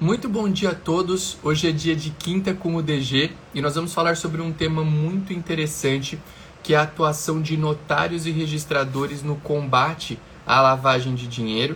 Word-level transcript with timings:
Muito 0.00 0.30
bom 0.30 0.48
dia 0.48 0.70
a 0.70 0.74
todos. 0.74 1.36
Hoje 1.42 1.68
é 1.68 1.72
dia 1.72 1.94
de 1.94 2.08
quinta 2.08 2.54
com 2.54 2.74
o 2.74 2.82
DG 2.82 3.32
e 3.52 3.60
nós 3.60 3.74
vamos 3.74 3.92
falar 3.92 4.16
sobre 4.16 4.40
um 4.40 4.50
tema 4.50 4.82
muito 4.82 5.30
interessante, 5.30 6.18
que 6.62 6.72
é 6.72 6.78
a 6.78 6.84
atuação 6.84 7.42
de 7.42 7.54
notários 7.54 8.24
e 8.24 8.30
registradores 8.30 9.22
no 9.22 9.36
combate 9.36 10.18
à 10.46 10.58
lavagem 10.62 11.14
de 11.14 11.26
dinheiro. 11.26 11.74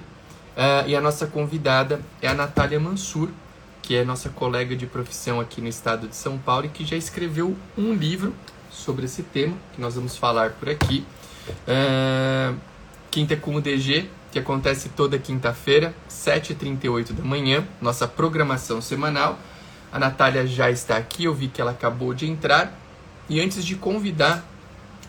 Uh, 0.56 0.88
e 0.88 0.96
a 0.96 1.02
nossa 1.02 1.26
convidada 1.26 2.00
é 2.22 2.26
a 2.26 2.32
Natália 2.32 2.80
Mansur, 2.80 3.28
que 3.82 3.94
é 3.94 4.02
nossa 4.02 4.30
colega 4.30 4.74
de 4.74 4.86
profissão 4.86 5.38
aqui 5.38 5.60
no 5.60 5.68
estado 5.68 6.08
de 6.08 6.16
São 6.16 6.38
Paulo 6.38 6.64
e 6.64 6.70
que 6.70 6.82
já 6.82 6.96
escreveu 6.96 7.54
um 7.76 7.92
livro 7.92 8.34
sobre 8.70 9.04
esse 9.04 9.22
tema, 9.22 9.54
que 9.74 9.82
nós 9.82 9.96
vamos 9.96 10.16
falar 10.16 10.52
por 10.52 10.70
aqui. 10.70 11.04
Uh, 11.68 12.56
quinta 13.10 13.36
com 13.36 13.54
o 13.54 13.60
DG, 13.60 14.08
que 14.34 14.38
acontece 14.40 14.88
toda 14.88 15.16
quinta-feira, 15.16 15.94
7h38 16.10 17.12
da 17.12 17.22
manhã, 17.22 17.64
nossa 17.80 18.08
programação 18.08 18.80
semanal. 18.80 19.38
A 19.92 19.98
Natália 20.00 20.44
já 20.44 20.68
está 20.72 20.96
aqui, 20.96 21.22
eu 21.22 21.32
vi 21.32 21.46
que 21.46 21.60
ela 21.60 21.70
acabou 21.70 22.12
de 22.12 22.28
entrar. 22.28 22.76
E 23.28 23.40
antes 23.40 23.64
de 23.64 23.76
convidar 23.76 24.44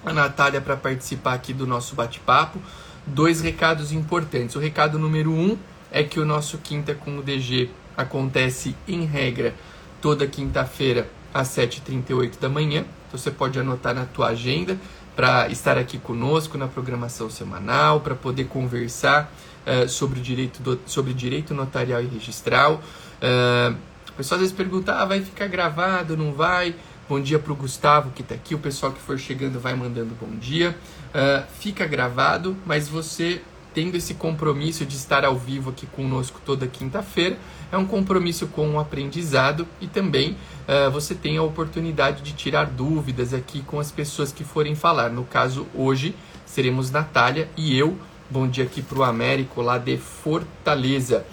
a 0.06 0.14
Natália 0.14 0.62
para 0.62 0.78
participar 0.78 1.34
aqui 1.34 1.54
do 1.54 1.66
nosso 1.66 1.96
bate-papo, 1.96 2.60
dois 3.04 3.42
recados 3.42 3.92
importantes. 3.92 4.56
O 4.56 4.60
recado 4.60 5.00
número 5.00 5.32
um 5.32 5.58
é 5.92 6.04
que 6.04 6.20
o 6.20 6.26
nosso 6.26 6.60
Quinta 6.60 6.94
com 6.94 7.18
o 7.18 7.24
DG 7.24 7.72
acontece 7.98 8.76
em 8.88 9.06
regra 9.06 9.56
toda 10.04 10.28
quinta-feira 10.28 11.10
às 11.34 11.48
7h38 11.48 12.40
da 12.40 12.48
manhã. 12.48 12.86
Então 13.08 13.20
você 13.20 13.32
pode 13.32 13.60
anotar 13.60 13.96
na 13.96 14.06
tua 14.06 14.28
agenda 14.28 14.78
para 15.16 15.48
estar 15.50 15.78
aqui 15.78 15.98
conosco 15.98 16.58
na 16.58 16.68
programação 16.68 17.30
semanal, 17.30 18.02
para 18.02 18.16
poder 18.16 18.46
conversar 18.46 19.32
uh, 19.66 19.88
sobre, 19.88 20.20
o 20.20 20.22
direito 20.22 20.62
do, 20.62 20.80
sobre 20.86 21.14
direito 21.14 21.54
notarial 21.54 22.02
e 22.02 22.08
registral. 22.08 22.82
Uh, 23.22 23.76
o 24.10 24.14
pessoal 24.14 24.38
às 24.38 24.42
vezes 24.42 24.56
pergunta, 24.56 24.94
ah, 24.94 25.06
vai 25.06 25.22
ficar 25.22 25.48
gravado, 25.48 26.18
não 26.18 26.34
vai? 26.34 26.76
Bom 27.08 27.20
dia 27.20 27.38
para 27.38 27.54
o 27.54 27.56
Gustavo 27.56 28.12
que 28.12 28.22
está 28.22 28.36
aqui, 28.36 28.56
o 28.56 28.60
pessoal 28.60 28.92
que 28.92 29.00
for 29.00 29.18
chegando 29.18 29.60
vai 29.60 29.76
mandando 29.76 30.16
bom 30.20 30.36
dia. 30.38 30.76
Uh, 31.10 31.46
fica 31.60 31.86
gravado, 31.86 32.58
mas 32.66 32.90
você 32.90 33.42
tendo 33.76 33.98
esse 33.98 34.14
compromisso 34.14 34.86
de 34.86 34.96
estar 34.96 35.26
ao 35.26 35.38
vivo 35.38 35.70
aqui 35.70 35.86
conosco 35.86 36.40
toda 36.46 36.66
quinta-feira, 36.66 37.38
é 37.76 37.78
um 37.78 37.86
compromisso 37.86 38.48
com 38.48 38.76
o 38.76 38.80
aprendizado 38.80 39.68
e 39.82 39.88
também 39.88 40.32
uh, 40.32 40.90
você 40.92 41.14
tem 41.14 41.38
a 41.38 41.44
oportunidade 41.44 42.24
de 42.24 42.32
tirar 42.32 42.68
dúvidas 42.68 43.34
aqui 43.34 43.62
com 43.64 43.82
as 43.82 43.92
pessoas 43.92 44.32
que 44.32 44.46
forem 44.46 44.76
falar. 44.76 45.10
No 45.10 45.26
caso, 45.26 45.68
hoje 45.76 46.16
seremos 46.46 46.90
Natália 46.90 47.50
e 47.58 47.78
eu. 47.78 47.98
Bom 48.30 48.48
dia 48.48 48.64
aqui 48.64 48.82
para 48.82 49.00
o 49.00 49.04
Américo, 49.04 49.62
lá 49.62 49.78
de 49.78 49.98
Fortaleza. 49.98 51.26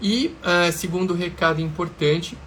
E 0.00 0.36
uh, 0.44 0.70
segundo 0.70 1.14
recado 1.14 1.60
importante, 1.60 2.38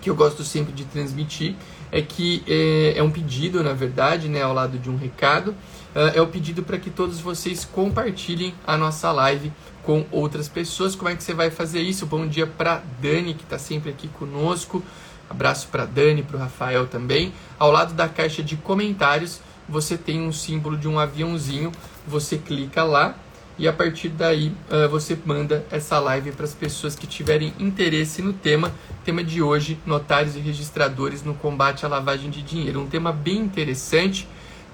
que 0.00 0.08
eu 0.08 0.14
gosto 0.14 0.44
sempre 0.44 0.72
de 0.72 0.84
transmitir, 0.84 1.56
é 1.90 2.00
que 2.00 2.44
é, 2.46 2.98
é 2.98 3.02
um 3.02 3.10
pedido, 3.10 3.64
na 3.64 3.72
verdade, 3.72 4.28
né, 4.28 4.42
ao 4.42 4.54
lado 4.54 4.78
de 4.78 4.88
um 4.88 4.96
recado, 4.96 5.48
uh, 5.50 6.14
é 6.14 6.22
o 6.22 6.28
pedido 6.28 6.62
para 6.62 6.78
que 6.78 6.90
todos 6.90 7.18
vocês 7.18 7.64
compartilhem 7.64 8.54
a 8.64 8.76
nossa 8.76 9.10
live 9.10 9.50
com 9.86 10.04
outras 10.10 10.48
pessoas. 10.48 10.96
Como 10.96 11.08
é 11.08 11.14
que 11.14 11.22
você 11.22 11.32
vai 11.32 11.48
fazer 11.48 11.80
isso? 11.80 12.04
Bom 12.06 12.26
dia 12.26 12.44
para 12.44 12.82
Dani, 13.00 13.34
que 13.34 13.44
está 13.44 13.56
sempre 13.56 13.88
aqui 13.88 14.08
conosco. 14.08 14.82
Abraço 15.30 15.68
para 15.68 15.84
Dani, 15.86 16.24
para 16.24 16.36
o 16.36 16.40
Rafael 16.40 16.88
também. 16.88 17.32
Ao 17.56 17.70
lado 17.70 17.94
da 17.94 18.08
caixa 18.08 18.42
de 18.42 18.56
comentários, 18.56 19.40
você 19.68 19.96
tem 19.96 20.20
um 20.20 20.32
símbolo 20.32 20.76
de 20.76 20.88
um 20.88 20.98
aviãozinho. 20.98 21.70
Você 22.04 22.36
clica 22.36 22.82
lá 22.82 23.16
e 23.56 23.68
a 23.68 23.72
partir 23.72 24.08
daí 24.08 24.52
uh, 24.68 24.88
você 24.90 25.16
manda 25.24 25.64
essa 25.70 26.00
live 26.00 26.32
para 26.32 26.44
as 26.44 26.52
pessoas 26.52 26.96
que 26.96 27.06
tiverem 27.06 27.54
interesse 27.56 28.20
no 28.20 28.32
tema. 28.32 28.72
Tema 29.04 29.22
de 29.22 29.40
hoje: 29.40 29.78
notários 29.86 30.34
e 30.34 30.40
registradores 30.40 31.22
no 31.22 31.34
combate 31.34 31.86
à 31.86 31.88
lavagem 31.88 32.28
de 32.28 32.42
dinheiro. 32.42 32.80
Um 32.80 32.88
tema 32.88 33.12
bem 33.12 33.38
interessante 33.38 34.26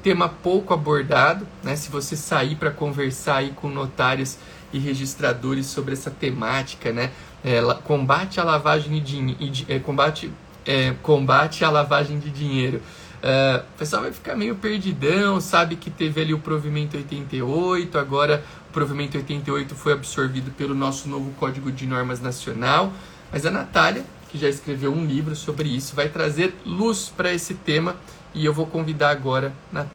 tema 0.03 0.29
pouco 0.29 0.75
abordado, 0.75 1.47
né? 1.63 1.77
Se 1.77 1.89
você 1.89 2.17
sair 2.17 2.57
para 2.57 2.71
conversar 2.71 3.37
aí 3.37 3.51
com 3.51 3.69
notários 3.69 4.37
e 4.73 4.79
registradores 4.79 5.67
sobre 5.67 5.93
essa 5.93 6.11
temática, 6.11 6.93
né? 6.93 7.11
É, 7.45 7.61
combate 7.85 8.41
à 8.41 8.45
lavagem 8.45 9.03
de 9.03 9.65
é, 9.69 9.79
combate, 9.79 10.31
é, 10.65 10.95
combate 11.03 11.65
à 11.65 11.71
lavagem 11.71 12.19
de 12.19 12.31
dinheiro. 12.31 12.81
Uh, 13.23 13.63
o 13.77 13.79
pessoal 13.79 14.03
vai 14.03 14.11
ficar 14.11 14.35
meio 14.35 14.57
perdidão, 14.57 15.41
sabe 15.41 15.77
que 15.77 15.89
teve 15.89 16.21
ali 16.21 16.35
o 16.35 16.41
provimento 16.41 16.97
88, 16.97 17.97
agora 17.97 18.43
o 18.69 18.73
provimento 18.73 19.17
88 19.17 19.77
foi 19.77 19.93
absorvido 19.93 20.51
pelo 20.57 20.75
nosso 20.75 21.09
novo 21.09 21.31
Código 21.39 21.71
de 21.71 21.87
Normas 21.87 22.21
Nacional, 22.21 22.93
mas 23.31 23.47
a 23.47 23.51
Natália, 23.53 24.05
que 24.29 24.37
já 24.37 24.49
escreveu 24.49 24.93
um 24.93 25.05
livro 25.05 25.37
sobre 25.37 25.69
isso, 25.69 25.95
vai 25.95 26.09
trazer 26.09 26.53
luz 26.67 27.13
para 27.17 27.33
esse 27.33 27.55
tema 27.55 27.95
e 28.35 28.45
eu 28.45 28.53
vou 28.53 28.67
convidar 28.67 29.11
agora 29.11 29.53
na 29.71 29.87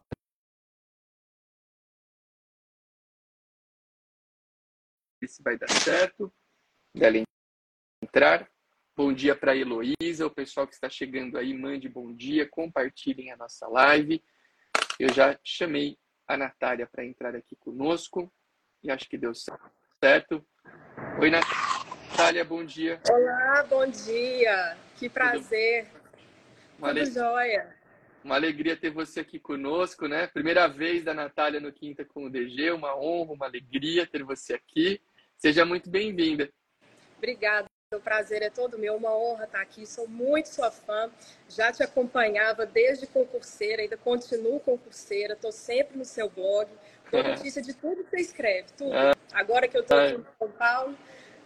se 5.26 5.42
vai 5.42 5.58
dar 5.58 5.70
certo 5.70 6.32
dela 6.94 7.24
entrar. 8.04 8.50
Bom 8.96 9.14
dia 9.14 9.36
para 9.36 9.52
a 9.52 9.56
Heloísa, 9.56 10.26
o 10.26 10.32
pessoal 10.32 10.68
que 10.68 10.74
está 10.74 10.90
chegando 10.90 11.38
aí, 11.38 11.54
mande 11.54 11.88
bom 11.88 12.14
dia, 12.14 12.48
compartilhem 12.50 13.32
a 13.32 13.38
nossa 13.38 13.68
live. 13.68 14.24
Eu 15.00 15.14
já 15.14 15.40
chamei 15.44 15.98
a 16.28 16.36
Natália 16.36 16.88
para 16.88 17.06
entrar 17.06 17.36
aqui 17.36 17.56
conosco 17.56 18.32
e 18.84 18.92
acho 18.92 19.08
que 19.08 19.18
deu 19.18 19.34
certo. 19.34 20.46
Oi, 21.22 21.30
Natália, 21.30 22.44
bom 22.44 22.66
dia. 22.66 23.00
Olá, 23.10 23.64
bom 23.70 23.86
dia. 23.88 24.78
Que 24.96 25.08
prazer. 25.08 25.88
Tudo, 26.80 26.94
Tudo 26.94 27.06
jóia. 27.06 27.76
Uma 28.24 28.36
alegria 28.36 28.76
ter 28.76 28.90
você 28.90 29.20
aqui 29.20 29.40
conosco, 29.40 30.08
né? 30.08 30.28
Primeira 30.28 30.68
vez 30.68 31.04
da 31.04 31.14
Natália 31.14 31.60
no 31.60 31.72
Quinta 31.72 32.04
com 32.04 32.26
o 32.26 32.30
DG, 32.30 32.72
uma 32.72 32.98
honra, 32.98 33.34
uma 33.34 33.46
alegria 33.46 34.08
ter 34.08 34.24
você 34.24 34.56
aqui. 34.56 35.00
Seja 35.38 35.64
muito 35.66 35.90
bem-vinda. 35.90 36.50
Obrigada. 37.18 37.68
O 37.94 38.00
prazer 38.00 38.42
é 38.42 38.50
todo 38.50 38.78
meu, 38.78 38.96
uma 38.96 39.16
honra 39.16 39.46
estar 39.46 39.62
aqui. 39.62 39.86
Sou 39.86 40.08
muito 40.08 40.50
sua 40.50 40.72
fã, 40.72 41.10
já 41.48 41.72
te 41.72 41.82
acompanhava 41.84 42.66
desde 42.66 43.08
concurseira, 43.08 43.82
ainda 43.82 43.96
continuo 43.96 44.60
concurseira, 44.60 45.34
estou 45.34 45.52
sempre 45.52 45.98
no 45.98 46.04
seu 46.04 46.30
blog, 46.30 46.68
dou 47.10 47.24
notícia 47.24 47.62
de 47.62 47.74
tudo 47.74 48.04
que 48.04 48.10
você 48.10 48.22
escreve, 48.22 48.68
tudo. 48.78 48.94
Ah. 48.94 49.16
Agora 49.32 49.68
que 49.68 49.78
eu 49.78 49.82
estou 49.82 49.98
aqui 49.98 50.16
em 50.16 50.26
São 50.38 50.52
Paulo, 50.52 50.98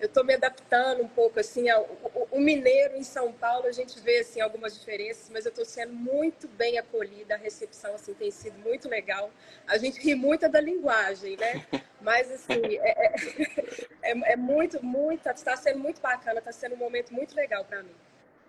eu 0.02 0.08
estou 0.08 0.24
me 0.24 0.34
adaptando 0.34 1.04
um 1.04 1.08
pouco 1.08 1.40
assim 1.40 1.70
ao, 1.70 1.84
o, 2.32 2.40
mineiro 2.40 2.98
em 2.98 3.04
São 3.04 3.32
Paulo 3.32 3.68
a 3.68 3.72
gente 3.72 4.00
vê 4.00 4.20
assim 4.20 4.42
algumas 4.42 4.74
diferenças 4.74 5.30
mas 5.30 5.46
eu 5.46 5.50
estou 5.50 5.64
sendo 5.64 5.94
muito 5.94 6.48
bem 6.48 6.80
acolhida 6.80 7.36
a 7.36 7.38
recepção 7.38 7.94
assim 7.94 8.16
tem 8.16 8.32
sido 8.32 8.58
muito 8.60 8.90
legal 8.90 9.32
a 9.68 9.78
gente 9.78 10.02
ri 10.02 10.16
muito 10.16 10.50
da 10.50 10.60
linguagem 10.60 11.38
né 11.38 11.64
mas 12.02 12.32
assim 12.32 12.62
é, 12.82 13.06
é, 13.06 13.81
é, 14.12 14.34
é 14.34 14.36
muito 14.36 14.84
muito 14.84 15.28
está 15.28 15.56
sendo 15.56 15.80
muito 15.80 16.02
bacana 16.02 16.40
está 16.40 16.52
sendo 16.52 16.76
um 16.76 16.80
momento 16.80 17.14
muito 17.14 17.36
legal 17.36 17.64
para 17.66 17.84
mim 17.84 17.96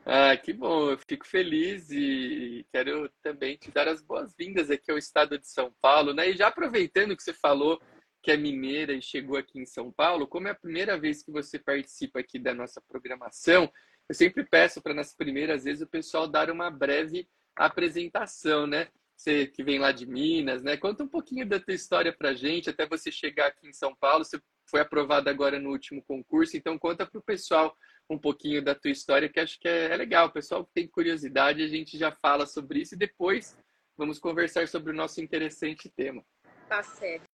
ah, 0.04 0.36
que 0.36 0.52
bom, 0.52 0.90
eu 0.90 0.98
fico 0.98 1.24
feliz 1.24 1.88
e 1.90 2.66
quero 2.72 3.08
também 3.22 3.56
te 3.56 3.70
dar 3.70 3.86
as 3.86 4.02
boas-vindas 4.02 4.68
aqui 4.68 4.90
ao 4.90 4.98
estado 4.98 5.38
de 5.38 5.46
São 5.46 5.72
Paulo, 5.80 6.12
né? 6.12 6.28
E 6.28 6.36
já 6.36 6.48
aproveitando 6.48 7.16
que 7.16 7.22
você 7.22 7.32
falou 7.32 7.80
que 8.20 8.32
é 8.32 8.36
mineira 8.36 8.92
e 8.92 9.00
chegou 9.00 9.36
aqui 9.36 9.60
em 9.60 9.66
São 9.66 9.92
Paulo, 9.92 10.26
como 10.26 10.48
é 10.48 10.50
a 10.50 10.56
primeira 10.56 10.98
vez 10.98 11.22
que 11.22 11.30
você 11.30 11.56
participa 11.56 12.18
aqui 12.18 12.36
da 12.36 12.52
nossa 12.52 12.80
programação, 12.80 13.70
eu 14.08 14.14
sempre 14.14 14.44
peço 14.44 14.82
para 14.82 14.92
nas 14.92 15.14
primeiras 15.14 15.64
vezes 15.64 15.82
o 15.82 15.88
pessoal 15.88 16.26
dar 16.26 16.50
uma 16.50 16.68
breve 16.68 17.28
apresentação, 17.54 18.66
né? 18.66 18.88
Você 19.16 19.46
que 19.46 19.62
vem 19.62 19.78
lá 19.78 19.92
de 19.92 20.06
Minas, 20.06 20.64
né? 20.64 20.76
Conta 20.76 21.04
um 21.04 21.08
pouquinho 21.08 21.46
da 21.46 21.60
tua 21.60 21.74
história 21.74 22.12
para 22.12 22.34
gente, 22.34 22.68
até 22.68 22.86
você 22.86 23.12
chegar 23.12 23.48
aqui 23.48 23.68
em 23.68 23.72
São 23.72 23.94
Paulo. 23.94 24.24
Foi 24.68 24.80
aprovado 24.80 25.28
agora 25.28 25.58
no 25.58 25.70
último 25.70 26.02
concurso, 26.02 26.56
então 26.56 26.78
conta 26.78 27.06
para 27.06 27.18
o 27.18 27.22
pessoal 27.22 27.76
um 28.08 28.18
pouquinho 28.18 28.62
da 28.62 28.74
tua 28.74 28.90
história, 28.90 29.28
que 29.28 29.40
acho 29.40 29.58
que 29.58 29.68
é, 29.68 29.92
é 29.92 29.96
legal. 29.96 30.28
O 30.28 30.32
pessoal 30.32 30.68
tem 30.74 30.86
curiosidade, 30.86 31.62
a 31.62 31.68
gente 31.68 31.98
já 31.98 32.10
fala 32.10 32.46
sobre 32.46 32.80
isso 32.80 32.94
e 32.94 32.98
depois 32.98 33.56
vamos 33.96 34.18
conversar 34.18 34.66
sobre 34.68 34.92
o 34.92 34.94
nosso 34.94 35.20
interessante 35.20 35.90
tema. 35.90 36.24
Tá 36.68 36.82
certo. 36.82 37.24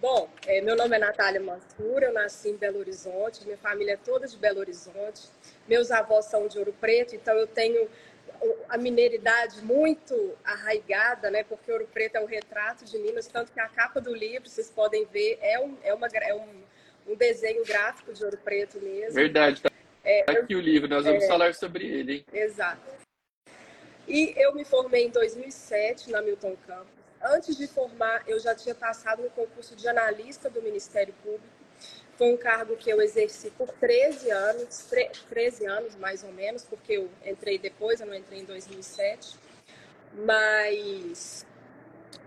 Bom, 0.00 0.28
é, 0.46 0.60
meu 0.60 0.76
nome 0.76 0.96
é 0.96 0.98
Natália 0.98 1.40
Mansur, 1.40 2.02
eu 2.02 2.12
nasci 2.12 2.50
em 2.50 2.56
Belo 2.56 2.78
Horizonte, 2.78 3.44
minha 3.44 3.56
família 3.56 3.92
é 3.92 3.96
toda 3.96 4.26
de 4.26 4.36
Belo 4.36 4.58
Horizonte, 4.58 5.22
meus 5.68 5.90
avós 5.90 6.26
são 6.26 6.48
de 6.48 6.58
Ouro 6.58 6.72
Preto, 6.72 7.14
então 7.14 7.34
eu 7.34 7.46
tenho 7.46 7.88
a 8.68 8.76
mineiridade 8.76 9.62
muito 9.62 10.36
arraigada, 10.44 11.30
né? 11.30 11.44
Porque 11.44 11.70
Ouro 11.70 11.88
Preto 11.92 12.16
é 12.16 12.20
o 12.20 12.26
retrato 12.26 12.84
de 12.84 12.98
Minas, 12.98 13.26
tanto 13.26 13.52
que 13.52 13.60
a 13.60 13.68
capa 13.68 14.00
do 14.00 14.14
livro, 14.14 14.48
vocês 14.48 14.70
podem 14.70 15.04
ver, 15.06 15.38
é 15.40 15.58
um, 15.60 15.76
é 15.82 15.94
uma, 15.94 16.06
é 16.08 16.34
um, 16.34 16.62
um 17.08 17.16
desenho 17.16 17.64
gráfico 17.64 18.12
de 18.12 18.24
Ouro 18.24 18.38
Preto 18.38 18.80
mesmo. 18.80 19.14
Verdade, 19.14 19.62
tá 19.62 19.70
é, 20.04 20.30
aqui 20.30 20.54
eu, 20.54 20.58
o 20.58 20.62
livro, 20.62 20.88
nós 20.88 21.04
vamos 21.04 21.24
é, 21.24 21.28
falar 21.28 21.54
sobre 21.54 21.86
ele, 21.86 22.12
hein? 22.16 22.24
Exato. 22.32 22.94
E 24.06 24.34
eu 24.36 24.54
me 24.54 24.64
formei 24.64 25.06
em 25.06 25.10
2007 25.10 26.10
na 26.10 26.20
Milton 26.20 26.56
Campos 26.66 27.04
antes 27.24 27.56
de 27.56 27.66
formar, 27.66 28.22
eu 28.26 28.38
já 28.38 28.54
tinha 28.54 28.74
passado 28.74 29.22
no 29.22 29.30
concurso 29.30 29.74
de 29.74 29.88
analista 29.88 30.50
do 30.50 30.60
Ministério 30.62 31.14
Público. 31.22 31.53
Foi 32.16 32.32
um 32.32 32.36
cargo 32.36 32.76
que 32.76 32.90
eu 32.90 33.02
exerci 33.02 33.50
por 33.50 33.68
13 33.72 34.30
anos, 34.30 34.88
13 35.28 35.66
anos 35.66 35.96
mais 35.96 36.22
ou 36.22 36.32
menos, 36.32 36.64
porque 36.64 36.92
eu 36.92 37.10
entrei 37.24 37.58
depois, 37.58 38.00
eu 38.00 38.06
não 38.06 38.14
entrei 38.14 38.40
em 38.40 38.44
2007. 38.44 39.36
Mas 40.24 41.44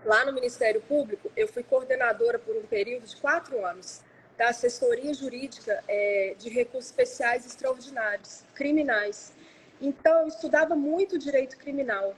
lá 0.04 0.24
no 0.26 0.32
Ministério 0.32 0.80
Público, 0.82 1.30
eu 1.36 1.48
fui 1.48 1.62
coordenadora 1.62 2.38
por 2.38 2.54
um 2.56 2.62
período 2.62 3.06
de 3.06 3.16
quatro 3.16 3.64
anos 3.64 4.02
da 4.36 4.50
assessoria 4.50 5.12
jurídica 5.12 5.82
é, 5.88 6.34
de 6.38 6.48
recursos 6.48 6.90
especiais 6.90 7.44
extraordinários, 7.44 8.44
criminais. 8.54 9.32
Então, 9.80 10.22
eu 10.22 10.28
estudava 10.28 10.76
muito 10.76 11.18
direito 11.18 11.56
criminal. 11.56 12.14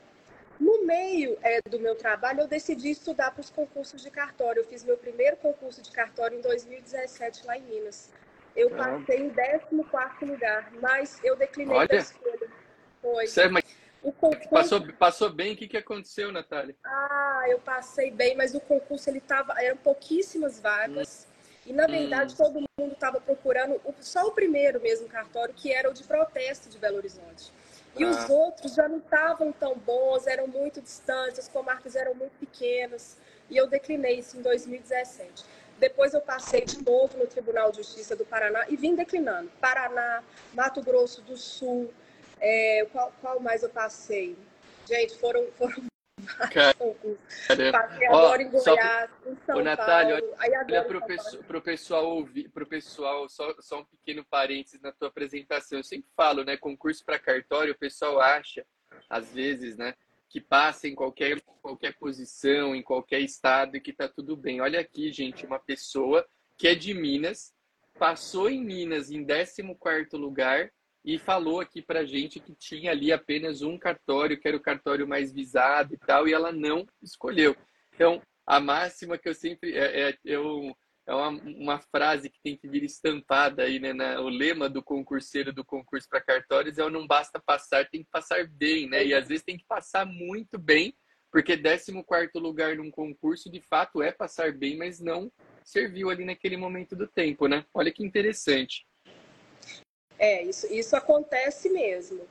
No 0.61 0.85
meio 0.85 1.39
é, 1.43 1.63
do 1.63 1.81
meu 1.81 1.97
trabalho, 1.97 2.43
eu 2.43 2.47
decidi 2.47 2.91
estudar 2.91 3.31
para 3.31 3.41
os 3.41 3.49
concursos 3.49 4.03
de 4.03 4.11
cartório. 4.11 4.61
Eu 4.61 4.67
fiz 4.67 4.85
meu 4.85 4.99
primeiro 4.99 5.37
concurso 5.39 5.81
de 5.81 5.91
cartório 5.91 6.39
em 6.39 6.43
2017 6.43 7.47
lá 7.47 7.57
em 7.57 7.63
Minas. 7.63 8.13
Eu 8.55 8.71
passei 8.71 9.21
em 9.21 9.31
14 9.31 10.25
lugar, 10.27 10.71
mas 10.81 11.19
eu 11.25 11.35
declinei 11.35 11.75
Olha. 11.75 11.89
a 11.91 11.97
escolha. 11.97 12.49
Foi. 13.01 13.27
Sério, 13.27 13.53
mas 13.53 13.65
o 14.03 14.13
concurso... 14.13 14.51
passou, 14.51 14.93
passou 14.95 15.31
bem? 15.31 15.55
O 15.55 15.57
que, 15.57 15.67
que 15.67 15.77
aconteceu, 15.79 16.31
Natália? 16.31 16.77
Ah, 16.85 17.45
eu 17.49 17.59
passei 17.59 18.11
bem, 18.11 18.37
mas 18.37 18.55
o 18.55 18.61
concurso 18.61 19.09
ele 19.09 19.21
tava, 19.21 19.55
eram 19.59 19.79
pouquíssimas 19.79 20.61
vagas. 20.61 21.27
Hum. 21.27 21.71
E, 21.71 21.73
na 21.73 21.87
verdade, 21.87 22.35
hum. 22.35 22.37
todo 22.37 22.65
mundo 22.79 22.93
estava 22.93 23.21
procurando 23.21 23.81
só 24.01 24.27
o 24.27 24.33
primeiro 24.33 24.81
mesmo 24.81 25.09
cartório, 25.09 25.55
que 25.55 25.73
era 25.73 25.89
o 25.89 25.95
de 25.95 26.05
protesto 26.05 26.69
de 26.69 26.79
Belo 26.79 26.97
Horizonte. 26.97 27.51
E 27.97 28.05
ah. 28.05 28.09
os 28.09 28.29
outros 28.31 28.75
já 28.75 28.89
não 28.89 28.99
estavam 28.99 29.53
tão 29.53 29.77
bons, 29.77 30.27
eram 30.27 30.47
muito 30.47 30.81
distantes, 30.81 31.39
as 31.41 31.49
comarcas 31.49 31.97
eram 31.97 32.15
muito 32.15 32.33
pequenas. 32.39 33.17
E 33.49 33.57
eu 33.57 33.67
declinei 33.67 34.19
isso 34.19 34.37
em 34.37 34.43
2017. 34.43 35.45
Depois 35.79 36.13
eu 36.13 36.21
passei 36.21 36.65
de 36.65 36.85
novo 36.85 37.17
no 37.19 37.27
Tribunal 37.27 37.71
de 37.71 37.79
Justiça 37.79 38.15
do 38.15 38.25
Paraná 38.25 38.67
e 38.69 38.77
vim 38.77 38.95
declinando. 38.95 39.51
Paraná, 39.61 40.23
Mato 40.53 40.83
Grosso 40.83 41.23
do 41.23 41.37
Sul, 41.37 41.93
é, 42.39 42.87
qual, 42.93 43.13
qual, 43.21 43.41
mais 43.41 43.63
eu 43.63 43.71
passei? 43.71 44.37
Gente, 44.87 45.19
foram, 45.19 45.47
foram 45.53 45.90
Cara, 46.53 46.77
Passei 47.73 48.07
agora 48.07 48.43
em 48.43 48.51
Goiás, 48.51 49.11
em 49.27 49.37
São 49.45 49.63
Natália, 49.63 50.21
Paulo. 50.21 50.37
Olha, 50.41 50.85
para 50.85 50.99
o 50.99 51.07
pessoal, 51.07 51.63
pessoal 51.63 52.07
ouvir, 52.17 52.49
para 52.49 52.65
o 52.65 52.67
pessoal, 52.67 53.29
só, 53.29 53.55
só 53.61 53.81
um 53.81 53.85
pequeno 53.85 54.25
parênteses 54.25 54.81
na 54.81 54.93
tua 54.93 55.09
apresentação. 55.09 55.79
Eu 55.79 55.85
sempre 55.85 56.09
falo, 56.17 56.45
né? 56.45 56.57
Concurso 56.57 57.05
para 57.05 57.19
cartório, 57.19 57.73
o 57.73 57.79
pessoal 57.79 58.21
acha, 58.21 58.67
às 59.09 59.33
vezes, 59.33 59.77
né? 59.77 59.95
Que 60.29 60.41
passa 60.41 60.89
em 60.89 60.95
qualquer, 60.95 61.41
qualquer 61.63 61.95
posição, 61.99 62.75
em 62.75 62.83
qualquer 62.83 63.21
estado 63.21 63.77
e 63.77 63.81
que 63.81 63.93
tá 63.93 64.09
tudo 64.09 64.37
bem. 64.37 64.61
Olha 64.61 64.81
aqui, 64.81 65.13
gente, 65.13 65.45
uma 65.45 65.59
pessoa 65.59 66.27
que 66.57 66.69
é 66.69 66.75
de 66.75 66.95
Minas, 66.95 67.55
passou 67.99 68.49
em 68.49 68.63
Minas 68.63 69.11
em 69.11 69.27
14 69.27 69.63
lugar 70.13 70.71
e 71.05 71.19
falou 71.19 71.61
aqui 71.61 71.81
pra 71.81 72.05
gente 72.05 72.41
que 72.41 72.55
tinha 72.55 72.91
ali 72.91 73.13
apenas 73.13 73.63
um 73.63 73.79
cartório, 73.79 74.39
que 74.39 74.47
era 74.47 74.57
o 74.57 74.63
cartório 74.63 75.09
mais 75.09 75.33
visado 75.33 75.95
e 75.95 75.99
tal, 75.99 76.29
e 76.29 76.33
ela 76.33 76.53
não 76.53 76.87
escolheu. 77.03 77.57
Então, 77.95 78.23
a 78.47 78.61
máxima 78.61 79.17
que 79.17 79.29
eu 79.29 79.35
sempre. 79.35 79.77
É, 79.77 80.11
é, 80.11 80.19
eu, 80.25 80.77
é 81.07 81.15
uma, 81.15 81.29
uma, 81.29 81.79
frase 81.79 82.29
que 82.29 82.41
tem 82.43 82.57
que 82.57 82.69
vir 82.69 82.85
estampada 82.85 83.63
aí, 83.63 83.79
né? 83.79 83.93
Na, 83.93 84.21
o 84.21 84.29
lema 84.29 84.69
do 84.69 84.83
concurseiro 84.83 85.53
do 85.53 85.65
concurso 85.65 86.09
para 86.09 86.21
cartórios 86.21 86.79
é 86.79 86.89
não 86.91 87.07
basta 87.07 87.41
passar, 87.41 87.89
tem 87.89 88.03
que 88.03 88.11
passar 88.11 88.47
bem, 88.47 88.89
né? 88.89 89.05
E 89.05 89.15
às 89.15 89.29
vezes 89.29 89.45
tem 89.45 89.57
que 89.57 89.65
passar 89.67 90.05
muito 90.05 90.59
bem, 90.59 90.95
porque 91.33 91.57
14 91.57 91.93
lugar 92.39 92.77
num 92.77 92.91
concurso 92.91 93.51
de 93.51 93.61
fato 93.63 94.03
é 94.03 94.13
passar 94.13 94.53
bem, 94.53 94.77
mas 94.77 95.01
não 95.01 95.33
serviu 95.65 96.11
ali 96.11 96.25
naquele 96.25 96.57
momento 96.57 96.95
do 96.95 97.07
tempo, 97.07 97.47
né? 97.47 97.65
Olha 97.73 97.93
que 97.93 98.05
interessante. 98.05 98.85
É, 100.21 100.43
isso, 100.43 100.71
isso 100.71 100.95
acontece 100.95 101.71
mesmo. 101.71 102.29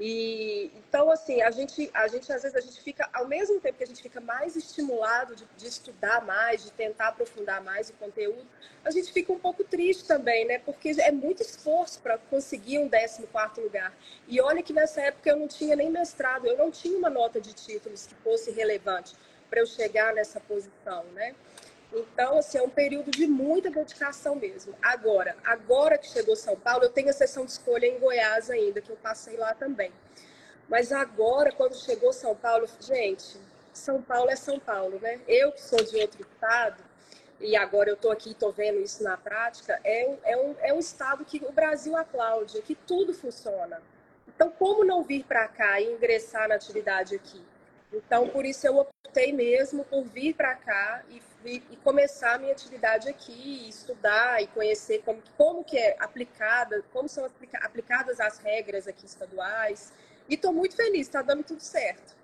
E 0.00 0.70
então 0.78 1.10
assim, 1.10 1.42
a 1.42 1.50
gente, 1.50 1.90
a 1.92 2.08
gente 2.08 2.32
às 2.32 2.42
vezes 2.42 2.56
a 2.56 2.60
gente 2.60 2.80
fica, 2.80 3.06
ao 3.12 3.28
mesmo 3.28 3.60
tempo 3.60 3.76
que 3.76 3.84
a 3.84 3.86
gente 3.86 4.00
fica 4.00 4.18
mais 4.18 4.56
estimulado 4.56 5.36
de, 5.36 5.44
de 5.56 5.66
estudar 5.66 6.24
mais, 6.24 6.64
de 6.64 6.72
tentar 6.72 7.08
aprofundar 7.08 7.62
mais 7.62 7.90
o 7.90 7.92
conteúdo, 7.94 8.46
a 8.82 8.90
gente 8.90 9.12
fica 9.12 9.30
um 9.30 9.38
pouco 9.38 9.62
triste 9.62 10.06
também, 10.06 10.46
né? 10.46 10.58
Porque 10.60 10.94
é 11.00 11.10
muito 11.12 11.42
esforço 11.42 12.00
para 12.00 12.16
conseguir 12.16 12.78
um 12.78 12.88
14 12.88 13.26
quarto 13.26 13.60
lugar. 13.60 13.92
E 14.26 14.40
olha 14.40 14.62
que 14.62 14.72
nessa 14.72 15.02
época 15.02 15.28
eu 15.28 15.36
não 15.36 15.48
tinha 15.48 15.76
nem 15.76 15.90
mestrado, 15.90 16.46
eu 16.46 16.56
não 16.56 16.70
tinha 16.70 16.96
uma 16.96 17.10
nota 17.10 17.38
de 17.38 17.52
títulos 17.52 18.06
que 18.06 18.14
fosse 18.22 18.50
relevante 18.52 19.14
para 19.50 19.60
eu 19.60 19.66
chegar 19.66 20.14
nessa 20.14 20.40
posição, 20.40 21.04
né? 21.12 21.34
Então, 21.92 22.38
assim, 22.38 22.58
é 22.58 22.62
um 22.62 22.68
período 22.68 23.10
de 23.10 23.26
muita 23.26 23.70
dedicação 23.70 24.34
mesmo. 24.34 24.74
Agora, 24.82 25.36
agora 25.44 25.96
que 25.96 26.08
chegou 26.08 26.36
São 26.36 26.54
Paulo, 26.54 26.84
eu 26.84 26.90
tenho 26.90 27.08
a 27.08 27.12
sessão 27.14 27.44
de 27.44 27.52
escolha 27.52 27.86
em 27.86 27.98
Goiás 27.98 28.50
ainda, 28.50 28.80
que 28.80 28.90
eu 28.90 28.96
passei 28.96 29.36
lá 29.36 29.54
também. 29.54 29.90
Mas 30.68 30.92
agora, 30.92 31.50
quando 31.50 31.74
chegou 31.74 32.12
São 32.12 32.36
Paulo, 32.36 32.68
gente, 32.80 33.38
São 33.72 34.02
Paulo 34.02 34.30
é 34.30 34.36
São 34.36 34.58
Paulo, 34.58 34.98
né? 35.00 35.20
Eu 35.26 35.50
que 35.52 35.62
sou 35.62 35.82
de 35.82 35.96
outro 35.96 36.20
estado, 36.20 36.82
e 37.40 37.56
agora 37.56 37.88
eu 37.88 37.94
estou 37.94 38.10
aqui, 38.10 38.32
estou 38.32 38.52
vendo 38.52 38.80
isso 38.80 39.02
na 39.02 39.16
prática, 39.16 39.80
é, 39.82 40.14
é, 40.24 40.36
um, 40.36 40.54
é 40.60 40.74
um 40.74 40.78
estado 40.78 41.24
que 41.24 41.42
o 41.44 41.52
Brasil 41.52 41.96
aplaude, 41.96 42.60
que 42.62 42.74
tudo 42.74 43.14
funciona. 43.14 43.80
Então, 44.26 44.50
como 44.50 44.84
não 44.84 45.02
vir 45.02 45.24
para 45.24 45.48
cá 45.48 45.80
e 45.80 45.92
ingressar 45.92 46.48
na 46.48 46.56
atividade 46.56 47.14
aqui? 47.14 47.42
Então, 47.92 48.28
por 48.28 48.44
isso 48.44 48.66
eu 48.66 48.76
optei 48.76 49.32
mesmo 49.32 49.84
por 49.84 50.04
vir 50.04 50.34
para 50.34 50.54
cá 50.54 51.02
e 51.08 51.20
e, 51.44 51.62
e, 51.70 51.76
começar 51.76 52.34
a 52.34 52.38
minha 52.38 52.52
atividade 52.52 53.08
aqui, 53.08 53.68
estudar 53.68 54.42
e 54.42 54.46
conhecer 54.48 55.02
como, 55.04 55.22
como 55.36 55.64
que 55.64 55.78
é 55.78 55.96
aplicada, 55.98 56.82
como 56.92 57.08
são 57.08 57.24
aplica, 57.24 57.58
aplicadas 57.58 58.20
as 58.20 58.38
regras 58.38 58.86
aqui 58.88 59.06
estaduais. 59.06 59.92
E 60.28 60.34
estou 60.34 60.52
muito 60.52 60.76
feliz, 60.76 61.06
está 61.06 61.22
dando 61.22 61.42
tudo 61.42 61.60
certo. 61.60 62.16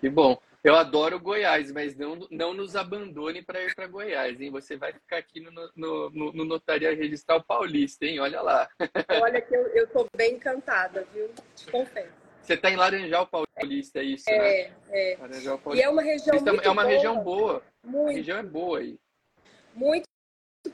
Que 0.00 0.08
bom. 0.08 0.38
Eu 0.62 0.74
adoro 0.76 1.20
Goiás, 1.20 1.70
mas 1.70 1.94
não, 1.94 2.26
não 2.30 2.54
nos 2.54 2.74
abandone 2.74 3.42
para 3.42 3.62
ir 3.62 3.74
para 3.74 3.86
Goiás, 3.86 4.40
hein? 4.40 4.50
Você 4.50 4.78
vai 4.78 4.94
ficar 4.94 5.18
aqui 5.18 5.38
no, 5.38 5.50
no, 5.76 6.10
no, 6.10 6.32
no 6.32 6.44
Notaria 6.46 6.94
Registral 6.94 7.44
Paulista, 7.44 8.06
hein? 8.06 8.18
Olha 8.18 8.40
lá. 8.40 8.66
Olha 9.20 9.42
que 9.42 9.54
eu 9.54 9.84
estou 9.84 10.08
bem 10.16 10.36
encantada, 10.36 11.06
viu? 11.12 11.30
Te 11.54 11.70
confesso. 11.70 12.23
Você 12.44 12.54
está 12.54 12.70
em 12.70 12.76
Laranjal 12.76 13.26
Paulista, 13.26 14.00
é 14.00 14.02
isso, 14.02 14.28
é, 14.28 14.38
né? 14.68 14.76
É, 14.90 15.16
Laranjal 15.18 15.58
Paulista. 15.58 15.82
E 15.82 15.88
é 15.88 15.90
uma 15.90 16.02
região 16.02 16.36
muito 16.36 16.48
É 16.62 16.70
uma 16.70 16.82
boa. 16.82 16.92
região 16.94 17.24
boa. 17.24 17.62
Muito. 17.82 18.10
A 18.10 18.12
região 18.12 18.38
é 18.38 18.42
boa 18.42 18.78
aí. 18.78 18.98
Muito, 19.74 20.04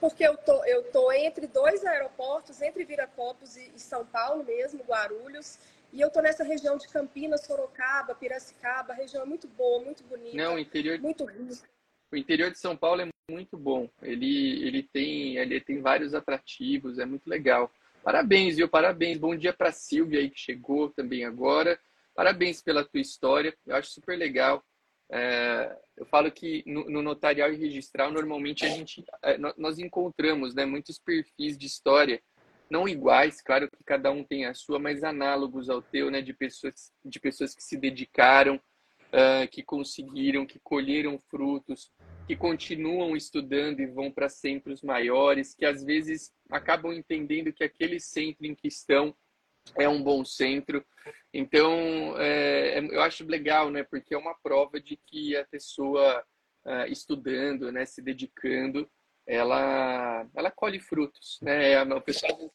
porque 0.00 0.24
eu 0.26 0.36
tô, 0.36 0.64
eu 0.64 0.82
tô 0.90 1.12
entre 1.12 1.46
dois 1.46 1.84
aeroportos, 1.84 2.60
entre 2.60 2.84
Viracopos 2.84 3.56
e, 3.56 3.72
e 3.74 3.78
São 3.78 4.04
Paulo 4.04 4.42
mesmo, 4.44 4.82
Guarulhos. 4.82 5.58
E 5.92 6.00
eu 6.00 6.10
tô 6.10 6.20
nessa 6.20 6.44
região 6.44 6.76
de 6.76 6.88
Campinas, 6.88 7.44
Sorocaba, 7.46 8.14
Piracicaba. 8.14 8.92
Região 8.92 9.22
é 9.22 9.26
muito 9.26 9.48
boa, 9.48 9.82
muito 9.82 10.04
bonita. 10.04 10.36
Não, 10.36 10.54
o 10.54 10.58
interior... 10.58 11.00
Muito 11.00 11.24
rica. 11.24 11.68
O 12.12 12.16
interior 12.16 12.50
de 12.50 12.58
São 12.58 12.76
Paulo 12.76 13.02
é 13.02 13.08
muito 13.30 13.56
bom. 13.56 13.88
Ele, 14.02 14.66
ele, 14.66 14.82
tem, 14.82 15.36
ele 15.36 15.60
tem 15.60 15.80
vários 15.80 16.14
atrativos, 16.14 16.98
é 16.98 17.06
muito 17.06 17.28
legal. 17.28 17.70
Parabéns, 18.02 18.56
viu? 18.56 18.68
Parabéns. 18.68 19.18
Bom 19.18 19.36
dia 19.36 19.52
para 19.52 19.72
Silvia 19.72 20.20
aí 20.20 20.30
que 20.30 20.38
chegou 20.38 20.88
também 20.90 21.24
agora. 21.24 21.78
Parabéns 22.14 22.62
pela 22.62 22.84
tua 22.84 23.00
história. 23.00 23.54
Eu 23.66 23.76
acho 23.76 23.90
super 23.90 24.16
legal. 24.16 24.64
É, 25.12 25.76
eu 25.96 26.06
falo 26.06 26.30
que 26.30 26.62
no, 26.66 26.88
no, 26.88 27.02
notarial 27.02 27.52
e 27.52 27.56
registral, 27.56 28.12
normalmente 28.12 28.64
a 28.64 28.68
gente, 28.68 29.04
é, 29.22 29.36
nós 29.58 29.78
encontramos 29.78 30.54
né, 30.54 30.64
muitos 30.64 30.98
perfis 30.98 31.58
de 31.58 31.66
história, 31.66 32.22
não 32.70 32.88
iguais, 32.88 33.40
claro 33.42 33.68
que 33.68 33.82
cada 33.84 34.12
um 34.12 34.22
tem 34.22 34.46
a 34.46 34.54
sua, 34.54 34.78
mas 34.78 35.02
análogos 35.02 35.68
ao 35.68 35.82
teu, 35.82 36.12
né, 36.12 36.22
de 36.22 36.32
pessoas, 36.32 36.92
de 37.04 37.18
pessoas 37.18 37.56
que 37.56 37.62
se 37.62 37.76
dedicaram, 37.76 38.60
uh, 39.10 39.48
que 39.50 39.62
conseguiram, 39.62 40.46
que 40.46 40.58
colheram 40.58 41.18
frutos, 41.18 41.90
que 42.26 42.36
continuam 42.36 43.16
estudando 43.16 43.80
e 43.80 43.86
vão 43.86 44.10
para 44.10 44.28
centros 44.28 44.82
maiores, 44.82 45.54
que 45.54 45.64
às 45.64 45.84
vezes 45.84 46.32
acabam 46.50 46.92
entendendo 46.92 47.52
que 47.52 47.64
aquele 47.64 48.00
centro 48.00 48.46
em 48.46 48.54
que 48.54 48.68
estão 48.68 49.14
é 49.76 49.88
um 49.88 50.02
bom 50.02 50.24
centro. 50.24 50.84
Então, 51.32 52.16
é, 52.18 52.78
é 52.78 52.80
eu 52.80 53.02
acho 53.02 53.24
legal, 53.24 53.70
né? 53.70 53.82
Porque 53.82 54.14
é 54.14 54.18
uma 54.18 54.34
prova 54.34 54.80
de 54.80 54.96
que 54.96 55.36
a 55.36 55.44
pessoa 55.44 56.24
uh, 56.64 56.90
estudando, 56.90 57.70
né, 57.70 57.84
se 57.84 58.02
dedicando, 58.02 58.90
ela, 59.26 60.26
ela 60.34 60.50
colhe 60.50 60.80
frutos, 60.80 61.38
né? 61.42 61.76
A, 61.76 62.00
pessoa, 62.00 62.50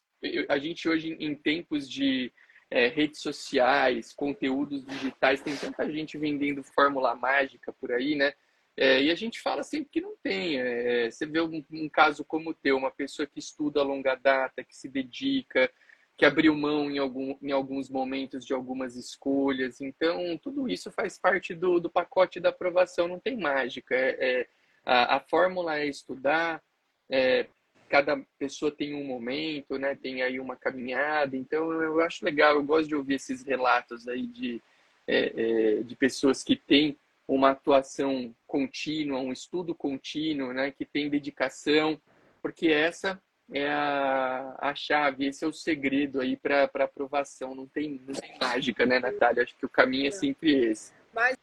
a 0.49 0.57
gente 0.57 0.89
hoje, 0.89 1.15
em 1.19 1.35
tempos 1.35 1.89
de 1.89 2.33
é, 2.69 2.87
redes 2.87 3.21
sociais, 3.21 4.13
conteúdos 4.13 4.85
digitais, 4.85 5.41
tem 5.41 5.55
tanta 5.55 5.89
gente 5.91 6.17
vendendo 6.17 6.63
fórmula 6.63 7.15
mágica 7.15 7.71
por 7.73 7.91
aí, 7.91 8.15
né? 8.15 8.33
É, 8.77 9.01
e 9.01 9.09
a 9.09 9.15
gente 9.15 9.39
fala 9.41 9.63
sempre 9.63 9.89
que 9.89 10.01
não 10.01 10.15
tem. 10.21 10.59
É, 10.59 11.09
você 11.09 11.25
vê 11.25 11.39
um, 11.39 11.63
um, 11.71 11.89
caso 11.89 12.25
como 12.25 12.49
o 12.49 12.53
teu, 12.53 12.75
uma 12.77 12.91
pessoa 12.91 13.25
que 13.25 13.39
estuda 13.39 13.79
a 13.79 13.83
longa 13.83 14.15
data, 14.15 14.63
que 14.63 14.75
se 14.75 14.89
dedica, 14.89 15.71
que 16.17 16.25
abriu 16.25 16.53
mão 16.55 16.91
em, 16.91 16.97
algum, 16.97 17.37
em 17.41 17.51
alguns 17.51 17.89
momentos 17.89 18.45
de 18.45 18.53
algumas 18.53 18.95
escolhas. 18.95 19.79
Então, 19.79 20.37
tudo 20.37 20.67
isso 20.67 20.91
faz 20.91 21.17
parte 21.17 21.53
do, 21.53 21.79
do 21.79 21.89
pacote 21.89 22.39
da 22.39 22.49
aprovação, 22.49 23.07
não 23.07 23.19
tem 23.19 23.37
mágica. 23.37 23.95
É, 23.95 24.41
é 24.41 24.47
a, 24.85 25.17
a, 25.17 25.19
fórmula 25.19 25.77
é 25.77 25.87
estudar, 25.87 26.61
é, 27.09 27.47
cada 27.89 28.17
pessoa 28.37 28.71
tem 28.71 28.93
um 28.93 29.03
momento, 29.03 29.77
né? 29.77 29.95
Tem 29.95 30.21
aí 30.21 30.39
uma 30.39 30.55
caminhada. 30.55 31.35
Então 31.35 31.71
eu 31.81 32.01
acho 32.01 32.25
legal, 32.25 32.55
eu 32.55 32.63
gosto 32.63 32.87
de 32.87 32.95
ouvir 32.95 33.15
esses 33.15 33.43
relatos 33.43 34.07
aí 34.07 34.25
de, 34.27 34.61
é, 35.07 35.33
é, 35.79 35.83
de 35.83 35.95
pessoas 35.95 36.43
que 36.43 36.55
têm 36.55 36.97
uma 37.27 37.51
atuação 37.51 38.35
contínua, 38.45 39.19
um 39.19 39.31
estudo 39.31 39.73
contínuo, 39.73 40.53
né? 40.53 40.71
Que 40.71 40.85
tem 40.85 41.09
dedicação, 41.09 41.99
porque 42.41 42.67
essa 42.67 43.21
é 43.51 43.67
a, 43.67 44.55
a 44.59 44.75
chave, 44.75 45.27
esse 45.27 45.43
é 45.43 45.47
o 45.47 45.53
segredo 45.53 46.19
aí 46.21 46.35
para 46.35 46.69
aprovação. 46.75 47.53
Não 47.53 47.67
tem, 47.67 48.01
não 48.05 48.13
tem 48.13 48.37
mágica, 48.39 48.85
né, 48.85 48.99
Natália? 48.99 49.43
Acho 49.43 49.55
que 49.55 49.65
o 49.65 49.69
caminho 49.69 50.07
é 50.07 50.11
sempre 50.11 50.69
esse. 50.69 50.91
Mas 51.13 51.37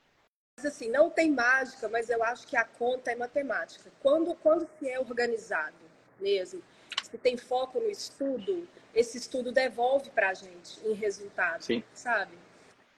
assim, 0.65 0.89
não 0.89 1.11
tem 1.11 1.31
mágica, 1.31 1.89
mas 1.89 2.09
eu 2.11 2.23
acho 2.23 2.47
que 2.47 2.57
a 2.57 2.65
conta 2.65 3.11
é 3.11 3.17
matemática. 3.17 3.91
Quando, 4.01 4.35
quando 4.37 4.69
se 4.79 4.89
é 4.89 5.01
organizado 5.01 5.92
mesmo, 6.23 6.63
se 7.03 7.19
tem 7.19 7.37
foco 7.37 7.79
no 7.79 7.91
estudo, 7.91 8.67
esse 8.95 9.19
estudo 9.19 9.53
devolve 9.53 10.11
para 10.11 10.31
a 10.31 10.35
gente 10.35 10.81
em 10.85 10.95
resultado, 10.95 11.63
Sim. 11.63 11.83
sabe? 11.93 12.33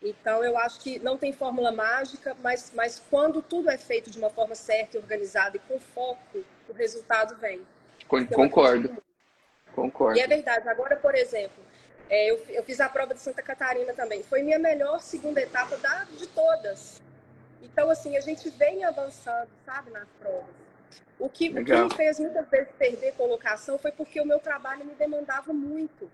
Então, 0.02 0.44
eu 0.44 0.58
acho 0.58 0.80
que 0.80 0.98
não 0.98 1.16
tem 1.16 1.32
fórmula 1.32 1.72
mágica, 1.72 2.36
mas, 2.42 2.70
mas 2.74 3.02
quando 3.10 3.40
tudo 3.40 3.70
é 3.70 3.78
feito 3.78 4.10
de 4.10 4.18
uma 4.18 4.28
forma 4.28 4.54
certa 4.54 4.96
e 4.96 5.00
organizada 5.00 5.56
e 5.56 5.60
com 5.60 5.80
foco, 5.80 6.44
o 6.68 6.72
resultado 6.74 7.36
vem. 7.36 7.66
Concordo. 8.06 9.02
Concordo. 9.74 10.18
E 10.18 10.20
é 10.20 10.26
verdade. 10.26 10.68
Agora, 10.68 10.94
por 10.96 11.14
exemplo, 11.14 11.64
é, 12.10 12.30
eu, 12.30 12.44
eu, 12.48 12.62
fiz 12.62 12.80
a 12.80 12.88
prova 12.88 13.14
de 13.14 13.20
Santa 13.20 13.42
Catarina 13.42 13.94
também. 13.94 14.22
Foi 14.22 14.42
minha 14.42 14.58
melhor 14.58 15.00
segunda 15.00 15.40
etapa 15.40 15.76
da, 15.78 16.04
de 16.04 16.26
todas. 16.28 17.02
Então, 17.62 17.88
assim, 17.88 18.16
a 18.16 18.20
gente 18.20 18.50
vem 18.50 18.84
avançando, 18.84 19.48
sabe, 19.64 19.90
nas 19.90 20.08
provas. 20.20 20.63
O 21.18 21.28
que, 21.28 21.48
o 21.48 21.64
que 21.64 21.74
me 21.74 21.94
fez 21.94 22.18
muitas 22.18 22.48
vezes 22.48 22.72
perder 22.78 23.12
colocação 23.12 23.78
foi 23.78 23.92
porque 23.92 24.20
o 24.20 24.26
meu 24.26 24.38
trabalho 24.38 24.84
me 24.84 24.94
demandava 24.94 25.52
muito. 25.52 26.10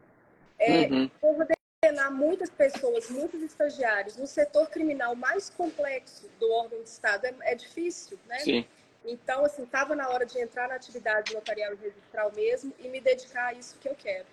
É, 0.58 0.82
uhum. 0.82 1.10
Coordenar 1.20 2.12
muitas 2.12 2.50
pessoas, 2.50 3.10
muitos 3.10 3.42
estagiários 3.42 4.16
no 4.16 4.26
setor 4.26 4.68
criminal 4.68 5.14
mais 5.16 5.48
complexo 5.48 6.28
do 6.38 6.50
órgão 6.52 6.82
de 6.82 6.88
Estado 6.88 7.24
é, 7.24 7.34
é 7.42 7.54
difícil, 7.54 8.18
né? 8.26 8.38
Sim. 8.40 8.66
Então, 9.04 9.44
assim, 9.44 9.62
estava 9.62 9.96
na 9.96 10.08
hora 10.10 10.26
de 10.26 10.38
entrar 10.38 10.68
na 10.68 10.74
atividade 10.74 11.32
notarial 11.32 11.72
e 11.72 11.76
registral 11.76 12.32
mesmo 12.34 12.74
e 12.78 12.88
me 12.88 13.00
dedicar 13.00 13.46
a 13.46 13.54
isso 13.54 13.78
que 13.78 13.88
eu 13.88 13.94
quero. 13.94 14.26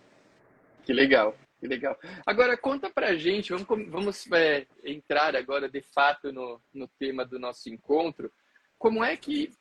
Que 0.83 0.91
legal, 0.91 1.35
que 1.59 1.67
legal. 1.67 1.97
Agora, 2.25 2.57
conta 2.57 2.89
pra 2.89 3.15
gente, 3.15 3.53
vamos, 3.53 3.89
vamos 3.89 4.31
é, 4.33 4.65
entrar 4.83 5.35
agora 5.35 5.69
de 5.69 5.81
fato 5.81 6.31
no, 6.31 6.61
no 6.73 6.87
tema 6.99 7.25
do 7.25 7.39
nosso 7.39 7.69
encontro. 7.69 8.31
Como 8.77 9.03
é 9.03 9.15
que 9.15 9.51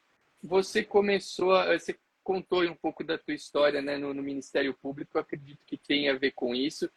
você 0.46 0.84
começou, 0.84 1.52
a, 1.52 1.78
você 1.78 1.96
contou 2.22 2.62
um 2.64 2.74
pouco 2.74 3.04
da 3.04 3.18
tua 3.18 3.34
história 3.34 3.82
né, 3.82 3.96
no, 3.96 4.14
no 4.14 4.22
Ministério 4.22 4.74
Público, 4.74 5.18
acredito 5.18 5.60
que 5.66 5.76
tem 5.76 6.08
a 6.08 6.14
ver 6.14 6.32
com 6.32 6.54
isso, 6.54 6.90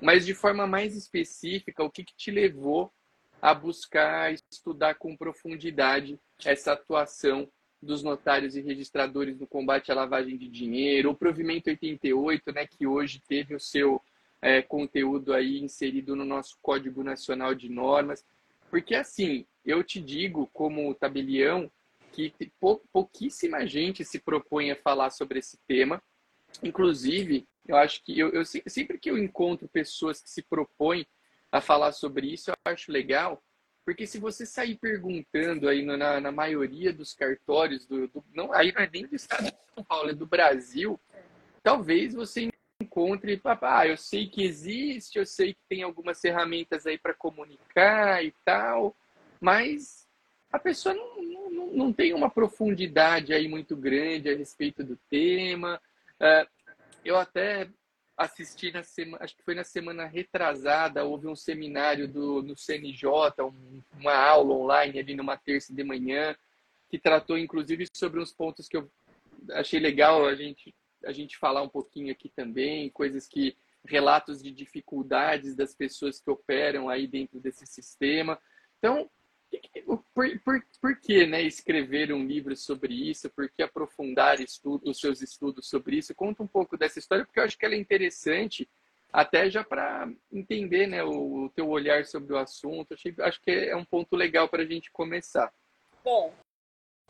mas 0.00 0.26
de 0.26 0.34
forma 0.34 0.66
mais 0.66 0.96
específica, 0.96 1.82
o 1.82 1.90
que, 1.90 2.04
que 2.04 2.14
te 2.14 2.30
levou 2.30 2.92
a 3.40 3.54
buscar 3.54 4.32
estudar 4.32 4.94
com 4.94 5.16
profundidade 5.16 6.18
essa 6.44 6.72
atuação 6.72 7.48
dos 7.80 8.02
notários 8.02 8.56
e 8.56 8.62
registradores 8.62 9.38
no 9.38 9.46
combate 9.46 9.92
à 9.92 9.94
lavagem 9.94 10.36
de 10.36 10.48
dinheiro, 10.48 11.10
o 11.10 11.14
provimento 11.14 11.68
88, 11.68 12.52
né, 12.52 12.66
que 12.66 12.86
hoje 12.86 13.22
teve 13.28 13.54
o 13.54 13.60
seu 13.60 14.00
é, 14.40 14.62
conteúdo 14.62 15.32
aí 15.32 15.62
inserido 15.62 16.16
no 16.16 16.24
nosso 16.24 16.58
Código 16.62 17.02
Nacional 17.02 17.54
de 17.54 17.68
Normas, 17.68 18.24
porque 18.70 18.94
assim, 18.94 19.46
eu 19.64 19.84
te 19.84 20.00
digo 20.00 20.48
como 20.52 20.94
tabelião 20.94 21.70
que 22.14 22.52
pou, 22.60 22.82
pouquíssima 22.92 23.66
gente 23.66 24.04
se 24.04 24.18
propõe 24.18 24.70
a 24.70 24.76
falar 24.76 25.10
sobre 25.10 25.38
esse 25.38 25.58
tema, 25.66 26.02
inclusive, 26.62 27.46
eu 27.66 27.76
acho 27.76 28.02
que 28.04 28.18
eu, 28.18 28.30
eu 28.30 28.44
sempre 28.44 28.98
que 28.98 29.10
eu 29.10 29.18
encontro 29.18 29.68
pessoas 29.68 30.20
que 30.20 30.30
se 30.30 30.42
propõem 30.42 31.06
a 31.50 31.60
falar 31.60 31.92
sobre 31.92 32.32
isso, 32.32 32.50
eu 32.50 32.56
acho 32.64 32.90
legal, 32.90 33.42
porque 33.84 34.06
se 34.06 34.18
você 34.18 34.46
sair 34.46 34.76
perguntando 34.76 35.68
aí 35.68 35.84
na, 35.84 36.20
na 36.20 36.32
maioria 36.32 36.92
dos 36.92 37.14
cartórios, 37.14 37.86
do, 37.86 38.08
do, 38.08 38.24
não, 38.34 38.52
aí 38.52 38.72
não 38.72 38.80
é 38.80 38.90
nem 38.92 39.06
do 39.06 39.14
estado 39.14 39.44
de 39.44 39.56
São 39.74 39.84
Paulo, 39.84 40.10
é 40.10 40.14
do 40.14 40.26
Brasil, 40.26 40.98
talvez 41.62 42.14
você 42.14 42.48
encontre, 42.80 43.40
ah, 43.44 43.86
eu 43.86 43.96
sei 43.96 44.28
que 44.28 44.42
existe, 44.42 45.18
eu 45.18 45.26
sei 45.26 45.54
que 45.54 45.60
tem 45.68 45.82
algumas 45.82 46.20
ferramentas 46.20 46.86
aí 46.86 46.98
para 46.98 47.14
comunicar 47.14 48.24
e 48.24 48.32
tal, 48.44 48.96
mas 49.40 50.03
a 50.54 50.58
pessoa 50.60 50.94
não, 50.94 51.50
não, 51.50 51.66
não 51.72 51.92
tem 51.92 52.14
uma 52.14 52.30
profundidade 52.30 53.34
aí 53.34 53.48
muito 53.48 53.76
grande 53.76 54.30
a 54.30 54.36
respeito 54.36 54.84
do 54.84 54.96
tema. 55.10 55.80
Uh, 56.20 56.48
eu 57.04 57.18
até 57.18 57.68
assisti 58.16 58.70
na 58.70 58.84
semana, 58.84 59.24
acho 59.24 59.36
que 59.36 59.42
foi 59.42 59.56
na 59.56 59.64
semana 59.64 60.06
retrasada, 60.06 61.04
houve 61.04 61.26
um 61.26 61.34
seminário 61.34 62.06
do, 62.06 62.40
no 62.40 62.56
CNJ, 62.56 63.04
um, 63.40 63.82
uma 63.98 64.14
aula 64.14 64.54
online 64.54 65.00
ali 65.00 65.16
numa 65.16 65.36
terça 65.36 65.74
de 65.74 65.82
manhã, 65.82 66.36
que 66.88 67.00
tratou 67.00 67.36
inclusive 67.36 67.88
sobre 67.92 68.20
uns 68.20 68.32
pontos 68.32 68.68
que 68.68 68.76
eu 68.76 68.88
achei 69.54 69.80
legal 69.80 70.24
a 70.24 70.36
gente, 70.36 70.72
a 71.04 71.10
gente 71.10 71.36
falar 71.36 71.62
um 71.62 71.68
pouquinho 71.68 72.12
aqui 72.12 72.28
também, 72.28 72.90
coisas 72.90 73.26
que 73.26 73.56
relatos 73.84 74.40
de 74.40 74.52
dificuldades 74.52 75.56
das 75.56 75.74
pessoas 75.74 76.20
que 76.20 76.30
operam 76.30 76.88
aí 76.88 77.08
dentro 77.08 77.40
desse 77.40 77.66
sistema. 77.66 78.38
Então, 78.78 79.10
por, 80.14 80.38
por, 80.40 80.66
por 80.80 81.00
que 81.00 81.26
né, 81.26 81.42
escrever 81.42 82.12
um 82.12 82.24
livro 82.24 82.56
sobre 82.56 82.94
isso? 82.94 83.28
Por 83.30 83.48
que 83.48 83.62
aprofundar 83.62 84.40
estudo, 84.40 84.88
os 84.88 84.98
seus 84.98 85.20
estudos 85.20 85.68
sobre 85.68 85.96
isso? 85.96 86.14
Conta 86.14 86.42
um 86.42 86.46
pouco 86.46 86.76
dessa 86.76 86.98
história, 86.98 87.24
porque 87.24 87.40
eu 87.40 87.44
acho 87.44 87.58
que 87.58 87.64
ela 87.64 87.74
é 87.74 87.78
interessante, 87.78 88.68
até 89.12 89.50
já 89.50 89.64
para 89.64 90.10
entender 90.32 90.86
né, 90.86 91.02
o, 91.02 91.44
o 91.44 91.50
teu 91.50 91.68
olhar 91.68 92.04
sobre 92.04 92.32
o 92.32 92.38
assunto. 92.38 92.94
Acho, 92.94 93.22
acho 93.22 93.40
que 93.42 93.50
é 93.50 93.76
um 93.76 93.84
ponto 93.84 94.16
legal 94.16 94.48
para 94.48 94.62
a 94.62 94.66
gente 94.66 94.90
começar. 94.90 95.52
Bom, 96.04 96.32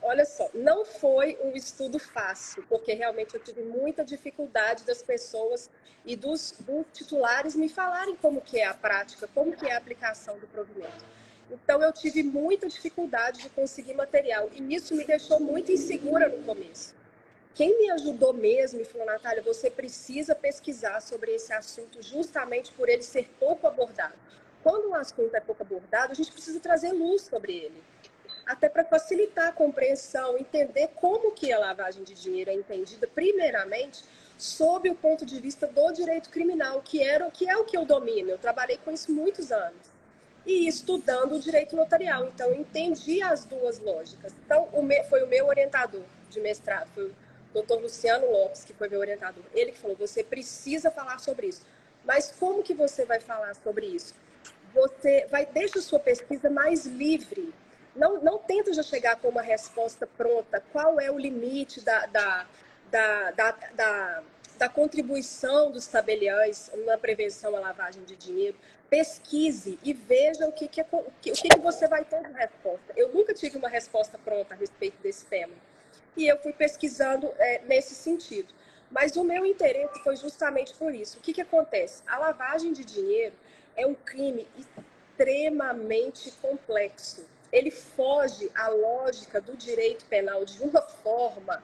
olha 0.02 0.24
só, 0.24 0.48
não 0.54 0.84
foi 0.84 1.36
um 1.42 1.54
estudo 1.54 1.98
fácil, 1.98 2.64
porque 2.68 2.92
realmente 2.94 3.34
eu 3.34 3.42
tive 3.42 3.62
muita 3.62 4.04
dificuldade 4.04 4.84
das 4.84 5.02
pessoas 5.02 5.70
e 6.04 6.14
dos, 6.14 6.52
dos 6.60 6.86
titulares 6.92 7.56
me 7.56 7.68
falarem 7.68 8.16
como 8.16 8.40
que 8.40 8.58
é 8.60 8.66
a 8.66 8.74
prática, 8.74 9.28
como 9.28 9.56
que 9.56 9.66
é 9.66 9.74
a 9.74 9.78
aplicação 9.78 10.38
do 10.38 10.46
provimento. 10.46 11.04
Então 11.50 11.82
eu 11.82 11.92
tive 11.92 12.22
muita 12.22 12.68
dificuldade 12.68 13.42
de 13.42 13.50
conseguir 13.50 13.94
material 13.94 14.48
e 14.52 14.74
isso 14.74 14.94
me 14.94 15.04
deixou 15.04 15.38
muito 15.38 15.70
insegura 15.70 16.28
no 16.28 16.42
começo. 16.42 16.94
Quem 17.54 17.78
me 17.78 17.90
ajudou 17.90 18.32
mesmo 18.32 18.80
e 18.80 18.84
falou, 18.84 19.06
Natália, 19.06 19.42
você 19.42 19.70
precisa 19.70 20.34
pesquisar 20.34 21.00
sobre 21.00 21.32
esse 21.32 21.52
assunto 21.52 22.02
justamente 22.02 22.72
por 22.72 22.88
ele 22.88 23.02
ser 23.02 23.28
pouco 23.38 23.66
abordado. 23.66 24.14
Quando 24.62 24.88
um 24.88 24.94
assunto 24.94 25.34
é 25.34 25.40
pouco 25.40 25.62
abordado, 25.62 26.12
a 26.12 26.14
gente 26.14 26.32
precisa 26.32 26.58
trazer 26.58 26.92
luz 26.92 27.22
sobre 27.22 27.52
ele. 27.52 27.82
Até 28.46 28.68
para 28.68 28.84
facilitar 28.84 29.48
a 29.48 29.52
compreensão, 29.52 30.36
entender 30.36 30.88
como 30.96 31.32
que 31.32 31.52
a 31.52 31.58
lavagem 31.58 32.02
de 32.02 32.14
dinheiro 32.14 32.50
é 32.50 32.54
entendida, 32.54 33.06
primeiramente, 33.06 34.02
sob 34.36 34.90
o 34.90 34.94
ponto 34.94 35.24
de 35.24 35.38
vista 35.40 35.66
do 35.66 35.92
direito 35.92 36.30
criminal, 36.30 36.82
que, 36.82 37.02
era, 37.02 37.30
que 37.30 37.48
é 37.48 37.56
o 37.56 37.64
que 37.64 37.76
eu 37.76 37.84
domino. 37.84 38.30
Eu 38.30 38.38
trabalhei 38.38 38.78
com 38.78 38.90
isso 38.90 39.12
muitos 39.12 39.52
anos 39.52 39.93
e 40.46 40.68
estudando 40.68 41.34
o 41.34 41.40
direito 41.40 41.74
notarial. 41.74 42.26
Então, 42.26 42.52
entendi 42.52 43.22
as 43.22 43.44
duas 43.44 43.78
lógicas. 43.78 44.32
Então, 44.44 44.68
o 44.72 44.82
meu, 44.82 45.02
foi 45.04 45.22
o 45.22 45.26
meu 45.26 45.46
orientador 45.46 46.02
de 46.28 46.40
mestrado, 46.40 46.88
foi 46.94 47.06
o 47.06 47.14
doutor 47.52 47.80
Luciano 47.80 48.30
Lopes, 48.30 48.64
que 48.64 48.74
foi 48.74 48.88
meu 48.88 49.00
orientador. 49.00 49.44
Ele 49.52 49.72
que 49.72 49.78
falou, 49.78 49.96
você 49.96 50.22
precisa 50.22 50.90
falar 50.90 51.18
sobre 51.18 51.46
isso. 51.46 51.62
Mas 52.04 52.32
como 52.38 52.62
que 52.62 52.74
você 52.74 53.04
vai 53.04 53.20
falar 53.20 53.54
sobre 53.54 53.86
isso? 53.86 54.14
Você 54.74 55.26
vai, 55.30 55.46
deixa 55.46 55.78
a 55.78 55.82
sua 55.82 56.00
pesquisa 56.00 56.50
mais 56.50 56.84
livre. 56.84 57.54
Não, 57.94 58.20
não 58.20 58.38
tenta 58.38 58.72
já 58.72 58.82
chegar 58.82 59.16
com 59.16 59.28
uma 59.28 59.40
resposta 59.40 60.06
pronta. 60.06 60.62
Qual 60.72 61.00
é 61.00 61.10
o 61.10 61.18
limite 61.18 61.80
da, 61.80 62.06
da, 62.06 62.46
da, 62.90 63.30
da, 63.30 63.50
da, 63.74 64.22
da 64.58 64.68
contribuição 64.68 65.70
dos 65.70 65.86
tabeliães 65.86 66.70
na 66.84 66.98
prevenção 66.98 67.56
à 67.56 67.60
lavagem 67.60 68.02
de 68.04 68.16
dinheiro? 68.16 68.56
Pesquise 68.94 69.76
e 69.82 69.92
veja 69.92 70.46
o 70.46 70.52
que, 70.52 70.68
que, 70.68 70.80
o 70.80 71.10
que, 71.20 71.32
que 71.32 71.58
você 71.58 71.88
vai 71.88 72.04
ter 72.04 72.22
de 72.22 72.32
resposta. 72.32 72.92
Eu 72.96 73.08
nunca 73.12 73.34
tive 73.34 73.58
uma 73.58 73.68
resposta 73.68 74.16
pronta 74.16 74.54
a 74.54 74.56
respeito 74.56 75.02
desse 75.02 75.26
tema. 75.26 75.52
E 76.16 76.28
eu 76.28 76.38
fui 76.38 76.52
pesquisando 76.52 77.34
é, 77.38 77.60
nesse 77.66 77.92
sentido. 77.92 78.54
Mas 78.88 79.16
o 79.16 79.24
meu 79.24 79.44
interesse 79.44 79.98
foi 80.04 80.14
justamente 80.14 80.72
por 80.74 80.94
isso. 80.94 81.18
O 81.18 81.20
que, 81.20 81.32
que 81.32 81.40
acontece? 81.40 82.04
A 82.06 82.18
lavagem 82.18 82.72
de 82.72 82.84
dinheiro 82.84 83.34
é 83.74 83.84
um 83.84 83.96
crime 83.96 84.46
extremamente 84.56 86.30
complexo. 86.40 87.26
Ele 87.50 87.72
foge 87.72 88.48
à 88.54 88.68
lógica 88.68 89.40
do 89.40 89.56
direito 89.56 90.04
penal 90.04 90.44
de 90.44 90.62
uma 90.62 90.82
forma 91.02 91.60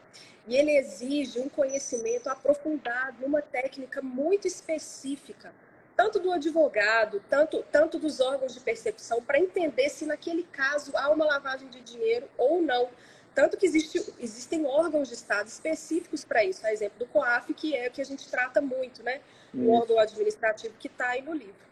e 0.48 0.56
ele 0.56 0.76
exige 0.76 1.38
um 1.38 1.48
conhecimento 1.48 2.28
aprofundado, 2.28 3.24
uma 3.24 3.40
técnica 3.40 4.02
muito 4.02 4.48
específica 4.48 5.54
tanto 6.00 6.18
do 6.18 6.32
advogado, 6.32 7.22
tanto, 7.28 7.62
tanto 7.70 7.98
dos 7.98 8.20
órgãos 8.20 8.54
de 8.54 8.60
percepção, 8.60 9.22
para 9.22 9.38
entender 9.38 9.90
se 9.90 10.06
naquele 10.06 10.44
caso 10.44 10.92
há 10.96 11.10
uma 11.10 11.26
lavagem 11.26 11.68
de 11.68 11.82
dinheiro 11.82 12.26
ou 12.38 12.62
não. 12.62 12.88
Tanto 13.34 13.54
que 13.58 13.66
existe, 13.66 14.02
existem 14.18 14.64
órgãos 14.64 15.08
de 15.08 15.14
Estado 15.14 15.48
específicos 15.48 16.24
para 16.24 16.42
isso. 16.42 16.66
A 16.66 16.72
exemplo 16.72 16.98
do 16.98 17.06
COAF, 17.06 17.52
que 17.52 17.76
é 17.76 17.88
o 17.88 17.90
que 17.90 18.00
a 18.00 18.04
gente 18.04 18.26
trata 18.30 18.62
muito, 18.62 19.02
né? 19.02 19.20
O 19.54 19.70
órgão 19.72 19.98
administrativo 19.98 20.72
que 20.78 20.88
está 20.88 21.10
aí 21.10 21.20
no 21.20 21.34
livro. 21.34 21.68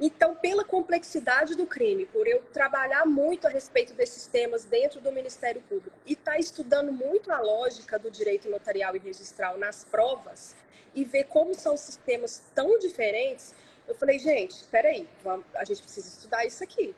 Então, 0.00 0.34
pela 0.34 0.64
complexidade 0.64 1.54
do 1.54 1.64
crime, 1.64 2.06
por 2.06 2.26
eu 2.26 2.42
trabalhar 2.52 3.06
muito 3.06 3.46
a 3.46 3.50
respeito 3.50 3.94
desses 3.94 4.26
temas 4.26 4.64
dentro 4.64 5.00
do 5.00 5.12
Ministério 5.12 5.62
Público 5.68 5.96
e 6.04 6.14
estar 6.14 6.32
tá 6.32 6.38
estudando 6.38 6.90
muito 6.90 7.30
a 7.30 7.38
lógica 7.40 8.00
do 8.00 8.10
direito 8.10 8.50
notarial 8.50 8.96
e 8.96 8.98
registral 8.98 9.56
nas 9.56 9.84
provas 9.84 10.56
e 10.94 11.04
ver 11.04 11.24
como 11.24 11.54
são 11.54 11.76
sistemas 11.76 12.42
tão 12.54 12.78
diferentes, 12.78 13.54
eu 13.86 13.94
falei, 13.94 14.18
gente, 14.18 14.52
espera 14.52 14.88
aí, 14.88 15.08
a 15.54 15.64
gente 15.64 15.82
precisa 15.82 16.08
estudar 16.08 16.44
isso 16.44 16.62
aqui. 16.62 16.94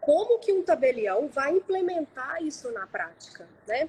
Como 0.00 0.38
que 0.38 0.52
um 0.52 0.62
tabelião 0.62 1.28
vai 1.28 1.52
implementar 1.52 2.42
isso 2.42 2.70
na 2.72 2.86
prática, 2.86 3.48
né? 3.66 3.88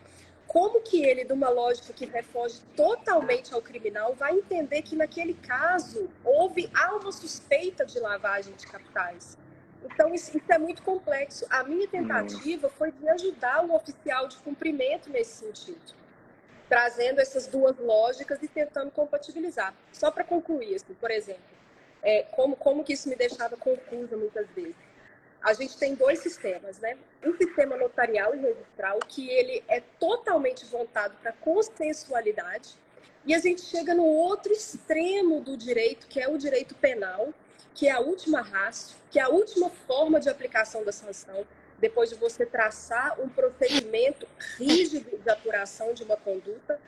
como 0.51 0.81
que 0.81 1.01
ele, 1.01 1.24
de 1.24 1.31
uma 1.31 1.48
lógica 1.48 1.93
que 1.93 2.05
refoge 2.05 2.62
totalmente 2.75 3.53
ao 3.53 3.62
criminal, 3.62 4.13
vai 4.13 4.33
entender 4.38 4.81
que 4.81 4.98
naquele 4.98 5.33
caso 5.33 6.10
houve 6.25 6.69
há 6.74 6.93
uma 6.93 7.10
suspeita 7.10 7.86
de 7.86 7.98
lavagem 8.01 8.53
de 8.55 8.67
capitais. 8.67 9.38
Então 9.81 10.13
isso, 10.13 10.38
isso 10.38 10.51
é 10.51 10.57
muito 10.57 10.83
complexo. 10.83 11.45
A 11.50 11.63
minha 11.63 11.88
tentativa 11.88 12.67
foi 12.67 12.91
de 12.91 13.07
ajudar 13.07 13.63
o 13.63 13.74
oficial 13.74 14.27
de 14.27 14.36
cumprimento 14.39 15.10
nesse 15.10 15.45
sentido, 15.45 15.93
trazendo 16.72 17.20
essas 17.20 17.48
duas 17.48 17.78
lógicas 17.78 18.42
e 18.42 18.48
tentando 18.48 18.92
compatibilizar. 18.92 19.75
Só 19.92 20.10
para 20.10 20.24
concluir, 20.24 20.75
assim, 20.75 20.94
por 20.94 21.12
exemplo, 21.12 21.44
é, 22.01 22.24
como 22.32 22.56
como 22.56 22.82
que 22.82 22.94
isso 22.94 23.10
me 23.10 23.16
deixava 23.18 23.58
confusa 23.58 24.16
muitas 24.16 24.48
vezes 24.51 24.75
a 25.42 25.54
gente 25.54 25.75
tem 25.78 25.96
dois 25.96 26.20
sistemas, 26.20 26.78
né? 26.78 26.96
Um 27.25 27.36
sistema 27.36 27.75
notarial 27.75 28.36
e 28.36 28.40
registral, 28.40 29.00
que 29.08 29.28
ele 29.30 29.63
é 29.68 29.82
totalmente 30.00 30.66
voltado 30.66 31.16
para 31.22 31.34
consensualidade, 31.34 32.75
e 33.25 33.34
a 33.34 33.40
gente 33.40 33.62
chega 33.62 33.94
no 33.94 34.06
outro 34.06 34.54
extremo 34.54 35.42
do 35.42 35.58
direito, 35.58 36.08
que 36.08 36.20
é 36.20 36.30
o 36.30 36.38
direito 36.38 36.75
penal, 36.75 37.34
que 37.74 37.88
é 37.88 37.92
a 37.92 38.00
última 38.00 38.42
raça, 38.42 38.96
que 39.10 39.20
é 39.20 39.24
a 39.24 39.30
última 39.30 39.70
forma 39.70 40.20
de 40.20 40.30
aplicação 40.30 40.84
da 40.84 40.92
sanção, 40.92 41.46
depois 41.82 42.10
de 42.10 42.16
você 42.16 42.46
traçar 42.46 43.20
um 43.20 43.28
procedimento 43.28 44.28
rígido 44.58 45.18
de 45.18 45.30
apuração 45.30 45.94
de 45.94 46.04
uma 46.04 46.16
conduta, 46.16 46.80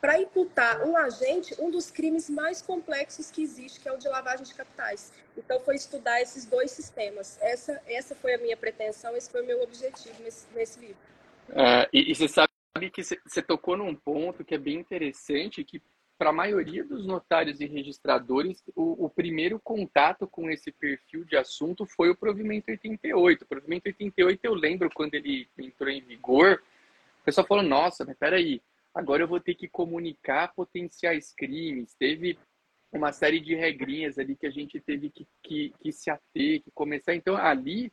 para 0.00 0.20
imputar 0.20 0.84
um 0.84 0.96
agente 0.96 1.54
um 1.60 1.70
dos 1.70 1.88
crimes 1.88 2.28
mais 2.28 2.60
complexos 2.60 3.30
que 3.30 3.40
existe, 3.40 3.80
que 3.80 3.88
é 3.88 3.92
o 3.92 3.96
de 3.96 4.08
lavagem 4.08 4.44
de 4.44 4.52
capitais. 4.52 5.12
Então, 5.36 5.60
foi 5.60 5.76
estudar 5.76 6.20
esses 6.20 6.44
dois 6.44 6.72
sistemas. 6.72 7.38
Essa, 7.40 7.80
essa 7.86 8.14
foi 8.16 8.34
a 8.34 8.38
minha 8.38 8.56
pretensão, 8.56 9.16
esse 9.16 9.30
foi 9.30 9.42
o 9.42 9.46
meu 9.46 9.62
objetivo 9.62 10.20
nesse, 10.22 10.46
nesse 10.54 10.80
livro. 10.80 10.96
Uh, 11.50 11.86
e, 11.92 12.10
e, 12.10 12.14
você 12.14 12.26
sabe 12.26 12.50
que 12.92 13.02
você 13.04 13.40
tocou 13.40 13.76
num 13.76 13.94
ponto 13.94 14.44
que 14.44 14.56
é 14.56 14.58
bem 14.58 14.80
interessante, 14.80 15.62
que 15.62 15.80
para 16.22 16.30
a 16.30 16.32
maioria 16.32 16.84
dos 16.84 17.04
notários 17.04 17.60
e 17.60 17.66
registradores, 17.66 18.62
o, 18.76 19.06
o, 19.06 19.10
primeiro 19.10 19.58
contato 19.58 20.24
com 20.24 20.48
esse 20.48 20.70
perfil 20.70 21.24
de 21.24 21.36
assunto 21.36 21.84
foi 21.84 22.10
o 22.10 22.16
provimento 22.16 22.70
88. 22.70 23.42
O 23.42 23.46
provimento 23.48 23.86
88, 23.86 24.44
eu 24.44 24.54
lembro 24.54 24.88
quando 24.94 25.14
ele 25.14 25.48
entrou 25.58 25.90
em 25.90 26.00
vigor, 26.00 26.62
o 27.20 27.24
pessoal 27.24 27.44
falou, 27.44 27.64
nossa, 27.64 28.04
mas 28.04 28.16
peraí, 28.16 28.62
agora 28.94 29.24
eu 29.24 29.26
vou 29.26 29.40
ter 29.40 29.56
que 29.56 29.66
comunicar 29.66 30.54
potenciais 30.54 31.34
crimes. 31.34 31.92
Teve 31.98 32.38
uma 32.92 33.12
série 33.12 33.40
de 33.40 33.56
regrinhas 33.56 34.16
ali 34.16 34.36
que 34.36 34.46
a 34.46 34.50
gente 34.52 34.78
teve 34.78 35.10
que, 35.10 35.26
que, 35.42 35.74
que 35.80 35.90
se 35.90 36.08
ater, 36.08 36.62
que 36.62 36.70
começar. 36.72 37.16
Então, 37.16 37.36
ali, 37.36 37.92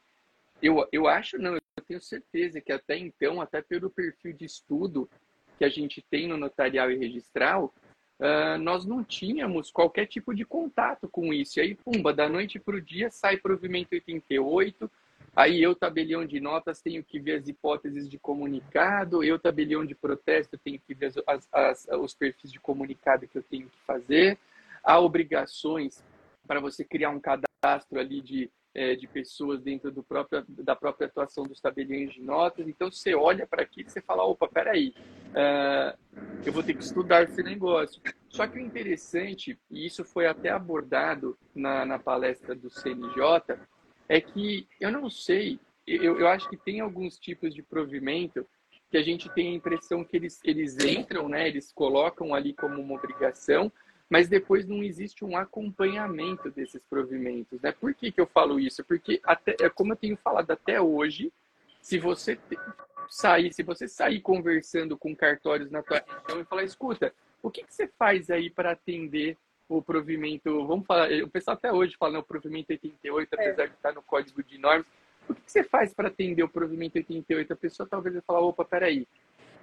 eu, 0.62 0.88
eu 0.91 1.07
acho, 1.07 1.39
não, 1.39 1.55
eu 1.55 1.83
tenho 1.88 2.00
certeza 2.00 2.62
que 2.62 2.71
até 2.71 2.95
então, 2.95 3.41
até 3.41 3.59
pelo 3.59 3.89
perfil 3.89 4.33
de 4.33 4.45
estudo 4.45 5.09
que 5.57 5.65
a 5.65 5.69
gente 5.69 6.00
tem 6.12 6.27
no 6.27 6.38
notarial 6.38 6.91
e 6.91 6.95
registral, 6.95 7.74
uh, 8.19 8.57
nós 8.59 8.85
não 8.85 9.03
tínhamos 9.03 9.71
qualquer 9.71 10.05
tipo 10.05 10.33
de 10.33 10.45
contato 10.45 11.07
com 11.07 11.33
isso. 11.33 11.59
E 11.59 11.61
aí, 11.61 11.75
pumba, 11.75 12.13
da 12.13 12.29
noite 12.29 12.59
para 12.59 12.75
o 12.75 12.81
dia 12.81 13.09
sai 13.09 13.38
provimento 13.38 13.93
88, 13.93 14.89
Aí 15.35 15.61
eu, 15.61 15.75
tabelião 15.75 16.25
de 16.25 16.39
notas, 16.39 16.82
tenho 16.82 17.03
que 17.03 17.19
ver 17.19 17.39
as 17.39 17.47
hipóteses 17.47 18.10
de 18.10 18.17
comunicado, 18.17 19.23
eu, 19.23 19.39
tabelião 19.39 19.86
de 19.86 19.95
protesto, 19.95 20.58
tenho 20.58 20.79
que 20.79 20.93
ver 20.93 21.13
as, 21.25 21.47
as, 21.51 21.88
os 22.01 22.13
perfis 22.13 22.51
de 22.51 22.60
comunicado 22.60 23.27
que 23.27 23.38
eu 23.38 23.43
tenho 23.43 23.69
que 23.69 23.79
fazer. 23.86 24.38
Há 24.84 24.99
obrigações 24.99 26.03
para 26.47 26.60
você 26.60 26.84
criar 26.84 27.12
um 27.12 27.19
cadastro 27.19 27.99
ali 27.99 28.21
de, 28.21 28.49
é, 28.73 28.95
de 28.95 29.08
pessoas 29.08 29.62
dentro 29.62 29.91
do 29.91 30.03
próprio, 30.03 30.45
da 30.47 30.75
própria 30.75 31.08
atuação 31.08 31.43
dos 31.43 31.60
tabeliões 31.60 32.13
de 32.13 32.21
notas. 32.21 32.67
Então 32.67 32.91
você 32.91 33.15
olha 33.15 33.47
para 33.47 33.63
aquilo 33.63 33.88
e 33.88 33.91
você 33.91 34.01
fala, 34.01 34.23
opa, 34.23 34.47
peraí, 34.47 34.93
uh, 35.29 35.97
eu 36.45 36.53
vou 36.53 36.63
ter 36.63 36.75
que 36.75 36.84
estudar 36.84 37.23
esse 37.23 37.41
negócio. 37.41 38.01
Só 38.29 38.47
que 38.47 38.58
o 38.58 38.62
interessante, 38.62 39.58
e 39.69 39.86
isso 39.86 40.03
foi 40.05 40.27
até 40.27 40.49
abordado 40.49 41.38
na, 41.53 41.86
na 41.86 41.99
palestra 41.99 42.55
do 42.55 42.69
CNJ, 42.69 43.58
é 44.08 44.21
que 44.21 44.67
eu 44.79 44.91
não 44.91 45.10
sei, 45.10 45.60
eu, 45.86 46.19
eu 46.19 46.27
acho 46.27 46.49
que 46.49 46.58
tem 46.58 46.79
alguns 46.79 47.17
tipos 47.17 47.53
de 47.53 47.63
provimento 47.63 48.45
que 48.89 48.97
a 48.97 49.03
gente 49.03 49.29
tem 49.34 49.49
a 49.49 49.55
impressão 49.55 50.03
que 50.03 50.17
eles, 50.17 50.39
eles 50.43 50.77
entram, 50.79 51.29
né, 51.29 51.47
eles 51.47 51.71
colocam 51.71 52.34
ali 52.34 52.53
como 52.53 52.82
uma 52.82 52.95
obrigação, 52.95 53.71
mas 54.10 54.28
depois 54.28 54.67
não 54.67 54.84
existe 54.84 55.24
um 55.24 55.38
acompanhamento 55.38 56.50
desses 56.50 56.82
provimentos, 56.89 57.62
né? 57.62 57.72
Por 57.72 57.93
que, 57.93 58.12
que 58.12 58.19
eu 58.19 58.26
falo 58.26 58.60
isso? 58.60 58.84
Porque 58.84 59.22
até, 59.24 59.56
é 59.62 59.69
como 59.69 59.93
eu 59.93 59.98
tenho 59.98 60.17
falado 60.17 60.50
até 60.50 60.82
hoje, 60.82 61.32
se 61.82 62.00
você 62.00 62.38
sair, 63.08 63.54
se 63.54 63.62
você 63.62 63.88
sair 63.88 64.19
conversando 64.22 64.98
com 64.98 65.15
cartórios 65.15 65.69
na 65.69 65.84
tua 65.84 66.00
região 66.00 66.41
e 66.41 66.45
falar, 66.45 66.63
escuta, 66.63 67.13
o 67.41 67.52
que, 67.52 67.63
que 67.63 67.74
você 67.74 67.88
faz 67.88 68.30
aí 68.30 68.50
para 68.50 68.72
atender 68.72 69.38
o 69.67 69.82
provimento, 69.82 70.65
vamos 70.65 70.86
falar, 70.88 71.12
o 71.24 71.30
pessoal 71.30 71.56
até 71.56 71.72
hoje 71.72 71.95
fala 71.95 72.13
né, 72.13 72.19
o 72.19 72.24
provimento 72.24 72.72
88, 72.72 73.30
é. 73.32 73.36
apesar 73.36 73.67
de 73.67 73.74
estar 73.76 73.93
no 73.93 74.02
código 74.02 74.43
de 74.43 74.58
normas. 74.58 74.88
O 75.30 75.36
que, 75.36 75.41
você 75.45 75.63
faz 75.63 75.93
para 75.93 76.08
atender 76.08 76.41
o 76.41 76.50
provimento 76.50 76.98
88? 76.98 77.54
A 77.54 77.56
pessoa 77.56 77.88
talvez 77.88 78.15
vai 78.15 78.24
falar, 78.24 78.39
opa, 78.39 78.65
peraí, 78.65 79.08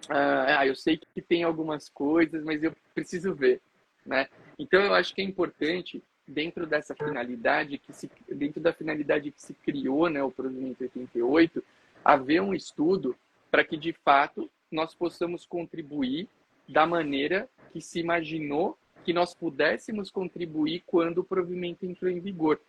ah, 0.09 0.65
eu 0.65 0.77
sei 0.77 0.97
que 0.97 1.21
tem 1.21 1.43
algumas 1.43 1.89
coisas, 1.89 2.45
mas 2.45 2.63
eu 2.63 2.73
preciso 2.95 3.35
ver, 3.35 3.61
né? 4.07 4.29
Então 4.59 4.81
eu 4.81 4.95
acho 4.95 5.15
que 5.15 5.21
é 5.21 5.25
importante 5.25 6.03
dentro 6.27 6.67
dessa 6.67 6.95
finalidade 6.95 7.79
que 7.79 7.93
se 7.93 8.11
dentro 8.29 8.61
da 8.61 8.73
finalidade 8.73 9.31
que 9.31 9.41
se 9.41 9.55
criou, 9.55 10.09
né, 10.09 10.23
o 10.23 10.31
provimento 10.31 10.83
88, 10.83 11.63
haver 12.05 12.41
um 12.41 12.55
estudo 12.55 13.17
para 13.51 13.65
que 13.65 13.77
de 13.77 13.93
fato 13.93 14.51
nós 14.71 14.95
possamos 14.95 15.47
contribuir 15.47 16.29
da 16.69 16.87
maneira 16.87 17.49
que 17.73 17.81
se 17.81 18.01
imaginou 18.01 18.77
que 19.05 19.13
nós 19.13 19.33
pudéssemos 19.35 20.11
contribuir 20.11 20.83
quando 20.85 21.19
o 21.19 21.25
provimento 21.25 21.87
entrou 21.87 22.11
em 22.11 22.19
vigor. 22.19 22.61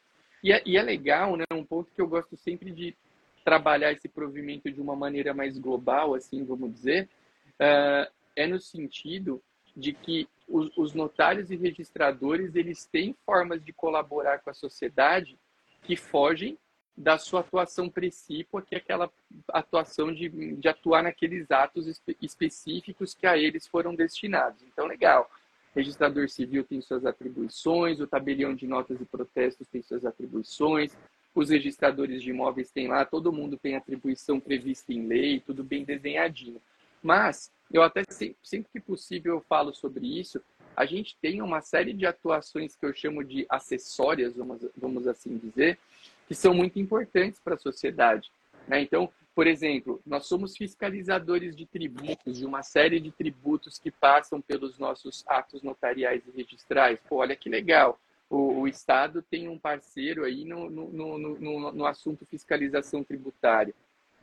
E 0.44 0.52
é, 0.52 0.62
e 0.64 0.78
é 0.78 0.84
legal, 0.84 1.36
né? 1.36 1.46
Um 1.52 1.66
ponto 1.66 1.92
que 1.92 2.00
eu 2.00 2.08
gosto 2.08 2.38
sempre 2.38 2.70
de 2.72 2.96
trabalhar 3.44 3.92
esse 3.92 4.08
provimento 4.08 4.72
de 4.72 4.80
uma 4.80 4.96
maneira 4.96 5.34
mais 5.34 5.58
global, 5.58 6.14
assim, 6.14 6.46
vamos 6.46 6.72
dizer, 6.72 7.10
uh, 7.56 8.12
é 8.36 8.46
no 8.46 8.60
sentido 8.60 9.42
de 9.76 9.94
que 9.94 10.28
os, 10.48 10.76
os, 10.78 10.94
notários 10.94 11.52
e 11.52 11.56
registradores 11.56 12.56
eles 12.56 12.86
têm 12.86 13.16
formas 13.26 13.64
de 13.64 13.74
colaborar 13.74 14.40
com 14.40 14.50
a 14.50 14.54
sociedade 14.54 15.38
que 15.84 15.96
fogem 15.96 16.58
da 16.96 17.18
sua 17.18 17.42
atuação 17.42 17.90
precípua, 17.90 18.62
que 18.62 18.74
é 18.74 18.78
aquela 18.80 19.12
atuação 19.50 20.12
de, 20.12 20.30
de 20.56 20.68
atuar 20.68 21.04
naqueles 21.04 21.52
atos 21.52 21.86
espe 21.86 22.18
específicos 22.22 23.14
que 23.14 23.28
a 23.28 23.38
eles 23.38 23.68
foram 23.68 23.94
destinados. 23.94 24.64
Então, 24.64 24.88
legal 24.88 25.30
registrador 25.78 26.28
civil 26.28 26.64
tem 26.64 26.82
suas 26.82 27.06
atribuições, 27.06 28.00
o 28.00 28.08
tabelião 28.08 28.56
de 28.56 28.66
notas 28.66 29.00
e 29.00 29.06
protestos 29.06 29.68
tem 29.68 29.82
suas 29.84 30.04
atribuições, 30.06 30.98
os 31.36 31.52
registradores 31.52 32.24
de 32.24 32.32
imóveis 32.32 32.72
têm 32.72 32.88
lá, 32.88 33.06
todo 33.06 33.32
mundo 33.32 33.58
tem 33.58 33.76
atribuição 33.76 34.40
prevista 34.40 34.92
em 34.92 35.06
lei, 35.06 35.40
tudo 35.40 35.64
bem 35.64 35.84
desenhadinho. 35.84 36.60
Mas, 37.08 37.50
eu 37.72 37.82
até 37.84 38.04
sempre, 38.10 38.36
sempre 38.44 38.70
que 38.70 38.82
possível 38.82 39.36
eu 39.36 39.42
falo 39.48 39.74
sobre 39.74 40.06
isso, 40.20 40.42
a 40.76 40.86
gente 40.86 41.16
tem 41.22 41.42
uma 41.42 41.62
série 41.62 41.94
de 41.94 42.06
atuações 42.06 42.76
que 42.76 42.86
eu 42.86 42.94
chamo 42.94 43.24
de 43.24 43.46
acessórias, 43.50 44.36
vamos, 44.36 44.68
vamos 44.76 45.08
assim 45.08 45.38
dizer, 45.38 45.80
que 46.28 46.36
são 46.36 46.54
muito 46.54 46.78
importantes 46.80 47.40
para 47.40 47.56
a 47.56 47.58
sociedade. 47.58 48.30
Né? 48.68 48.82
Então, 48.82 49.10
por 49.34 49.48
exemplo, 49.48 50.02
nós 50.06 50.26
somos 50.26 50.58
fiscalizadores 50.58 51.56
de 51.56 51.66
tributos, 51.66 52.40
de 52.40 52.46
uma 52.46 52.62
série 52.62 53.00
de 53.00 53.10
tributos 53.10 53.80
que 53.80 53.90
passam 53.90 54.42
pelos 54.42 54.78
nossos 54.78 55.24
atos 55.28 55.64
notariais 55.64 56.24
e 56.28 56.32
registrais. 56.36 57.00
Pô, 57.08 57.18
olha 57.20 57.38
que 57.38 57.48
legal. 57.48 57.98
O, 58.30 58.60
o 58.60 58.68
Estado 58.68 59.22
tem 59.22 59.48
um 59.48 59.58
parceiro 59.58 60.26
aí 60.26 60.44
no, 60.44 60.70
no, 60.70 61.18
no, 61.18 61.72
no, 61.72 61.86
assunto 61.86 62.26
fiscalização 62.26 63.02
tributária. 63.02 63.74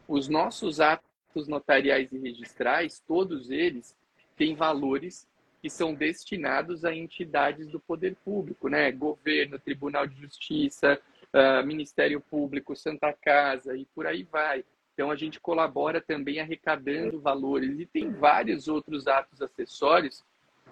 Os 0.07 0.29
nossos 0.29 0.81
atos 0.81 1.14
notariais 1.49 2.13
e 2.13 2.19
registrais, 2.19 3.03
todos 3.07 3.51
eles, 3.51 3.97
têm 4.37 4.55
valores 4.55 5.29
que 5.61 5.71
são 5.71 5.95
destinados 5.95 6.85
a 6.85 6.95
entidades 6.95 7.69
do 7.69 7.81
poder 7.81 8.15
público, 8.25 8.69
né? 8.69 8.93
Governo, 8.93 9.59
Tribunal 9.59 10.07
de 10.07 10.21
Justiça, 10.21 11.01
uh, 11.33 11.67
Ministério 11.67 12.21
Público, 12.21 12.77
Santa 12.77 13.13
Casa 13.13 13.77
e 13.77 13.87
por 13.95 14.07
aí 14.07 14.23
vai. 14.25 14.65
Então 14.93 15.11
a 15.11 15.17
gente 15.17 15.41
colabora 15.41 16.01
também 16.01 16.39
arrecadando 16.41 17.21
valores 17.21 17.81
e 17.81 17.87
tem 17.87 18.11
vários 18.11 18.69
outros 18.69 19.09
atos 19.09 19.41
acessórios 19.43 20.23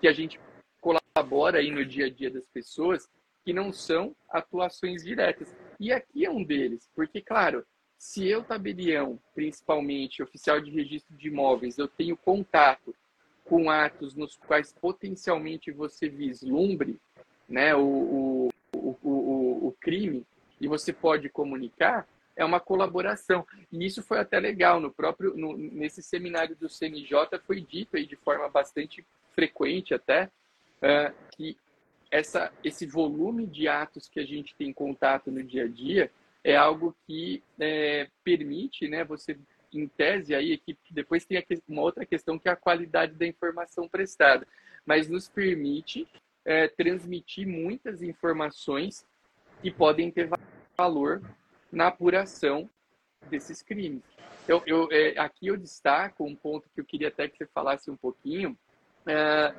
que 0.01 0.07
a 0.07 0.13
gente 0.13 0.39
colabora 0.81 1.59
aí 1.59 1.71
no 1.71 1.85
dia 1.85 2.07
a 2.07 2.11
dia 2.11 2.31
das 2.31 2.47
pessoas 2.47 3.09
que 3.45 3.53
não 3.53 3.73
são 3.73 4.15
atuações 4.29 5.03
diretas. 5.03 5.55
E 5.81 5.93
aqui 5.93 6.25
é 6.25 6.31
um 6.31 6.45
deles, 6.45 6.89
porque 6.95 7.21
claro, 7.21 7.65
se 8.03 8.29
eu 8.29 8.43
tabelião, 8.43 9.17
principalmente 9.33 10.25
oficial 10.25 10.61
de 10.61 10.73
registro 10.73 11.17
de 11.17 11.29
imóveis, 11.29 11.79
eu 11.79 11.87
tenho 11.87 12.17
contato 12.17 12.93
com 13.45 13.71
atos 13.71 14.17
nos 14.17 14.37
quais 14.37 14.73
potencialmente 14.73 15.71
você 15.71 16.09
vislumbre 16.09 16.99
né, 17.49 17.77
o, 17.77 18.51
o, 18.75 18.99
o, 19.05 19.69
o 19.69 19.77
crime 19.81 20.27
e 20.61 20.67
você 20.67 20.93
pode 20.93 21.29
comunicar, 21.29 22.09
é 22.35 22.45
uma 22.45 22.59
colaboração. 22.59 23.47
E 23.71 23.87
isso 23.87 24.03
foi 24.03 24.19
até 24.19 24.41
legal. 24.41 24.81
No 24.81 24.91
próprio, 24.91 25.37
no, 25.37 25.57
nesse 25.57 26.03
seminário 26.03 26.57
do 26.57 26.69
CNJ 26.69 27.39
foi 27.47 27.61
dito 27.61 27.97
aí 27.97 28.05
de 28.05 28.17
forma 28.17 28.49
bastante 28.49 29.07
frequente 29.33 29.95
até 29.95 30.25
uh, 30.25 31.15
que 31.37 31.57
essa, 32.11 32.53
esse 32.65 32.85
volume 32.85 33.47
de 33.47 33.69
atos 33.69 34.09
que 34.09 34.19
a 34.19 34.27
gente 34.27 34.57
tem 34.57 34.73
contato 34.73 35.31
no 35.31 35.41
dia 35.41 35.67
a 35.67 35.69
dia 35.69 36.11
é 36.45 36.57
algo 36.57 36.97
que 37.07 37.43
é, 37.59 38.09
permite, 38.25 38.89
né, 38.89 39.05
você 39.05 39.39
em 39.73 39.89
tese 39.89 40.35
aí 40.35 40.59
que 40.59 40.77
depois 40.91 41.25
tem 41.25 41.43
uma 41.67 41.83
outra 41.83 42.05
questão 42.05 42.39
que 42.39 42.49
é 42.49 42.53
a 42.53 42.57
qualidade 42.57 43.15
da 43.15 43.27
informação 43.27 43.89
prestada, 43.89 44.47
mas 44.85 45.09
nos 45.09 45.29
permite 45.29 46.07
é, 46.45 46.69
transmitir 46.69 47.47
muitas 47.47 48.03
informações 48.03 49.07
que 49.63 49.71
podem 49.71 50.11
ter 50.11 50.29
valor 50.77 51.23
na 51.71 51.87
apuração 51.87 52.69
desses 53.31 53.63
crimes. 53.63 54.03
Então, 54.45 54.63
eu, 54.67 54.89
é, 54.91 55.19
aqui 55.19 55.47
eu 55.47 55.57
destaco 55.57 56.25
um 56.25 56.35
ponto 56.35 56.69
que 56.75 56.81
eu 56.81 56.85
queria 56.85 57.09
até 57.09 57.29
que 57.29 57.39
você 57.39 57.47
falasse 57.47 57.91
um 57.91 57.97
pouquinho, 57.97 58.59
é, 59.07 59.55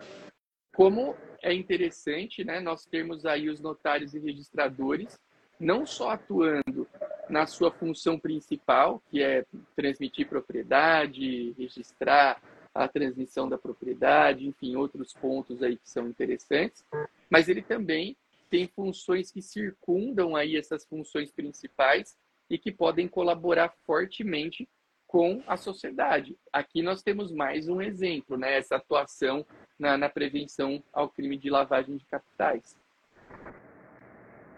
como 0.75 1.15
é 1.41 1.53
interessante 1.53 2.43
né, 2.43 2.59
nós 2.59 2.85
termos 2.85 3.25
aí 3.25 3.49
os 3.49 3.61
notários 3.61 4.13
e 4.13 4.19
registradores, 4.19 5.19
não 5.59 5.85
só 5.85 6.11
atuando 6.11 6.87
na 7.29 7.45
sua 7.45 7.71
função 7.71 8.19
principal, 8.19 9.01
que 9.09 9.21
é 9.21 9.45
transmitir 9.75 10.27
propriedade, 10.27 11.55
registrar 11.57 12.41
a 12.73 12.87
transmissão 12.87 13.47
da 13.47 13.57
propriedade, 13.57 14.47
enfim, 14.47 14.75
outros 14.75 15.13
pontos 15.13 15.61
aí 15.61 15.77
que 15.77 15.89
são 15.89 16.07
interessantes, 16.07 16.83
mas 17.29 17.47
ele 17.47 17.61
também 17.61 18.17
tem 18.49 18.67
funções 18.67 19.31
que 19.31 19.41
circundam 19.41 20.35
aí 20.35 20.57
essas 20.57 20.85
funções 20.85 21.31
principais 21.31 22.17
e 22.49 22.57
que 22.57 22.71
podem 22.71 23.07
colaborar 23.07 23.73
fortemente 23.85 24.67
com 25.07 25.43
a 25.45 25.55
sociedade. 25.55 26.35
Aqui 26.51 26.81
nós 26.81 27.03
temos 27.03 27.31
mais 27.31 27.67
um 27.67 27.81
exemplo, 27.81 28.35
né? 28.35 28.57
Essa 28.57 28.77
atuação 28.77 29.45
na, 29.77 29.95
na 29.95 30.09
prevenção 30.09 30.83
ao 30.91 31.07
crime 31.07 31.37
de 31.37 31.49
lavagem 31.49 31.97
de 31.97 32.05
capitais. 32.05 32.75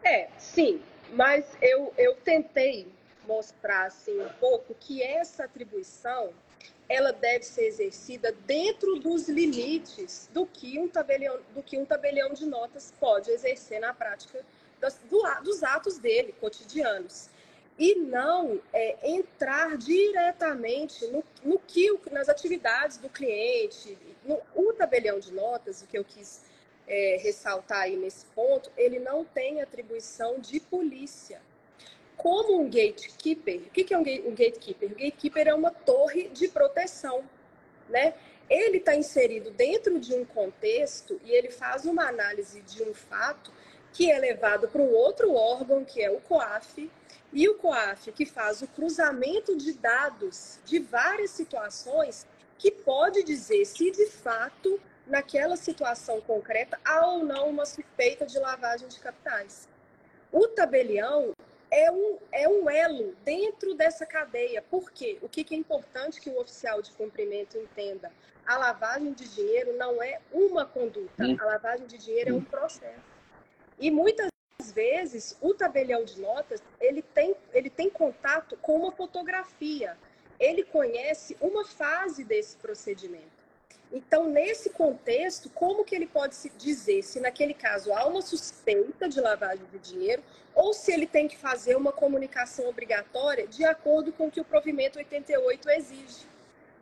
É, 0.06 0.28
sim, 0.38 0.80
mas 1.14 1.44
eu, 1.60 1.92
eu 1.98 2.16
tentei 2.18 2.88
mostrar 3.28 3.88
assim 3.88 4.22
um 4.22 4.30
pouco 4.40 4.76
que 4.76 5.02
essa 5.02 5.46
atribuição 5.46 6.32
ela 6.88 7.12
deve 7.12 7.44
ser 7.44 7.66
exercida 7.66 8.32
dentro 8.46 9.00
dos 9.00 9.28
limites 9.28 10.30
do 10.32 10.46
que 10.46 10.78
um 10.78 10.88
tabelião, 10.88 11.40
do 11.56 11.64
que 11.64 11.76
um 11.76 11.86
tabelião 11.86 12.32
de 12.34 12.46
notas 12.46 12.94
pode 13.00 13.32
exercer 13.32 13.80
na 13.80 13.96
prática 13.96 14.46
das, 14.80 15.00
do, 15.10 15.24
dos 15.44 15.64
atos 15.64 15.98
dele 15.98 16.36
cotidianos 16.40 17.28
e 17.76 17.96
não 17.96 18.62
é, 18.72 19.10
entrar 19.10 19.76
diretamente 19.76 21.08
no, 21.08 21.24
no 21.44 21.58
que 21.58 21.90
nas 22.12 22.30
atividades 22.30 22.98
do 22.98 23.10
cliente. 23.10 23.98
No, 24.24 24.40
o 24.54 24.72
tabelião 24.72 25.20
de 25.20 25.34
notas, 25.34 25.82
o 25.82 25.88
que 25.88 25.98
eu 25.98 26.06
quis 26.06 26.44
é, 26.88 27.18
ressaltar 27.22 27.82
aí 27.82 27.96
nesse 27.96 28.26
ponto, 28.28 28.72
ele 28.78 29.00
não 29.00 29.24
tem 29.24 29.62
atribuição 29.62 30.40
de 30.40 30.60
polícia 30.60 31.42
como 32.18 32.62
um 32.62 32.66
gatekeeper, 32.66 33.62
o 33.68 33.70
que 33.70 33.94
é 33.94 33.98
um 33.98 34.04
gatekeeper? 34.04 34.92
O 34.92 34.96
gatekeeper 34.96 35.48
é 35.48 35.54
uma 35.54 35.72
torre 35.72 36.30
de 36.30 36.48
proteção, 36.48 37.24
né? 37.90 38.14
Ele 38.50 38.78
está 38.78 38.96
inserido 38.96 39.52
dentro 39.52 40.00
de 40.00 40.14
um 40.14 40.24
contexto 40.24 41.20
e 41.24 41.32
ele 41.32 41.50
faz 41.50 41.86
uma 41.86 42.08
análise 42.08 42.62
de 42.62 42.84
um 42.84 42.94
fato 42.94 43.52
que 43.92 44.12
é 44.12 44.18
levado 44.20 44.68
para 44.68 44.82
um 44.82 44.92
outro 44.94 45.34
órgão, 45.34 45.84
que 45.84 46.02
é 46.02 46.12
o 46.12 46.20
COAF, 46.20 46.92
e 47.34 47.50
o 47.50 47.56
COAF 47.56 48.12
que 48.12 48.26
faz 48.26 48.62
o 48.62 48.68
cruzamento 48.68 49.58
de 49.58 49.74
dados 49.74 50.60
de 50.66 50.80
várias 50.80 51.32
situações 51.32 52.28
que 52.58 52.72
pode 52.72 53.24
dizer 53.24 53.66
se 53.66 53.92
de 53.92 54.06
fato 54.08 54.80
naquela 55.08 55.56
situação 55.56 56.20
concreta 56.22 56.80
há 56.84 57.06
ou 57.08 57.24
não 57.24 57.50
uma 57.50 57.66
suspeita 57.66 58.26
de 58.26 58.40
lavagem 58.40 58.88
de 58.88 59.00
capitais. 59.00 59.68
O 60.32 60.48
tabelião 60.48 61.34
é 61.72 61.92
um, 61.92 62.18
é 62.32 62.48
um 62.48 62.70
elo 62.70 63.16
dentro 63.24 63.74
dessa 63.74 64.06
cadeia. 64.06 64.62
Por 64.62 64.92
quê? 64.92 65.18
O 65.22 65.30
que, 65.30 65.44
que 65.44 65.56
é 65.56 65.58
importante 65.58 66.20
que 66.20 66.30
o 66.30 66.40
oficial 66.40 66.82
de 66.82 66.92
cumprimento 66.92 67.58
entenda? 67.58 68.12
A 68.46 68.58
lavagem 68.58 69.14
de 69.14 69.28
dinheiro 69.28 69.76
não 69.78 70.02
é 70.02 70.20
uma 70.32 70.66
conduta, 70.66 71.24
hum. 71.24 71.36
a 71.40 71.46
lavagem 71.46 71.88
de 71.88 71.98
dinheiro 71.98 72.30
é 72.30 72.34
um 72.34 72.44
processo. 72.44 73.16
E 73.80 73.92
muitas 73.92 74.30
vezes 74.74 75.38
o 75.42 75.54
tabelião 75.54 76.04
de 76.04 76.20
notas 76.22 76.62
ele 76.80 77.02
tem, 77.02 77.36
ele 77.54 77.70
tem 77.70 77.90
contato 77.90 78.56
com 78.58 78.76
uma 78.76 78.92
fotografia, 78.92 79.98
ele 80.40 80.64
conhece 80.64 81.36
uma 81.42 81.66
fase 81.66 82.24
desse 82.24 82.56
procedimento. 82.58 83.35
Então, 83.92 84.28
nesse 84.30 84.70
contexto, 84.72 85.50
como 85.50 85.86
que 85.86 85.96
ele 85.96 86.08
pode 86.08 86.36
se 86.36 86.50
dizer 86.50 87.04
se 87.04 87.20
naquele 87.20 87.54
caso 87.54 87.94
há 87.94 88.06
uma 88.06 88.22
suspeita 88.22 89.08
de 89.08 89.22
lavagem 89.22 89.66
de 89.72 89.80
dinheiro 89.80 90.24
ou 90.54 90.74
se 90.74 90.92
ele 90.92 91.06
tem 91.06 91.28
que 91.28 91.38
fazer 91.38 91.76
uma 91.76 91.92
comunicação 91.92 92.68
obrigatória 92.68 93.48
de 93.48 93.64
acordo 93.64 94.12
com 94.12 94.28
o 94.28 94.32
que 94.32 94.42
o 94.42 94.46
provimento 94.46 94.98
88 94.98 95.70
exige? 95.70 96.26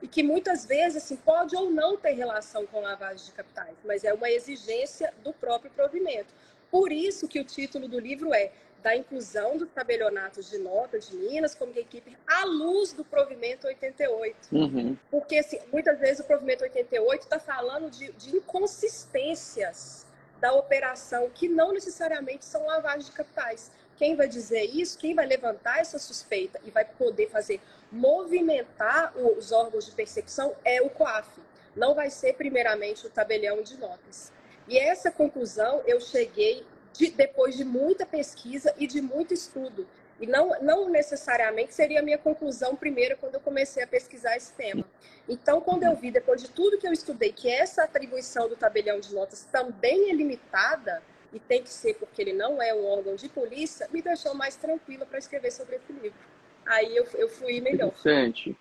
E 0.01 0.07
que 0.07 0.21
muitas 0.21 0.65
vezes 0.65 1.03
assim, 1.03 1.15
pode 1.15 1.55
ou 1.55 1.69
não 1.69 1.97
ter 1.97 2.11
relação 2.11 2.65
com 2.65 2.81
lavagem 2.81 3.25
de 3.25 3.31
capitais, 3.31 3.75
mas 3.85 4.03
é 4.03 4.13
uma 4.13 4.29
exigência 4.29 5.13
do 5.23 5.33
próprio 5.33 5.71
provimento. 5.71 6.33
Por 6.69 6.91
isso 6.91 7.27
que 7.27 7.39
o 7.39 7.43
título 7.43 7.87
do 7.87 7.99
livro 7.99 8.33
é 8.33 8.51
da 8.83 8.95
inclusão 8.95 9.57
dos 9.57 9.69
tabelionatos 9.69 10.49
de 10.49 10.57
notas 10.57 11.07
de 11.07 11.15
Minas 11.15 11.55
como 11.55 11.73
gatekeeper 11.73 12.13
à 12.27 12.43
luz 12.43 12.91
do 12.91 13.03
provimento 13.05 13.65
88. 13.65 14.35
Uhum. 14.51 14.97
Porque 15.09 15.37
assim, 15.37 15.57
muitas 15.71 15.97
vezes 15.99 16.19
o 16.19 16.25
provimento 16.25 16.63
88 16.63 17.21
está 17.23 17.39
falando 17.39 17.89
de, 17.89 18.11
de, 18.11 18.35
inconsistências 18.35 20.05
da 20.39 20.51
operação 20.53 21.29
que 21.33 21.47
não 21.47 21.71
necessariamente 21.71 22.43
são 22.43 22.67
lavagem 22.67 23.05
de 23.05 23.11
capitais. 23.13 23.71
Quem 23.95 24.17
vai 24.17 24.27
dizer 24.27 24.63
isso, 24.63 24.99
quem 24.99 25.15
vai 25.15 25.25
levantar 25.25 25.79
essa 25.79 25.97
suspeita 25.97 26.59
e 26.65 26.71
vai 26.71 26.83
poder 26.83 27.29
fazer 27.29 27.61
movimentar 27.89 29.13
os 29.15 29.53
órgãos 29.53 29.85
de 29.85 29.93
persecução 29.93 30.53
é 30.65 30.81
o 30.81 30.89
COAF. 30.89 31.29
Não 31.73 31.95
vai 31.95 32.09
ser 32.09 32.33
primeiramente 32.33 33.07
o 33.07 33.09
tabelião 33.09 33.61
de 33.61 33.77
notas. 33.77 34.33
E 34.67 34.77
essa 34.77 35.09
conclusão 35.09 35.81
eu 35.85 36.01
cheguei 36.01 36.65
de, 36.93 37.11
depois 37.11 37.55
de 37.55 37.63
muita 37.65 38.05
pesquisa 38.05 38.73
e 38.77 38.87
de 38.87 39.01
muito 39.01 39.33
estudo. 39.33 39.87
E 40.19 40.27
não, 40.27 40.61
não 40.61 40.89
necessariamente 40.89 41.73
seria 41.73 41.99
a 41.99 42.03
minha 42.03 42.17
conclusão 42.17 42.75
primeiro 42.75 43.17
quando 43.17 43.35
eu 43.35 43.41
comecei 43.41 43.83
a 43.83 43.87
pesquisar 43.87 44.37
esse 44.37 44.53
tema. 44.53 44.85
Então, 45.27 45.59
quando 45.59 45.83
eu 45.83 45.95
vi, 45.95 46.11
depois 46.11 46.41
de 46.41 46.49
tudo 46.49 46.77
que 46.77 46.87
eu 46.87 46.93
estudei, 46.93 47.33
que 47.33 47.49
essa 47.49 47.83
atribuição 47.83 48.47
do 48.47 48.55
tabelião 48.55 48.99
de 48.99 49.13
notas 49.13 49.45
também 49.51 50.09
é 50.09 50.13
limitada, 50.13 51.01
e 51.33 51.39
tem 51.39 51.63
que 51.63 51.69
ser 51.69 51.95
porque 51.95 52.21
ele 52.21 52.33
não 52.33 52.61
é 52.61 52.73
um 52.73 52.85
órgão 52.85 53.15
de 53.15 53.27
polícia, 53.27 53.89
me 53.91 54.01
deixou 54.01 54.35
mais 54.35 54.55
tranquila 54.55 55.05
para 55.05 55.17
escrever 55.17 55.51
sobre 55.51 55.77
esse 55.77 55.91
livro. 55.91 56.17
Aí 56.65 56.95
eu, 56.95 57.05
eu 57.15 57.27
fui 57.27 57.59
melhor. 57.59 57.87
Interessante. 57.87 58.55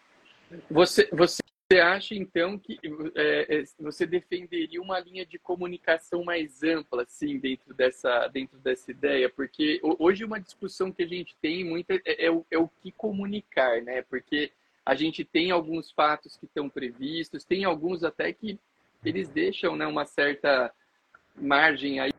Você, 0.71 1.09
você 1.12 1.42
você 1.73 1.81
acha, 1.81 2.15
então, 2.15 2.59
que 2.59 2.79
é, 3.15 3.61
é, 3.61 3.65
você 3.81 4.05
defenderia 4.05 4.81
uma 4.83 5.01
linha 5.01 5.25
de 5.25 5.39
comunicação 5.39 6.23
mais 6.23 6.63
ampla, 6.63 7.05
assim, 7.05 7.39
dentro 7.39 7.73
dessa, 7.73 8.29
dentro 8.29 8.59
dessa 8.59 8.91
ideia? 8.91 9.31
Porque 9.31 9.81
hoje 9.83 10.23
uma 10.23 10.39
discussão 10.39 10.93
que 10.93 11.03
a 11.03 11.07
gente 11.07 11.35
tem 11.41 11.65
muito 11.65 11.91
é, 11.91 12.27
é, 12.27 12.31
o, 12.31 12.45
é 12.51 12.59
o 12.59 12.69
que 12.69 12.93
comunicar, 12.93 13.81
né? 13.81 14.03
Porque 14.03 14.53
a 14.85 14.95
gente 14.95 15.25
tem 15.25 15.51
alguns 15.51 15.91
fatos 15.91 16.37
que 16.37 16.45
estão 16.45 16.69
previstos, 16.69 17.43
tem 17.43 17.65
alguns 17.65 18.05
até 18.05 18.35
que 18.35 18.59
eles 19.03 19.31
deixam 19.31 19.75
né, 19.75 19.87
uma 19.87 20.05
certa 20.05 20.71
margem 21.35 22.01
aí 22.01 22.13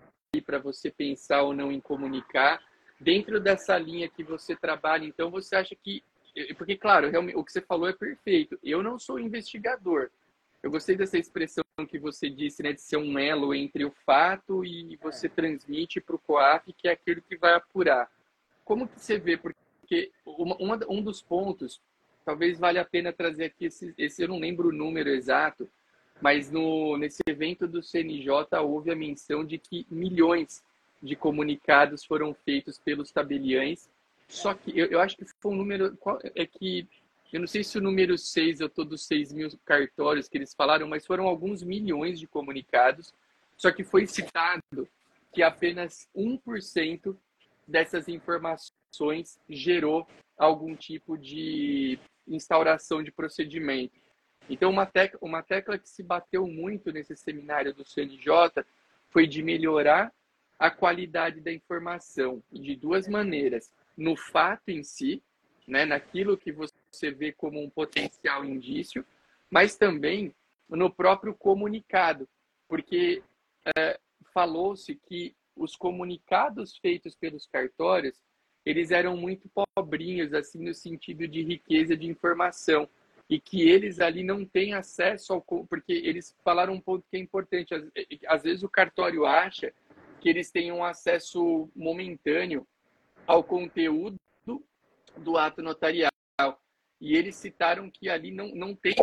para 0.44 0.58
você 0.58 0.90
pensar 0.90 1.44
ou 1.44 1.54
não 1.54 1.72
em 1.72 1.80
comunicar. 1.80 2.60
Dentro 3.00 3.40
dessa 3.40 3.78
linha 3.78 4.10
que 4.10 4.24
você 4.24 4.56
trabalha, 4.56 5.06
então, 5.06 5.30
você 5.30 5.56
acha 5.56 5.76
que 5.76 6.04
porque, 6.58 6.76
claro, 6.76 7.12
o 7.36 7.44
que 7.44 7.52
você 7.52 7.62
falou 7.62 7.88
é 7.88 7.94
perfeito. 7.94 8.58
Eu 8.64 8.82
não 8.82 8.98
sou 8.98 9.20
investigador. 9.20 10.10
Eu 10.62 10.72
gostei 10.72 10.96
dessa 10.96 11.18
expressão 11.18 11.64
que 11.90 12.00
você 12.00 12.30
disse, 12.30 12.64
né, 12.64 12.72
de 12.72 12.82
ser 12.82 12.98
um 12.98 13.20
elo 13.20 13.54
entre 13.54 13.84
o 13.84 13.92
fato 14.06 14.64
e 14.64 14.98
você 15.02 15.28
transmite 15.28 16.00
para 16.00 16.16
o 16.16 16.20
COAF, 16.20 16.72
que 16.74 16.88
é 16.88 16.92
aquele 16.92 17.22
que 17.22 17.36
vai 17.36 17.54
apurar. 17.54 18.10
Como 18.64 18.88
que 18.88 19.00
você 19.00 19.20
vê? 19.20 19.36
Porque 19.36 20.12
uma, 20.26 20.56
uma, 20.56 20.80
um 20.88 21.02
dos 21.02 21.22
pontos 21.22 21.82
talvez 22.24 22.58
valha 22.58 22.82
a 22.82 22.86
pena 22.86 23.12
trazer 23.12 23.46
aqui 23.46 23.66
esse, 23.66 23.94
esse 23.98 24.22
eu 24.22 24.30
não 24.30 24.40
lembro 24.40 24.70
o 24.70 24.74
número 24.74 25.10
exato, 25.10 25.70
mas 26.22 26.50
no, 26.50 26.98
nesse 26.98 27.22
evento 27.28 27.68
do 27.68 27.84
CNJ 27.84 28.30
houve 28.62 28.90
a 28.92 28.96
menção 28.96 29.44
de 29.44 29.58
que 29.58 29.86
milhões 29.90 30.64
de 31.02 31.16
comunicados 31.18 32.06
foram 32.06 32.34
feitos 32.34 32.80
pelos 32.80 33.12
tabeliães. 33.12 33.90
Só 34.28 34.54
que 34.54 34.78
eu, 34.78 34.88
eu 34.88 35.00
acho 35.00 35.18
que 35.18 35.26
foi 35.40 35.52
um 35.52 35.56
número. 35.56 35.96
Qual, 35.98 36.20
é 36.36 36.46
que. 36.46 36.88
Eu 37.32 37.40
não 37.40 37.48
sei 37.48 37.64
se 37.64 37.78
o 37.78 37.82
número 37.82 38.16
6 38.16 38.62
é 38.62 38.68
todo 38.68 38.92
dos 38.92 39.06
6 39.08 39.34
mil 39.34 39.50
cartórios 39.66 40.30
que 40.30 40.38
eles 40.38 40.54
falaram, 40.54 40.88
mas 40.88 41.06
foram 41.06 41.26
alguns 41.26 41.64
milhões 41.64 42.20
de 42.20 42.28
comunicados. 42.28 43.14
Só 43.58 43.72
que 43.72 43.84
foi 43.84 44.06
citado 44.06 44.88
que 45.32 45.42
apenas 45.42 46.08
1% 46.16 47.18
dessas 47.68 48.08
informações 48.08 49.40
gerou 49.50 50.08
algum 50.38 50.76
tipo 50.76 51.18
de 51.18 51.98
instauração 52.28 53.02
de 53.02 53.12
procedimento. 53.12 53.94
Então, 54.50 54.70
uma 54.70 54.86
tecla, 54.86 55.20
uma 55.22 55.42
tecla 55.42 55.78
que 55.78 55.90
se 55.90 56.04
bateu 56.04 56.48
muito 56.48 56.92
nesse 56.92 57.16
seminário 57.16 57.74
do 57.74 57.86
CNJ 57.86 58.64
foi 59.10 59.26
de 59.26 59.42
melhorar 59.42 60.12
a 60.60 60.70
qualidade 60.70 61.42
da 61.42 61.52
informação 61.52 62.44
de 62.52 62.76
duas 62.76 63.08
maneiras: 63.08 63.72
no 63.98 64.16
fato 64.16 64.70
em 64.70 64.84
si, 64.84 65.22
né, 65.68 65.86
naquilo 65.86 66.38
que 66.38 66.52
você 66.52 67.12
vê 67.12 67.32
como 67.32 67.62
um 67.62 67.70
potencial 67.70 68.44
indício, 68.44 69.06
mas 69.50 69.76
também 69.78 70.34
no 70.70 70.92
próprio 70.92 71.34
comunicado, 71.34 72.28
porque 72.68 73.24
é, 73.78 74.00
falou-se 74.34 74.96
que 74.96 75.36
os 75.56 75.76
comunicados 75.76 76.78
feitos 76.78 77.16
pelos 77.16 77.46
cartórios 77.46 78.20
eles 78.66 78.92
eram 78.92 79.18
muito 79.18 79.50
pobrinhos 79.76 80.34
assim 80.34 80.60
no 80.60 80.74
sentido 80.74 81.28
de 81.28 81.44
riqueza 81.44 81.96
de 81.96 82.08
informação 82.08 82.88
e 83.30 83.40
que 83.40 83.70
eles 83.70 84.00
ali 84.00 84.24
não 84.24 84.46
têm 84.46 84.74
acesso 84.74 85.34
ao 85.34 85.42
porque 85.42 85.92
eles 85.94 86.36
falaram 86.44 86.74
um 86.74 86.82
ponto 86.82 87.06
que 87.10 87.18
é 87.18 87.20
importante 87.20 87.74
às, 87.74 87.84
às 88.28 88.44
vezes 88.44 88.64
o 88.64 88.70
cartório 88.70 89.26
acha 89.26 89.74
que 90.22 90.30
eles 90.30 90.50
tenham 90.50 90.84
acesso 90.84 91.70
momentâneo 91.76 92.66
ao 93.26 93.44
conteúdo 93.44 94.18
do 95.18 95.38
ato 95.38 95.62
notarial. 95.62 96.12
E 97.00 97.18
eles 97.18 97.36
citaram 97.36 97.90
que 97.92 98.10
ali 98.10 98.32
não, 98.32 98.56
não 98.56 98.74
tem 98.74 98.96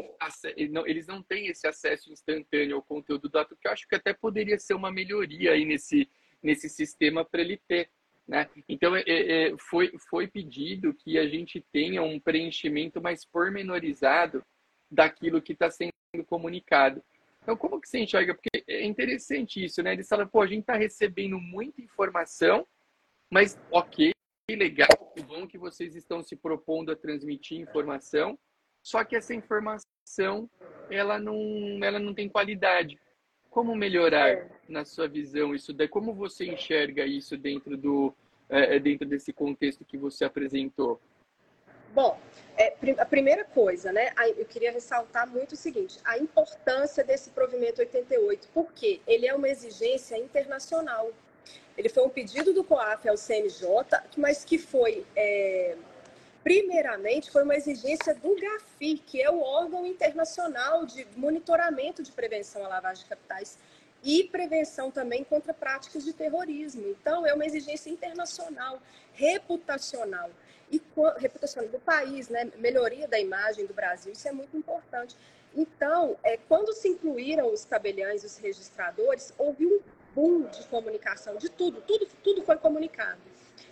eles 0.87 1.07
não 1.07 1.23
têm 1.23 1.49
esse 1.49 1.67
acesso 1.67 2.11
instantâneo 2.11 2.77
ao 2.77 2.83
conteúdo 2.83 3.29
do 3.29 3.39
ato, 3.39 3.57
que 3.57 3.69
eu 3.69 3.73
acho 3.73 3.87
que 3.87 3.95
até 3.95 4.13
poderia 4.15 4.59
ser 4.59 4.75
uma 4.75 4.91
melhoria 4.91 5.53
aí 5.53 5.65
nesse, 5.65 6.09
nesse 6.43 6.69
sistema 6.69 7.25
para 7.25 7.41
ele 7.43 7.61
ter. 7.69 7.91
Né? 8.27 8.49
Então, 8.69 8.95
é, 8.97 9.03
é, 9.07 9.57
foi, 9.59 9.93
foi 10.09 10.29
pedido 10.29 10.95
que 10.95 11.19
a 11.19 11.27
gente 11.27 11.61
tenha 11.73 12.03
um 12.03 12.19
preenchimento 12.19 13.03
mais 13.03 13.25
pormenorizado 13.25 14.43
daquilo 14.91 15.43
que 15.43 15.53
está 15.53 15.71
sendo 15.71 15.93
comunicado. 16.27 17.03
Então, 17.43 17.57
como 17.57 17.81
que 17.81 17.89
você 17.89 17.99
enxerga? 17.99 18.35
Porque 18.35 18.65
é 18.67 18.85
interessante 18.85 19.65
isso, 19.65 19.83
né? 19.83 19.93
Eles 19.93 20.09
falam, 20.09 20.27
pô, 20.27 20.43
a 20.43 20.47
gente 20.47 20.61
está 20.61 20.75
recebendo 20.75 21.39
muita 21.39 21.81
informação, 21.83 22.67
mas 23.31 23.59
ok, 23.71 24.13
legal, 24.51 24.89
que 25.15 25.23
bom 25.23 25.47
que 25.47 25.57
vocês 25.57 25.95
estão 25.95 26.23
se 26.23 26.35
propondo 26.35 26.91
a 26.91 26.97
transmitir 26.97 27.61
informação, 27.61 28.39
só 28.83 29.05
que 29.05 29.15
essa 29.15 29.35
informação, 29.35 30.51
ela 30.91 31.19
não, 31.19 31.37
ela 31.83 31.99
não 31.99 32.15
tem 32.15 32.29
qualidade. 32.29 32.99
Como 33.51 33.75
melhorar, 33.75 34.31
é. 34.31 34.49
na 34.69 34.85
sua 34.85 35.09
visão, 35.09 35.55
isso 35.55 35.73
daí? 35.73 35.89
Como 35.89 36.15
você 36.15 36.47
enxerga 36.47 37.05
isso 37.05 37.37
dentro, 37.37 37.77
do, 37.77 38.15
é, 38.49 38.79
dentro 38.79 39.07
desse 39.07 39.33
contexto 39.33 39.85
que 39.85 39.99
você 39.99 40.25
apresentou? 40.25 41.01
Bom, 41.93 42.19
é, 42.57 42.75
a 42.99 43.05
primeira 43.05 43.45
coisa, 43.45 43.93
né, 43.93 44.13
eu 44.37 44.47
queria 44.47 44.71
ressaltar 44.71 45.29
muito 45.29 45.53
o 45.53 45.57
seguinte, 45.57 45.99
a 46.05 46.17
importância 46.19 47.03
desse 47.03 47.31
provimento 47.31 47.81
88, 47.81 48.49
porque 48.55 49.01
ele 49.07 49.27
é 49.27 49.35
uma 49.35 49.49
exigência 49.49 50.17
internacional. 50.17 51.11
Ele 51.81 51.89
foi 51.89 52.05
um 52.05 52.11
pedido 52.11 52.53
do 52.53 52.63
COAF 52.63 53.09
ao 53.09 53.17
CNJ, 53.17 53.67
mas 54.15 54.45
que 54.45 54.59
foi, 54.59 55.03
é, 55.17 55.79
primeiramente, 56.45 57.31
foi 57.31 57.43
uma 57.43 57.57
exigência 57.57 58.15
do 58.15 58.37
GAFI, 58.39 58.99
que 58.99 59.23
é 59.23 59.31
o 59.31 59.41
órgão 59.41 59.87
internacional 59.87 60.85
de 60.85 61.07
monitoramento 61.17 62.03
de 62.03 62.13
prevenção 62.13 62.67
à 62.67 62.69
lavagem 62.69 63.05
de 63.05 63.09
capitais 63.09 63.59
e 64.05 64.25
prevenção 64.25 64.91
também 64.91 65.25
contra 65.25 65.55
práticas 65.55 66.05
de 66.05 66.13
terrorismo. 66.13 66.87
Então, 66.87 67.27
é 67.27 67.33
uma 67.33 67.47
exigência 67.47 67.89
internacional, 67.89 68.79
reputacional 69.15 70.31
e 70.71 70.83
reputação 71.17 71.67
do 71.67 71.81
país, 71.81 72.29
né? 72.29 72.53
melhoria 72.59 73.09
da 73.09 73.19
imagem 73.19 73.65
do 73.65 73.73
Brasil, 73.73 74.13
isso 74.13 74.29
é 74.29 74.33
muito 74.33 74.55
importante. 74.55 75.17
Então, 75.57 76.19
é, 76.23 76.37
quando 76.37 76.75
se 76.75 76.89
incluíram 76.89 77.51
os 77.51 77.65
tabeliães, 77.65 78.23
os 78.23 78.37
registradores, 78.37 79.33
houve 79.39 79.65
um 79.65 79.81
boom 80.15 80.43
de 80.43 80.65
comunicação, 80.69 81.37
de 81.37 81.49
tudo, 81.49 81.81
tudo, 81.83 82.07
tudo 82.23 82.43
foi 82.43 82.57
comunicado. 82.57 83.21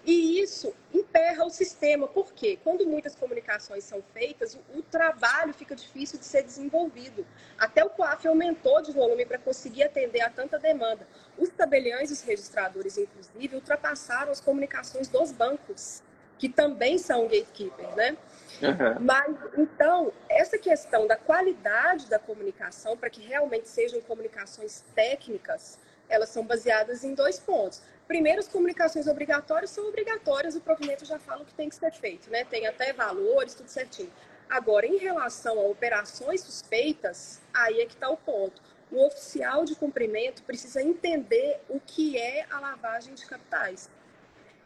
E 0.05 0.41
isso 0.41 0.75
emperra 0.93 1.45
o 1.45 1.51
sistema, 1.51 2.09
porque 2.09 2.59
quando 2.65 2.87
muitas 2.87 3.15
comunicações 3.15 3.85
são 3.85 4.03
feitas, 4.15 4.55
o, 4.55 4.79
o 4.79 4.83
trabalho 4.83 5.53
fica 5.53 5.75
difícil 5.75 6.19
de 6.19 6.25
ser 6.25 6.43
desenvolvido. 6.43 7.27
Até 7.59 7.85
o 7.85 7.91
COAF 7.91 8.27
aumentou 8.27 8.81
de 8.81 8.93
volume 8.93 9.27
para 9.27 9.39
conseguir 9.39 9.83
atender 9.83 10.21
a 10.23 10.31
tanta 10.31 10.59
demanda. 10.59 11.07
Os 11.37 11.51
tabeliães, 11.51 12.11
os 12.11 12.23
registradores, 12.23 12.97
inclusive, 12.97 13.57
ultrapassaram 13.57 14.33
as 14.33 14.41
comunicações 14.41 15.09
dos 15.09 15.33
bancos 15.33 16.03
que 16.39 16.49
também 16.49 16.99
são 16.99 17.25
gatekeepers, 17.25 17.95
né? 17.97 18.17
Uhum. 18.63 19.05
Mas, 19.05 19.37
então, 19.57 20.13
essa 20.29 20.57
questão 20.57 21.07
da 21.07 21.17
qualidade 21.17 22.09
da 22.09 22.19
comunicação, 22.19 22.97
para 22.97 23.11
que 23.11 23.21
realmente 23.21 23.69
sejam 23.69 24.01
comunicações 24.01 24.85
técnicas, 24.95 25.79
elas 26.09 26.29
são 26.31 26.45
baseadas 26.45 27.05
em 27.05 27.15
dois 27.15 27.39
pontos. 27.39 27.83
Primeiro, 28.07 28.41
as 28.41 28.49
comunicações 28.49 29.07
obrigatórias 29.07 29.71
são 29.71 29.87
obrigatórias, 29.89 30.57
o 30.57 30.61
provimento 30.61 31.05
já 31.05 31.19
fala 31.19 31.43
o 31.43 31.45
que 31.45 31.55
tem 31.55 31.69
que 31.69 31.77
ser 31.77 31.93
feito, 31.93 32.31
né? 32.31 32.45
Tem 32.45 32.67
até 32.67 32.93
valores, 32.93 33.55
tudo 33.55 33.69
certinho. 33.69 34.11
Agora, 34.49 34.87
em 34.87 34.97
relação 34.97 35.59
a 35.59 35.63
operações 35.65 36.41
suspeitas, 36.41 37.41
aí 37.53 37.81
é 37.81 37.87
que 37.87 37.93
está 37.93 38.09
o 38.09 38.17
ponto. 38.17 38.63
O 38.91 39.05
oficial 39.07 39.67
de 39.67 39.75
cumprimento 39.75 40.43
precisa 40.45 40.83
entender 40.83 41.61
o 41.69 41.79
que 41.79 42.17
é 42.17 42.47
a 42.51 42.59
lavagem 42.59 43.13
de 43.13 43.27
capitais. 43.27 43.91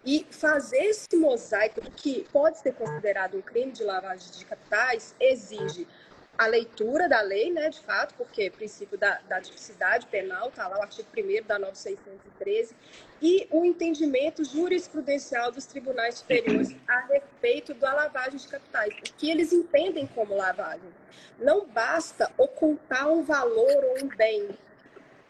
E 0.04 0.26
fazer 0.30 0.84
esse 0.84 1.16
mosaico 1.16 1.80
do 1.80 1.90
que 1.90 2.26
pode 2.32 2.58
ser 2.58 2.74
considerado 2.74 3.36
um 3.36 3.42
crime 3.42 3.72
de 3.72 3.82
lavagem 3.82 4.30
de 4.30 4.44
capitais 4.44 5.14
exige 5.18 5.86
a 6.36 6.46
leitura 6.46 7.08
da 7.08 7.20
lei, 7.20 7.52
né, 7.52 7.68
de 7.68 7.80
fato, 7.80 8.14
porque 8.14 8.48
o 8.48 8.52
princípio 8.52 8.96
da, 8.96 9.20
da 9.28 9.40
tipicidade 9.40 10.06
penal 10.06 10.48
está 10.48 10.66
lá, 10.66 10.78
o 10.78 10.82
artigo 10.82 11.08
1 11.16 11.46
da 11.46 11.58
9613, 11.58 12.74
e 13.20 13.46
o 13.50 13.64
entendimento 13.64 14.44
jurisprudencial 14.44 15.52
dos 15.52 15.66
tribunais 15.66 16.16
superiores 16.16 16.74
a 16.88 17.00
respeito 17.00 17.74
da 17.74 17.92
lavagem 17.92 18.38
de 18.38 18.48
capitais, 18.48 18.94
o 18.94 19.14
que 19.14 19.30
eles 19.30 19.52
entendem 19.52 20.06
como 20.06 20.34
lavagem. 20.34 20.88
Não 21.38 21.66
basta 21.66 22.30
ocultar 22.36 23.08
um 23.08 23.22
valor 23.22 23.84
ou 23.84 24.04
um 24.04 24.08
bem. 24.08 24.48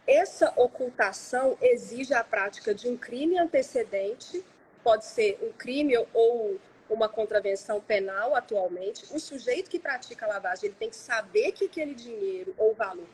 Essa 0.07 0.53
ocultação 0.57 1.57
exige 1.61 2.15
a 2.15 2.25
prática 2.25 2.75
de 2.75 2.89
um 2.89 2.97
crime 2.97 3.39
antecedente 3.39 4.45
pode 4.83 5.07
ser 5.07 5.39
um 5.43 5.53
crime 5.53 5.97
ou 6.13 6.59
uma 6.93 7.09
contravenção 7.09 7.81
penal 7.81 8.35
atualmente. 8.35 9.05
O 9.11 9.19
sujeito 9.19 9.71
que 9.71 9.79
pratica 9.79 10.27
lavagem 10.27 10.67
ele 10.67 10.77
tem 10.79 10.91
que 10.91 10.97
saber 10.97 11.53
que 11.53 11.65
aquele 11.65 11.95
dinheiro 11.95 12.55
ou 12.59 12.75
valor 12.75 13.09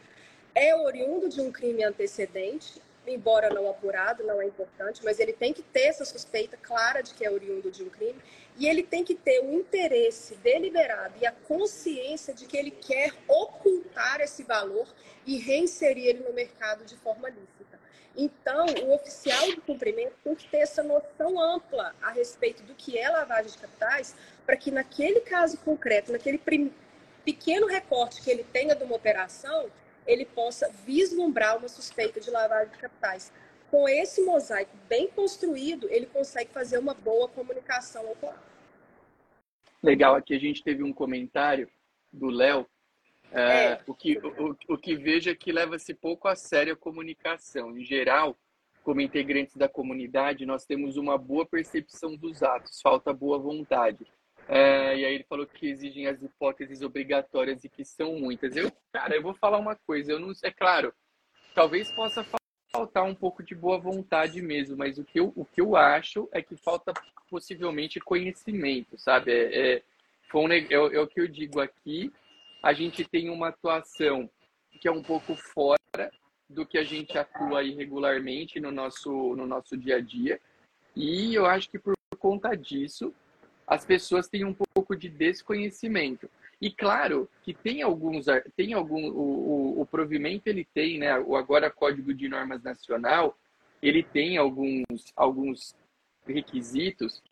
é 0.55 0.75
oriundo 0.75 1.29
de 1.29 1.41
um 1.41 1.53
crime 1.53 1.85
antecedente, 1.85 2.83
embora 3.07 3.49
não 3.49 3.71
apurado, 3.71 4.25
não 4.25 4.41
é 4.41 4.47
importante, 4.47 5.03
mas 5.05 5.19
ele 5.19 5.33
tem 5.33 5.53
que 5.53 5.63
ter 5.63 5.85
essa 5.85 6.05
suspeita 6.05 6.57
clara 6.57 7.03
de 7.03 7.15
que 7.15 7.25
é 7.25 7.31
oriundo 7.31 7.71
de 7.71 7.83
um 7.83 7.89
crime 7.89 8.21
e 8.57 8.67
ele 8.67 8.83
tem 8.83 9.05
que 9.05 9.15
ter 9.15 9.41
o 9.41 9.53
interesse 9.53 10.35
deliberado 10.37 11.15
e 11.21 11.27
a 11.27 11.33
consciência 11.33 12.35
de 12.35 12.47
que 12.47 12.57
ele 12.57 12.73
quer 12.73 13.15
ocultar 13.27 14.21
esse 14.21 14.43
valor 14.43 14.87
e 15.25 15.39
reinserir 15.39 16.07
ele 16.07 16.25
no 16.25 16.33
mercado 16.33 16.85
de 16.85 16.97
forma 16.97 17.29
lícita. 17.29 17.68
Então, 18.21 18.67
o 18.85 18.95
oficial 18.97 19.47
de 19.47 19.61
cumprimento 19.61 20.15
tem 20.25 20.35
que 20.35 20.49
ter 20.49 20.59
essa 20.59 20.83
noção 20.83 21.41
ampla 21.41 21.95
a 22.03 22.11
respeito 22.11 22.65
do 22.65 22.75
que 22.75 22.99
é 22.99 23.09
lavagem 23.09 23.53
de 23.53 23.59
capitais, 23.59 24.17
para 24.45 24.57
que 24.57 24.73
naquele 24.73 25.21
caso 25.21 25.57
concreto, 25.59 26.11
naquele 26.11 26.41
pequeno 27.25 27.69
recorte 27.69 28.21
que 28.21 28.29
ele 28.29 28.43
tenha 28.43 28.75
de 28.75 28.83
uma 28.83 28.97
operação, 28.97 29.71
ele 30.05 30.25
possa 30.25 30.69
vislumbrar 30.85 31.59
uma 31.59 31.69
suspeita 31.69 32.21
de 32.21 32.29
lavagem 32.29 32.73
de 32.73 32.79
capitais. 32.79 33.33
Com 33.71 33.89
esse 33.89 34.21
mosaico 34.23 34.77
bem 34.89 35.07
construído, 35.09 35.89
ele 35.89 36.07
consegue 36.07 36.51
fazer 36.51 36.79
uma 36.79 36.95
boa 36.95 37.29
comunicação 37.29 38.05
ao. 38.05 38.35
Legal, 39.81 40.17
aqui 40.17 40.35
a 40.35 40.41
gente 40.41 40.65
teve 40.65 40.83
um 40.83 40.93
comentário 40.93 41.71
do 42.13 42.27
Léo 42.27 42.67
é, 43.33 43.73
é. 43.73 43.81
O, 43.87 43.95
que, 43.95 44.19
o, 44.19 44.57
o 44.69 44.79
que 44.79 44.97
vejo 44.97 45.31
é 45.31 45.35
que 45.35 45.53
leva-se 45.53 45.95
pouco 45.95 46.29
a 46.29 46.37
sério 46.37 46.73
a 46.73 46.77
comunicação. 46.77 47.77
Em 47.77 47.85
geral, 47.85 48.37
como 48.83 49.01
integrantes 49.01 49.57
da 49.57 49.69
comunidade, 49.69 50.47
nós 50.47 50.65
temos 50.65 50.97
uma 50.97 51.19
boa 51.19 51.45
percepção 51.45 52.17
dos 52.17 52.43
atos, 52.43 52.81
falta 52.81 53.13
boa 53.13 53.39
vontade. 53.39 54.07
É, 54.49 54.97
e 54.97 55.05
aí 55.05 55.15
ele 55.15 55.27
falou 55.29 55.47
que 55.47 55.69
exigem 55.69 56.07
as 56.07 56.23
hipóteses 56.23 56.81
obrigatórias 56.81 57.63
e 57.65 57.69
que 57.69 57.85
são 57.85 58.19
muitas. 58.19 58.57
Eu, 58.57 58.73
cara, 58.91 59.15
eu 59.15 59.23
vou 59.23 59.35
falar 59.35 59.59
uma 59.59 59.77
coisa, 59.77 60.13
eu 60.13 60.19
não, 60.19 60.33
é 60.43 60.51
claro, 60.51 60.93
talvez 61.55 61.91
possa 61.93 62.25
faltar 62.73 63.05
um 63.05 63.15
pouco 63.15 63.43
de 63.43 63.55
boa 63.55 63.79
vontade 63.79 64.41
mesmo, 64.41 64.77
mas 64.77 64.99
o 64.99 65.05
que 65.05 65.21
eu, 65.21 65.33
o 65.37 65.45
que 65.45 65.61
eu 65.61 65.77
acho 65.77 66.29
é 66.33 66.41
que 66.41 66.57
falta 66.57 66.95
possivelmente 67.29 68.01
conhecimento, 68.01 68.97
sabe? 68.97 69.33
É, 69.33 69.75
é, 69.75 69.83
um, 70.35 70.51
é, 70.51 70.67
é 70.71 71.01
o 71.01 71.07
que 71.07 71.21
eu 71.21 71.29
digo 71.29 71.61
aqui, 71.61 72.11
a 72.63 72.73
gente 72.73 73.05
tem 73.05 73.31
uma 73.31 73.49
atuação 73.49 74.29
que 74.81 74.89
é 74.89 74.93
um 74.93 75.03
pouco 75.03 75.35
fora 75.35 75.79
do 76.49 76.65
que 76.65 76.79
a 76.79 76.85
gente 76.85 77.17
atua 77.19 77.63
irregularmente 77.63 78.61
no 78.61 78.71
nosso, 78.71 79.11
no 79.37 79.47
nosso 79.47 79.77
dia 79.77 79.97
a 79.97 80.01
dia. 80.01 80.41
E 80.95 81.35
eu 81.35 81.47
acho 81.47 81.71
que 81.71 81.79
por 81.79 81.95
conta 82.19 82.57
disso, 82.57 83.15
as 83.67 83.85
pessoas 83.85 84.29
têm 84.29 84.45
um 84.45 84.55
pouco 84.75 84.97
de 84.97 85.09
desconhecimento. 85.09 86.29
E 86.61 86.71
claro 86.71 87.29
que 87.43 87.55
tem 87.55 87.83
alguns, 87.83 88.27
tem 88.57 88.73
algum, 88.73 89.09
o, 89.09 89.77
o, 89.79 89.81
o 89.83 89.87
provimento 89.87 90.49
ele 90.49 90.67
tem, 90.75 90.99
né? 90.99 91.17
O 91.19 91.37
agora 91.37 91.71
Código 91.71 92.13
de 92.13 92.29
Normas 92.29 92.63
Nacional, 92.63 93.39
ele 93.81 94.03
tem 94.03 94.37
alguns, 94.37 94.85
alguns 95.15 95.77
requisitos 96.27 97.23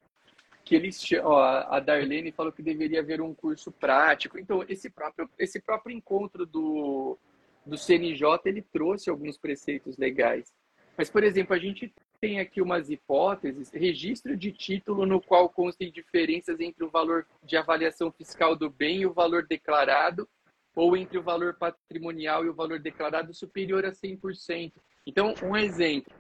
que 0.66 0.74
eles, 0.74 1.00
ó, 1.22 1.64
a 1.68 1.78
Darlene 1.78 2.32
falou 2.32 2.50
que 2.50 2.60
deveria 2.60 2.98
haver 2.98 3.20
um 3.20 3.32
curso 3.32 3.70
prático. 3.70 4.36
Então 4.36 4.64
esse 4.68 4.90
próprio, 4.90 5.30
esse 5.38 5.60
próprio 5.60 5.96
encontro 5.96 6.44
do, 6.44 7.16
do 7.64 7.78
CNJ 7.78 8.40
ele 8.44 8.60
trouxe 8.60 9.08
alguns 9.08 9.38
preceitos 9.38 9.96
legais. 9.96 10.52
Mas 10.98 11.08
por 11.08 11.22
exemplo 11.22 11.54
a 11.54 11.58
gente 11.58 11.94
tem 12.20 12.40
aqui 12.40 12.60
umas 12.60 12.90
hipóteses, 12.90 13.70
registro 13.70 14.36
de 14.36 14.50
título 14.50 15.06
no 15.06 15.20
qual 15.20 15.48
constem 15.48 15.92
diferenças 15.92 16.58
entre 16.58 16.82
o 16.82 16.90
valor 16.90 17.28
de 17.44 17.56
avaliação 17.56 18.10
fiscal 18.10 18.56
do 18.56 18.68
bem 18.68 19.02
e 19.02 19.06
o 19.06 19.12
valor 19.12 19.46
declarado, 19.46 20.28
ou 20.74 20.96
entre 20.96 21.16
o 21.16 21.22
valor 21.22 21.54
patrimonial 21.54 22.44
e 22.44 22.48
o 22.48 22.54
valor 22.54 22.80
declarado 22.80 23.32
superior 23.32 23.84
a 23.84 23.92
100%. 23.92 24.72
Então, 25.06 25.32
um 25.44 25.56
exemplo, 25.56 26.12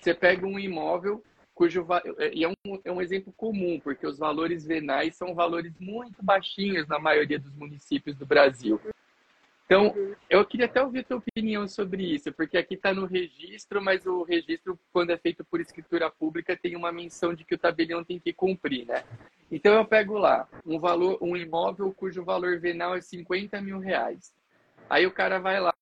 você 0.00 0.12
pega 0.12 0.44
um 0.44 0.58
imóvel 0.58 1.22
cujo 1.54 1.86
e 2.32 2.44
é 2.44 2.48
um, 2.48 2.80
é 2.84 2.92
um 2.92 3.00
exemplo 3.00 3.32
comum, 3.36 3.80
porque 3.80 4.06
os 4.06 4.18
valores 4.18 4.66
venais 4.66 5.16
são 5.16 5.34
valores 5.34 5.72
muito 5.78 6.22
baixinhos 6.22 6.86
na 6.88 6.98
maioria 6.98 7.38
dos 7.38 7.54
municípios 7.54 8.16
do 8.16 8.26
Brasil. 8.26 8.80
Então, 9.66 9.94
eu 10.28 10.44
queria 10.44 10.66
até 10.66 10.82
ouvir 10.82 11.00
a 11.00 11.04
tua 11.04 11.16
opinião 11.16 11.66
sobre 11.66 12.02
isso, 12.02 12.30
porque 12.32 12.58
aqui 12.58 12.74
está 12.74 12.92
no 12.92 13.06
registro, 13.06 13.80
mas 13.80 14.04
o 14.04 14.22
registro, 14.22 14.78
quando 14.92 15.10
é 15.10 15.16
feito 15.16 15.42
por 15.42 15.58
escritura 15.58 16.10
pública, 16.10 16.54
tem 16.54 16.76
uma 16.76 16.92
menção 16.92 17.32
de 17.32 17.44
que 17.44 17.54
o 17.54 17.58
tabelião 17.58 18.04
tem 18.04 18.20
que 18.20 18.32
cumprir, 18.32 18.86
né? 18.86 19.04
Então, 19.50 19.74
eu 19.74 19.84
pego 19.84 20.18
lá 20.18 20.46
um 20.66 20.78
valor, 20.78 21.16
um 21.20 21.34
imóvel 21.34 21.92
cujo 21.94 22.22
valor 22.22 22.58
venal 22.60 22.94
é 22.94 23.00
50 23.00 23.58
mil 23.62 23.78
reais. 23.78 24.34
Aí 24.90 25.06
o 25.06 25.12
cara 25.12 25.38
vai 25.38 25.58
lá 25.60 25.74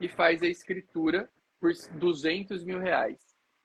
e 0.00 0.08
faz 0.08 0.42
a 0.42 0.46
escritura 0.46 1.28
por 1.60 1.72
200 1.92 2.64
mil 2.64 2.78
reais, 2.78 3.18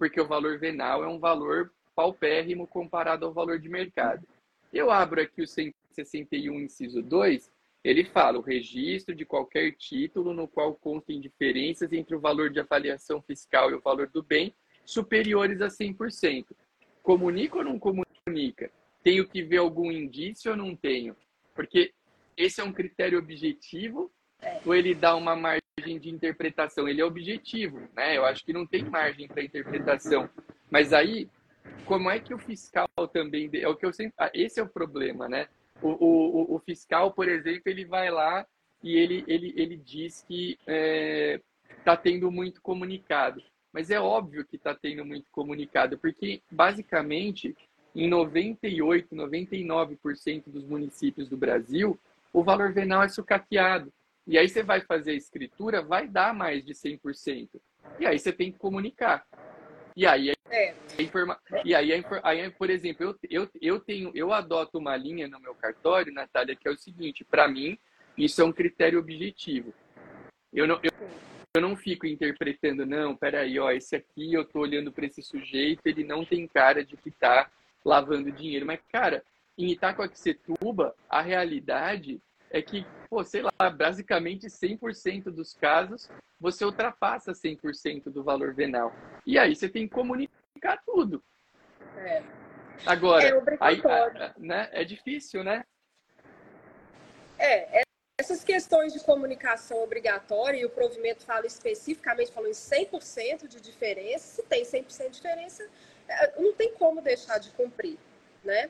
porque 0.03 0.19
o 0.19 0.27
valor 0.27 0.59
venal 0.59 1.01
é 1.01 1.07
um 1.07 1.17
valor 1.17 1.71
paupérrimo 1.95 2.67
comparado 2.67 3.25
ao 3.25 3.31
valor 3.31 3.57
de 3.57 3.69
mercado. 3.69 4.27
Eu 4.73 4.91
abro 4.91 5.21
aqui 5.21 5.41
o 5.41 5.47
161, 5.47 6.59
inciso 6.59 7.01
2, 7.01 7.49
ele 7.81 8.03
fala 8.03 8.37
o 8.37 8.41
registro 8.41 9.15
de 9.15 9.25
qualquer 9.25 9.71
título 9.77 10.33
no 10.33 10.45
qual 10.45 10.75
constem 10.75 11.21
diferenças 11.21 11.93
entre 11.93 12.17
o 12.17 12.19
valor 12.19 12.49
de 12.49 12.59
avaliação 12.59 13.21
fiscal 13.21 13.71
e 13.71 13.75
o 13.75 13.79
valor 13.79 14.09
do 14.09 14.21
bem 14.21 14.53
superiores 14.83 15.61
a 15.61 15.69
100%. 15.69 16.47
Comunica 17.01 17.59
ou 17.59 17.63
não 17.63 17.79
comunica? 17.79 18.69
Tenho 19.01 19.25
que 19.25 19.41
ver 19.41 19.59
algum 19.59 19.89
indício 19.89 20.51
ou 20.51 20.57
não 20.57 20.75
tenho? 20.75 21.15
Porque 21.55 21.93
esse 22.35 22.59
é 22.59 22.63
um 22.65 22.73
critério 22.73 23.17
objetivo 23.17 24.11
ou 24.65 24.75
ele 24.75 24.93
dá 24.93 25.15
uma 25.15 25.33
margem 25.33 25.62
de 25.83 26.09
interpretação? 26.09 26.87
Ele 26.87 27.01
é 27.01 27.05
objetivo, 27.05 27.79
né? 27.95 28.17
Eu 28.17 28.25
acho 28.25 28.43
que 28.45 28.53
não 28.53 28.65
tem 28.65 28.83
margem 28.83 29.27
para 29.27 29.43
interpretação. 29.43 30.29
Mas 30.69 30.93
aí, 30.93 31.29
como 31.85 32.09
é 32.09 32.19
que 32.19 32.33
o 32.33 32.39
fiscal 32.39 32.87
também 33.11 33.49
é 33.53 33.67
o 33.67 33.75
que 33.75 33.85
eu 33.85 33.93
sempre, 33.93 34.13
ah, 34.17 34.31
esse 34.33 34.59
é 34.59 34.63
o 34.63 34.69
problema, 34.69 35.27
né? 35.27 35.47
O, 35.81 35.89
o, 35.89 36.55
o 36.55 36.59
fiscal, 36.59 37.11
por 37.13 37.27
exemplo, 37.27 37.63
ele 37.65 37.85
vai 37.85 38.09
lá 38.09 38.45
e 38.81 38.97
ele, 38.97 39.23
ele, 39.27 39.53
ele 39.55 39.77
diz 39.77 40.23
que 40.27 40.51
está 40.51 40.63
é, 40.67 41.41
tá 41.83 41.97
tendo 41.97 42.31
muito 42.31 42.61
comunicado. 42.61 43.41
Mas 43.71 43.89
é 43.89 43.99
óbvio 43.99 44.45
que 44.45 44.55
está 44.55 44.75
tendo 44.75 45.03
muito 45.03 45.31
comunicado, 45.31 45.97
porque 45.97 46.41
basicamente 46.51 47.55
em 47.95 48.07
98, 48.07 49.15
99% 49.15 50.43
dos 50.47 50.65
municípios 50.65 51.29
do 51.29 51.37
Brasil, 51.37 51.99
o 52.31 52.43
valor 52.43 52.73
venal 52.73 53.03
é 53.03 53.07
sucateado. 53.07 53.93
E 54.25 54.37
aí 54.37 54.47
você 54.47 54.63
vai 54.63 54.81
fazer 54.81 55.11
a 55.11 55.15
escritura, 55.15 55.81
vai 55.81 56.07
dar 56.07 56.33
mais 56.33 56.63
de 56.65 56.73
100%. 56.73 57.49
E 57.99 58.05
aí 58.05 58.17
você 58.17 58.31
tem 58.31 58.51
que 58.51 58.57
comunicar. 58.57 59.25
E 59.95 60.05
aí 60.05 60.33
é. 60.53 60.75
Informa... 60.99 61.39
E 61.65 61.73
aí, 61.73 61.91
aí, 61.91 62.51
por 62.51 62.69
exemplo, 62.69 63.03
eu, 63.03 63.17
eu, 63.29 63.49
eu 63.59 63.79
tenho, 63.79 64.11
eu 64.13 64.31
adoto 64.31 64.77
uma 64.77 64.95
linha 64.95 65.27
no 65.27 65.39
meu 65.39 65.55
cartório, 65.55 66.13
Natália, 66.13 66.55
que 66.55 66.67
é 66.67 66.71
o 66.71 66.77
seguinte: 66.77 67.25
para 67.25 67.47
mim, 67.47 67.77
isso 68.15 68.39
é 68.39 68.45
um 68.45 68.53
critério 68.53 68.99
objetivo. 68.99 69.73
Eu 70.53 70.67
não, 70.67 70.79
eu, 70.83 70.91
eu 71.55 71.61
não 71.61 71.75
fico 71.75 72.05
interpretando, 72.05 72.85
não, 72.85 73.15
peraí, 73.15 73.59
ó, 73.59 73.71
esse 73.71 73.95
aqui 73.95 74.33
eu 74.33 74.45
tô 74.45 74.59
olhando 74.59 74.91
para 74.91 75.07
esse 75.07 75.23
sujeito, 75.23 75.81
ele 75.85 76.03
não 76.03 76.23
tem 76.23 76.47
cara 76.47 76.85
de 76.85 76.95
que 76.95 77.09
tá 77.09 77.49
lavando 77.83 78.31
dinheiro. 78.31 78.65
Mas, 78.65 78.79
cara, 78.91 79.23
em 79.57 79.71
Itacoaxetuba, 79.71 80.95
a 81.09 81.21
realidade 81.21 82.21
é 82.53 82.61
que, 82.61 82.85
pô, 83.09 83.23
sei 83.23 83.41
lá, 83.41 83.69
basicamente 83.75 84.45
100% 84.45 85.31
dos 85.31 85.55
casos 85.55 86.09
você 86.39 86.63
ultrapassa 86.63 87.31
100% 87.31 88.11
do 88.11 88.23
valor 88.23 88.53
venal. 88.53 88.93
E 89.25 89.39
aí 89.39 89.55
você 89.55 89.67
tem 89.67 89.87
que 89.87 89.93
comunicar 89.93 90.81
tudo. 90.85 91.23
É. 91.97 92.21
Agora, 92.85 93.23
é, 93.25 93.57
aí, 93.59 93.81
né, 94.37 94.69
é 94.71 94.83
difícil, 94.83 95.43
né? 95.43 95.63
É, 97.39 97.79
é, 97.79 97.83
essas 98.19 98.43
questões 98.43 98.93
de 98.93 98.99
comunicação 98.99 99.81
obrigatória, 99.81 100.57
e 100.57 100.65
o 100.65 100.69
provimento 100.69 101.23
fala 101.23 101.47
especificamente, 101.47 102.31
falou 102.31 102.49
em 102.49 102.53
100% 102.53 103.47
de 103.47 103.59
diferença, 103.61 104.35
se 104.35 104.43
tem 104.43 104.63
100% 104.63 105.09
de 105.09 105.21
diferença, 105.21 105.67
é, 106.07 106.41
não 106.41 106.53
tem 106.53 106.73
como 106.73 107.01
deixar 107.01 107.37
de 107.37 107.49
cumprir, 107.51 107.97
né? 108.43 108.69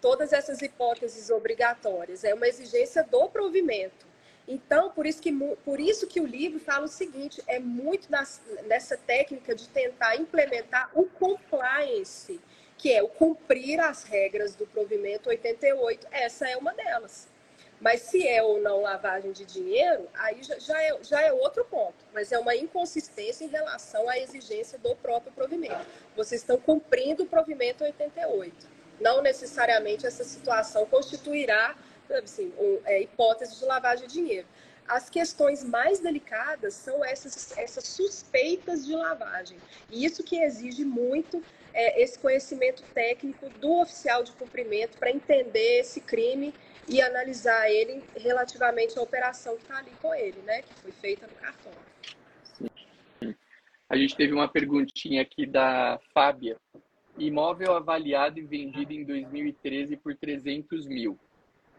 Todas 0.00 0.32
essas 0.32 0.62
hipóteses 0.62 1.30
obrigatórias, 1.30 2.24
é 2.24 2.32
uma 2.32 2.48
exigência 2.48 3.04
do 3.04 3.28
provimento. 3.28 4.06
Então, 4.48 4.90
por 4.90 5.06
isso 5.06 5.20
que, 5.20 5.32
por 5.64 5.78
isso 5.78 6.06
que 6.06 6.20
o 6.20 6.26
livro 6.26 6.58
fala 6.58 6.86
o 6.86 6.88
seguinte: 6.88 7.42
é 7.46 7.58
muito 7.58 8.10
das, 8.10 8.40
nessa 8.66 8.96
técnica 8.96 9.54
de 9.54 9.68
tentar 9.68 10.16
implementar 10.16 10.90
o 10.94 11.04
compliance, 11.04 12.40
que 12.76 12.92
é 12.92 13.02
o 13.02 13.08
cumprir 13.08 13.78
as 13.80 14.04
regras 14.04 14.56
do 14.56 14.66
provimento 14.66 15.28
88. 15.28 16.06
Essa 16.10 16.48
é 16.48 16.56
uma 16.56 16.72
delas. 16.74 17.28
Mas 17.80 18.02
se 18.02 18.26
é 18.26 18.42
ou 18.42 18.60
não 18.60 18.82
lavagem 18.82 19.32
de 19.32 19.44
dinheiro, 19.44 20.06
aí 20.12 20.42
já, 20.42 20.58
já, 20.58 20.82
é, 20.82 20.98
já 21.02 21.22
é 21.22 21.32
outro 21.32 21.64
ponto. 21.64 21.94
Mas 22.12 22.30
é 22.30 22.38
uma 22.38 22.54
inconsistência 22.54 23.44
em 23.44 23.48
relação 23.48 24.08
à 24.08 24.18
exigência 24.18 24.78
do 24.78 24.94
próprio 24.96 25.32
provimento. 25.32 25.86
Vocês 26.14 26.42
estão 26.42 26.58
cumprindo 26.58 27.22
o 27.22 27.26
provimento 27.26 27.82
88. 27.82 28.68
Não 29.00 29.22
necessariamente 29.22 30.06
essa 30.06 30.24
situação 30.24 30.86
constituirá 30.86 31.74
assim, 32.18 32.52
um, 32.58 32.80
é, 32.84 33.02
hipótese 33.02 33.58
de 33.58 33.64
lavagem 33.64 34.06
de 34.06 34.14
dinheiro. 34.14 34.46
As 34.86 35.08
questões 35.08 35.62
mais 35.62 36.00
delicadas 36.00 36.74
são 36.74 37.04
essas, 37.04 37.56
essas 37.56 37.84
suspeitas 37.84 38.84
de 38.84 38.94
lavagem. 38.94 39.56
E 39.88 40.04
isso 40.04 40.24
que 40.24 40.42
exige 40.42 40.84
muito 40.84 41.42
é, 41.72 42.02
esse 42.02 42.18
conhecimento 42.18 42.82
técnico 42.92 43.48
do 43.60 43.80
oficial 43.80 44.24
de 44.24 44.32
cumprimento 44.32 44.98
para 44.98 45.10
entender 45.10 45.80
esse 45.80 46.00
crime 46.00 46.52
e 46.88 47.00
analisar 47.00 47.70
ele 47.70 48.02
relativamente 48.16 48.98
à 48.98 49.02
operação 49.02 49.56
que 49.56 49.62
está 49.62 49.78
ali 49.78 49.92
com 50.02 50.12
ele, 50.12 50.40
né? 50.42 50.62
Que 50.62 50.74
foi 50.74 50.90
feita 50.90 51.26
no 51.28 51.34
cartão. 51.34 51.72
Sim. 52.42 53.36
A 53.88 53.96
gente 53.96 54.16
teve 54.16 54.32
uma 54.32 54.48
perguntinha 54.48 55.22
aqui 55.22 55.46
da 55.46 56.00
Fábia. 56.12 56.56
Imóvel 57.20 57.74
avaliado 57.74 58.38
e 58.38 58.42
vendido 58.42 58.92
em 58.92 59.04
2013 59.04 59.96
por 59.96 60.16
300 60.16 60.86
mil 60.86 61.18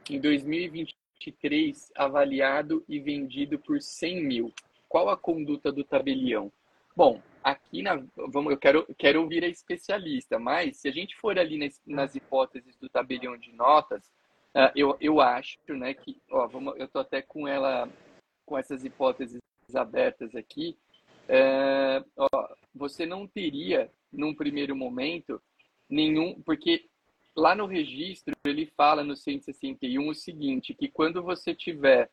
em 0.09 0.19
2023 0.19 1.91
avaliado 1.95 2.83
e 2.87 2.99
vendido 2.99 3.59
por 3.59 3.81
100 3.81 4.23
mil. 4.23 4.53
Qual 4.89 5.09
a 5.09 5.17
conduta 5.17 5.71
do 5.71 5.83
tabelião? 5.83 6.51
Bom, 6.95 7.21
aqui 7.43 7.81
na, 7.81 8.03
vamos, 8.15 8.51
eu 8.51 8.57
quero, 8.57 8.85
quero 8.97 9.21
ouvir 9.21 9.43
a 9.43 9.47
especialista, 9.47 10.37
mas 10.37 10.77
se 10.77 10.89
a 10.89 10.91
gente 10.91 11.15
for 11.15 11.39
ali 11.39 11.57
nas, 11.57 11.81
nas 11.85 12.15
hipóteses 12.15 12.75
do 12.77 12.89
tabelião 12.89 13.37
de 13.37 13.53
notas, 13.53 14.03
uh, 14.53 14.71
eu, 14.75 14.97
eu 14.99 15.21
acho 15.21 15.57
né, 15.69 15.93
que, 15.93 16.21
ó, 16.29 16.47
vamos, 16.47 16.77
eu 16.77 16.85
estou 16.85 17.01
até 17.01 17.21
com 17.21 17.47
ela, 17.47 17.87
com 18.45 18.57
essas 18.57 18.83
hipóteses 18.83 19.39
abertas 19.73 20.35
aqui, 20.35 20.77
uh, 21.29 22.05
ó, 22.17 22.49
você 22.75 23.05
não 23.05 23.25
teria, 23.25 23.89
num 24.11 24.33
primeiro 24.33 24.75
momento, 24.75 25.41
nenhum, 25.89 26.41
porque 26.41 26.85
lá 27.35 27.55
no 27.55 27.65
registro, 27.65 28.33
ele 28.45 28.65
fala 28.65 29.03
no 29.03 29.15
161 29.15 30.09
o 30.09 30.15
seguinte, 30.15 30.73
que 30.73 30.87
quando 30.87 31.23
você 31.23 31.55
tiver 31.55 32.09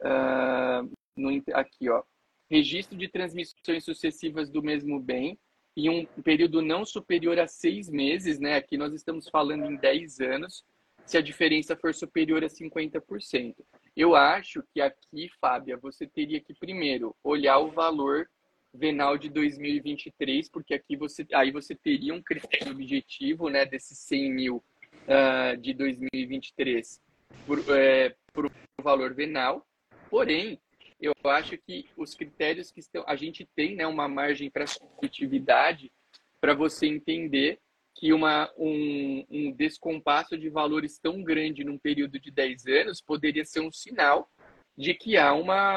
uh, 0.00 0.90
no, 1.16 1.42
aqui, 1.52 1.88
ó, 1.88 2.02
registro 2.50 2.96
de 2.96 3.08
transmissões 3.08 3.84
sucessivas 3.84 4.50
do 4.50 4.62
mesmo 4.62 5.00
bem 5.00 5.38
em 5.76 5.88
um 5.88 6.04
período 6.22 6.60
não 6.60 6.84
superior 6.84 7.38
a 7.38 7.46
seis 7.46 7.88
meses, 7.88 8.38
né? 8.38 8.56
Aqui 8.56 8.76
nós 8.76 8.92
estamos 8.92 9.28
falando 9.28 9.64
em 9.64 9.76
10 9.76 10.20
anos, 10.20 10.64
se 11.06 11.16
a 11.16 11.20
diferença 11.20 11.76
for 11.76 11.94
superior 11.94 12.42
a 12.44 12.48
50%. 12.48 13.54
Eu 13.96 14.14
acho 14.14 14.62
que 14.72 14.80
aqui, 14.80 15.30
Fábia, 15.40 15.76
você 15.76 16.06
teria 16.06 16.40
que 16.40 16.54
primeiro 16.54 17.16
olhar 17.22 17.58
o 17.58 17.70
valor 17.70 18.28
venal 18.72 19.18
de 19.18 19.28
2023, 19.28 20.48
porque 20.48 20.74
aqui 20.74 20.96
você 20.96 21.26
aí 21.32 21.50
você 21.50 21.74
teria 21.74 22.14
um 22.14 22.22
critério 22.22 22.72
objetivo, 22.72 23.48
né, 23.48 23.66
desses 23.66 23.98
100 23.98 24.32
mil 24.32 24.64
uh, 25.06 25.56
de 25.56 25.74
2023 25.74 27.00
por, 27.46 27.58
é, 27.76 28.14
por 28.32 28.50
valor 28.80 29.14
venal. 29.14 29.66
Porém, 30.08 30.60
eu 31.00 31.12
acho 31.24 31.56
que 31.58 31.88
os 31.96 32.14
critérios 32.14 32.70
que 32.70 32.80
estão, 32.80 33.04
a 33.06 33.16
gente 33.16 33.48
tem, 33.56 33.74
né, 33.74 33.86
uma 33.86 34.08
margem 34.08 34.50
para 34.50 34.66
subjetividade 34.66 35.90
para 36.40 36.54
você 36.54 36.86
entender 36.86 37.58
que 37.94 38.12
uma, 38.12 38.50
um, 38.56 39.24
um 39.30 39.52
descompasso 39.52 40.38
de 40.38 40.48
valores 40.48 40.98
tão 40.98 41.22
grande 41.22 41.64
num 41.64 41.78
período 41.78 42.18
de 42.18 42.30
10 42.30 42.66
anos 42.66 43.00
poderia 43.00 43.44
ser 43.44 43.60
um 43.60 43.72
sinal 43.72 44.30
de 44.76 44.94
que 44.94 45.16
há 45.16 45.34
uma, 45.34 45.76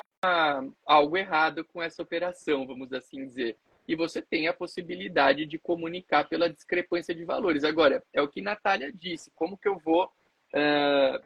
algo 0.86 1.18
errado 1.18 1.64
com 1.66 1.82
essa 1.82 2.02
operação, 2.02 2.66
vamos 2.66 2.92
assim 2.94 3.26
dizer. 3.26 3.58
E 3.88 3.96
você 3.96 4.22
tem 4.22 4.48
a 4.48 4.54
possibilidade 4.54 5.46
de 5.46 5.58
comunicar 5.58 6.28
pela 6.28 6.50
discrepância 6.50 7.14
de 7.14 7.26
valores. 7.26 7.64
Agora, 7.64 8.04
é 8.14 8.22
o 8.22 8.28
que 8.28 8.42
Natália 8.42 8.92
disse: 8.94 9.32
como 9.36 9.58
que 9.58 9.68
eu 9.68 9.78
vou. 9.78 10.06
Uh, 10.54 11.22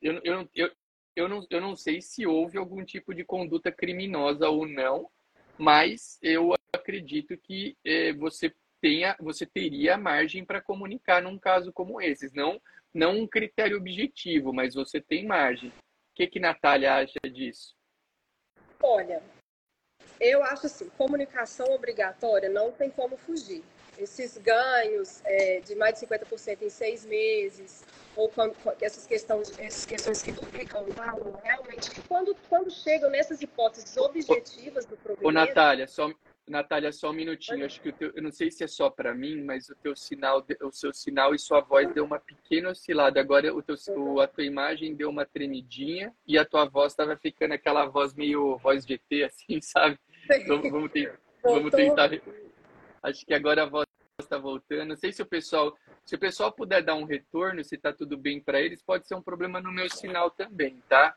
eu, 0.00 0.20
eu, 0.22 0.48
eu, 0.54 0.70
eu 1.16 1.28
não, 1.28 1.46
eu 1.50 1.60
não 1.60 1.74
sei 1.74 2.00
se 2.00 2.26
houve 2.26 2.56
algum 2.56 2.84
tipo 2.84 3.12
de 3.12 3.24
conduta 3.24 3.72
criminosa 3.72 4.48
ou 4.48 4.66
não, 4.66 5.10
mas 5.58 6.18
eu 6.22 6.54
acredito 6.72 7.36
que 7.36 7.76
eh, 7.84 8.12
você 8.12 8.54
tenha, 8.80 9.16
você 9.18 9.44
teria 9.44 9.96
margem 9.96 10.44
para 10.44 10.60
comunicar 10.60 11.20
num 11.20 11.36
caso 11.36 11.72
como 11.72 12.00
esse. 12.00 12.32
Não, 12.36 12.60
não 12.94 13.18
um 13.18 13.26
critério 13.26 13.76
objetivo, 13.76 14.52
mas 14.52 14.74
você 14.74 15.00
tem 15.00 15.26
margem. 15.26 15.70
O 15.70 15.72
que, 16.14 16.26
que 16.28 16.38
Natália 16.38 16.94
acha 16.94 17.18
disso? 17.30 17.77
Olha, 18.82 19.22
eu 20.20 20.42
acho 20.42 20.66
assim, 20.66 20.88
comunicação 20.90 21.66
obrigatória 21.74 22.48
não 22.48 22.72
tem 22.72 22.90
como 22.90 23.16
fugir. 23.16 23.62
Esses 23.98 24.38
ganhos 24.38 25.20
é, 25.24 25.60
de 25.60 25.74
mais 25.74 25.98
de 25.98 26.06
50% 26.06 26.62
em 26.62 26.70
seis 26.70 27.04
meses, 27.04 27.84
ou 28.14 28.28
quando, 28.28 28.54
essas, 28.80 29.06
questões, 29.06 29.58
essas 29.58 29.84
questões 29.84 30.22
que 30.22 30.30
duplicam 30.30 30.84
o 30.84 30.92
valor, 30.92 31.40
realmente, 31.42 31.90
quando, 32.08 32.34
quando 32.48 32.70
chegam 32.70 33.10
nessas 33.10 33.42
hipóteses 33.42 33.96
objetivas 33.96 34.84
do 34.84 34.96
provimento... 34.96 35.26
Ô, 35.26 35.32
Natália, 35.32 35.88
só, 35.88 36.08
Natália, 36.48 36.92
só 36.92 37.10
um 37.10 37.14
minutinho. 37.14 37.64
Acho 37.64 37.80
que 37.80 37.90
o 37.90 37.92
teu, 37.92 38.12
eu 38.14 38.22
não 38.22 38.30
sei 38.30 38.50
se 38.50 38.64
é 38.64 38.66
só 38.66 38.90
para 38.90 39.14
mim, 39.14 39.42
mas 39.42 39.68
o 39.68 39.74
teu 39.76 39.94
sinal, 39.94 40.44
o 40.62 40.72
seu 40.72 40.92
sinal 40.92 41.34
e 41.34 41.38
sua 41.38 41.60
voz 41.60 41.92
deu 41.92 42.04
uma 42.04 42.18
pequena 42.18 42.70
oscilada. 42.70 43.20
Agora 43.20 43.54
o 43.54 43.62
teu, 43.62 43.76
o, 43.96 44.20
a 44.20 44.26
tua 44.26 44.44
imagem 44.44 44.94
deu 44.94 45.08
uma 45.08 45.24
tremidinha 45.26 46.14
e 46.26 46.38
a 46.38 46.44
tua 46.44 46.64
voz 46.64 46.92
estava 46.92 47.16
ficando 47.16 47.52
aquela 47.52 47.86
voz 47.86 48.14
meio 48.14 48.56
voz 48.58 48.84
de 48.84 48.94
ET, 48.94 49.24
assim, 49.24 49.60
sabe? 49.60 49.98
Então, 50.30 50.60
vamos, 50.62 50.90
ter, 50.92 51.18
vamos 51.42 51.70
tentar. 51.70 52.10
Acho 53.02 53.24
que 53.24 53.34
agora 53.34 53.62
a 53.62 53.66
voz 53.66 53.86
está 54.20 54.38
voltando. 54.38 54.88
Não 54.88 54.96
sei 54.96 55.12
se 55.12 55.22
o 55.22 55.26
pessoal 55.26 55.74
se 56.08 56.14
o 56.14 56.18
pessoal 56.18 56.50
puder 56.50 56.82
dar 56.82 56.94
um 56.94 57.04
retorno, 57.04 57.62
se 57.62 57.74
está 57.74 57.92
tudo 57.92 58.16
bem 58.16 58.40
para 58.40 58.58
eles, 58.58 58.80
pode 58.80 59.06
ser 59.06 59.14
um 59.14 59.20
problema 59.20 59.60
no 59.60 59.70
meu 59.70 59.90
sinal 59.90 60.30
também, 60.30 60.82
tá? 60.88 61.14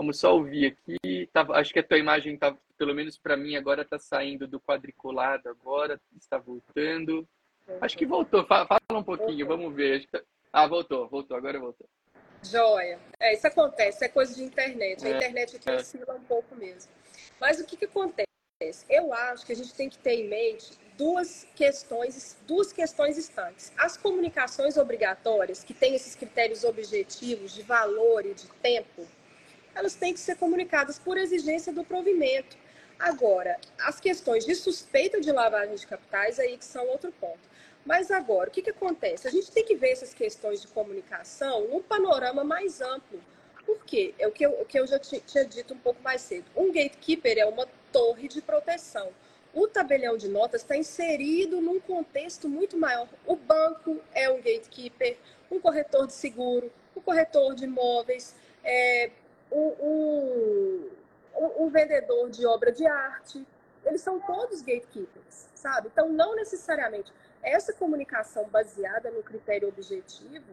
Vamos 0.00 0.18
só 0.18 0.34
ouvir 0.34 0.74
aqui. 0.74 1.26
Tá, 1.30 1.46
acho 1.50 1.74
que 1.74 1.78
a 1.78 1.82
tua 1.82 1.98
imagem 1.98 2.34
tá, 2.34 2.56
pelo 2.78 2.94
menos 2.94 3.18
para 3.18 3.36
mim 3.36 3.54
agora 3.54 3.82
está 3.82 3.98
saindo 3.98 4.48
do 4.48 4.58
quadriculado 4.58 5.46
agora, 5.50 6.00
está 6.16 6.38
voltando. 6.38 7.28
Acho 7.82 7.98
que 7.98 8.06
voltou. 8.06 8.46
Fala, 8.46 8.78
um 8.92 9.02
pouquinho, 9.02 9.46
vamos 9.46 9.74
ver. 9.74 10.06
Tá... 10.06 10.22
Ah, 10.50 10.66
voltou, 10.66 11.06
voltou, 11.06 11.36
agora 11.36 11.60
voltou. 11.60 11.86
Joia. 12.42 12.98
É, 13.20 13.34
isso 13.34 13.46
acontece, 13.46 14.02
é 14.02 14.08
coisa 14.08 14.34
de 14.34 14.42
internet. 14.42 15.04
A 15.04 15.10
é, 15.10 15.16
internet 15.16 15.56
aqui 15.56 15.68
é. 15.68 15.76
oscila 15.76 16.14
um 16.14 16.24
pouco 16.24 16.56
mesmo. 16.56 16.90
Mas 17.38 17.60
o 17.60 17.66
que, 17.66 17.76
que 17.76 17.84
acontece? 17.84 18.24
Eu 18.88 19.12
acho 19.12 19.44
que 19.44 19.52
a 19.52 19.56
gente 19.56 19.74
tem 19.74 19.90
que 19.90 19.98
ter 19.98 20.14
em 20.14 20.28
mente 20.30 20.78
duas 20.96 21.46
questões, 21.54 22.38
duas 22.46 22.72
questões 22.72 23.18
estantes. 23.18 23.70
As 23.76 23.98
comunicações 23.98 24.78
obrigatórias, 24.78 25.62
que 25.62 25.74
têm 25.74 25.94
esses 25.94 26.16
critérios 26.16 26.64
objetivos 26.64 27.54
de 27.54 27.62
valor 27.62 28.24
e 28.24 28.32
de 28.32 28.46
tempo, 28.62 29.06
elas 29.80 29.94
têm 29.94 30.12
que 30.12 30.20
ser 30.20 30.36
comunicadas 30.36 30.98
por 30.98 31.16
exigência 31.16 31.72
do 31.72 31.82
provimento. 31.82 32.56
Agora, 32.98 33.58
as 33.78 33.98
questões 33.98 34.44
de 34.44 34.54
suspeita 34.54 35.20
de 35.20 35.32
lavagem 35.32 35.74
de 35.74 35.86
capitais, 35.86 36.38
aí 36.38 36.58
que 36.58 36.64
são 36.66 36.86
outro 36.86 37.10
ponto. 37.12 37.48
Mas 37.84 38.10
agora, 38.10 38.50
o 38.50 38.52
que, 38.52 38.60
que 38.60 38.70
acontece? 38.70 39.26
A 39.26 39.30
gente 39.30 39.50
tem 39.50 39.64
que 39.64 39.74
ver 39.74 39.92
essas 39.92 40.12
questões 40.12 40.60
de 40.60 40.68
comunicação 40.68 41.66
num 41.66 41.82
panorama 41.82 42.44
mais 42.44 42.82
amplo. 42.82 43.18
Por 43.64 43.82
quê? 43.86 44.14
É 44.18 44.28
o 44.28 44.32
que 44.32 44.44
eu, 44.44 44.52
o 44.60 44.66
que 44.66 44.78
eu 44.78 44.86
já 44.86 44.98
tinha 44.98 45.46
dito 45.46 45.72
um 45.72 45.78
pouco 45.78 46.02
mais 46.02 46.20
cedo. 46.20 46.44
Um 46.54 46.66
gatekeeper 46.66 47.38
é 47.38 47.46
uma 47.46 47.66
torre 47.90 48.28
de 48.28 48.42
proteção 48.42 49.10
o 49.52 49.66
tabelião 49.66 50.16
de 50.16 50.28
notas 50.28 50.62
está 50.62 50.76
inserido 50.76 51.60
num 51.60 51.80
contexto 51.80 52.48
muito 52.48 52.76
maior. 52.76 53.08
O 53.26 53.34
banco 53.34 54.00
é 54.14 54.30
um 54.30 54.36
gatekeeper, 54.36 55.16
um 55.50 55.58
corretor 55.58 56.06
de 56.06 56.12
seguro, 56.12 56.70
um 56.96 57.00
corretor 57.00 57.54
de 57.54 57.64
imóveis, 57.64 58.34
é, 58.62 59.10
um, 59.50 60.90
um, 61.36 61.64
um 61.64 61.68
vendedor 61.70 62.30
de 62.30 62.46
obra 62.46 62.72
de 62.72 62.86
arte. 62.86 63.46
Eles 63.84 64.00
são 64.02 64.20
todos 64.20 64.60
gatekeepers, 64.60 65.48
sabe? 65.54 65.88
Então, 65.92 66.08
não 66.08 66.36
necessariamente 66.36 67.12
essa 67.42 67.72
comunicação 67.72 68.46
baseada 68.48 69.10
no 69.10 69.22
critério 69.22 69.68
objetivo 69.68 70.52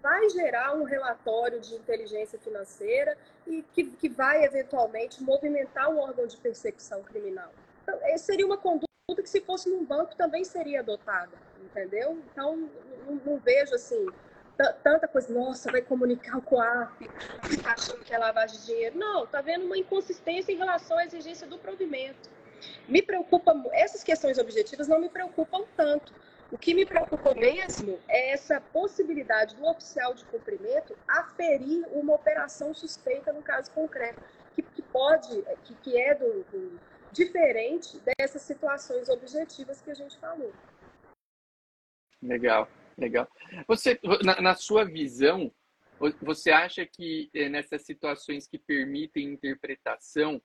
vai 0.00 0.30
gerar 0.30 0.74
um 0.74 0.84
relatório 0.84 1.60
de 1.60 1.74
inteligência 1.74 2.38
financeira 2.38 3.18
e 3.46 3.64
que, 3.72 3.84
que 3.84 4.08
vai 4.08 4.44
eventualmente 4.44 5.22
movimentar 5.22 5.90
um 5.90 5.98
órgão 5.98 6.26
de 6.26 6.36
persecução 6.36 7.02
criminal. 7.02 7.52
Então, 7.82 7.98
seria 8.18 8.46
uma 8.46 8.56
conduta 8.56 8.86
que 9.16 9.28
se 9.28 9.40
fosse 9.40 9.68
num 9.68 9.84
banco 9.84 10.14
também 10.14 10.44
seria 10.44 10.80
adotada, 10.80 11.32
entendeu? 11.60 12.18
Então, 12.30 12.70
não, 13.06 13.14
não 13.24 13.38
vejo 13.38 13.74
assim 13.74 14.06
tanta 14.82 15.06
coisa, 15.06 15.32
nossa, 15.32 15.70
vai 15.70 15.82
comunicar 15.82 16.32
com 16.32 16.56
COAF, 16.56 17.08
está 17.50 17.72
achando 17.72 18.04
que 18.04 18.12
é 18.12 18.18
lavagem 18.18 18.58
de 18.58 18.66
dinheiro. 18.66 18.98
Não, 18.98 19.24
está 19.24 19.40
vendo 19.40 19.64
uma 19.66 19.78
inconsistência 19.78 20.52
em 20.52 20.56
relação 20.56 20.98
à 20.98 21.04
exigência 21.04 21.46
do 21.46 21.58
provimento. 21.58 22.28
Me 22.88 23.00
preocupa, 23.00 23.54
essas 23.72 24.02
questões 24.02 24.36
objetivas 24.38 24.88
não 24.88 25.00
me 25.00 25.08
preocupam 25.08 25.64
tanto. 25.76 26.12
O 26.50 26.58
que 26.58 26.74
me 26.74 26.84
preocupa 26.84 27.34
mesmo 27.34 28.00
é 28.08 28.30
essa 28.30 28.60
possibilidade 28.60 29.54
do 29.54 29.64
oficial 29.66 30.14
de 30.14 30.24
cumprimento 30.24 30.96
aferir 31.06 31.86
uma 31.92 32.14
operação 32.14 32.74
suspeita 32.74 33.32
no 33.32 33.42
caso 33.42 33.70
concreto, 33.70 34.20
que, 34.54 34.62
que 34.62 34.82
pode, 34.82 35.42
que, 35.64 35.74
que 35.74 36.00
é 36.00 36.14
do, 36.14 36.42
do 36.44 36.80
diferente 37.12 38.00
dessas 38.18 38.42
situações 38.42 39.08
objetivas 39.08 39.80
que 39.80 39.90
a 39.90 39.94
gente 39.94 40.18
falou. 40.18 40.52
Legal, 42.22 42.68
legal. 42.98 43.28
Você, 43.66 43.98
na, 44.24 44.40
na 44.40 44.54
sua 44.54 44.84
visão, 44.84 45.50
você 46.20 46.50
acha 46.50 46.84
que 46.84 47.30
eh, 47.34 47.48
nessas 47.48 47.82
situações 47.82 48.46
que 48.46 48.58
permitem 48.58 49.32
interpretação, 49.32 50.40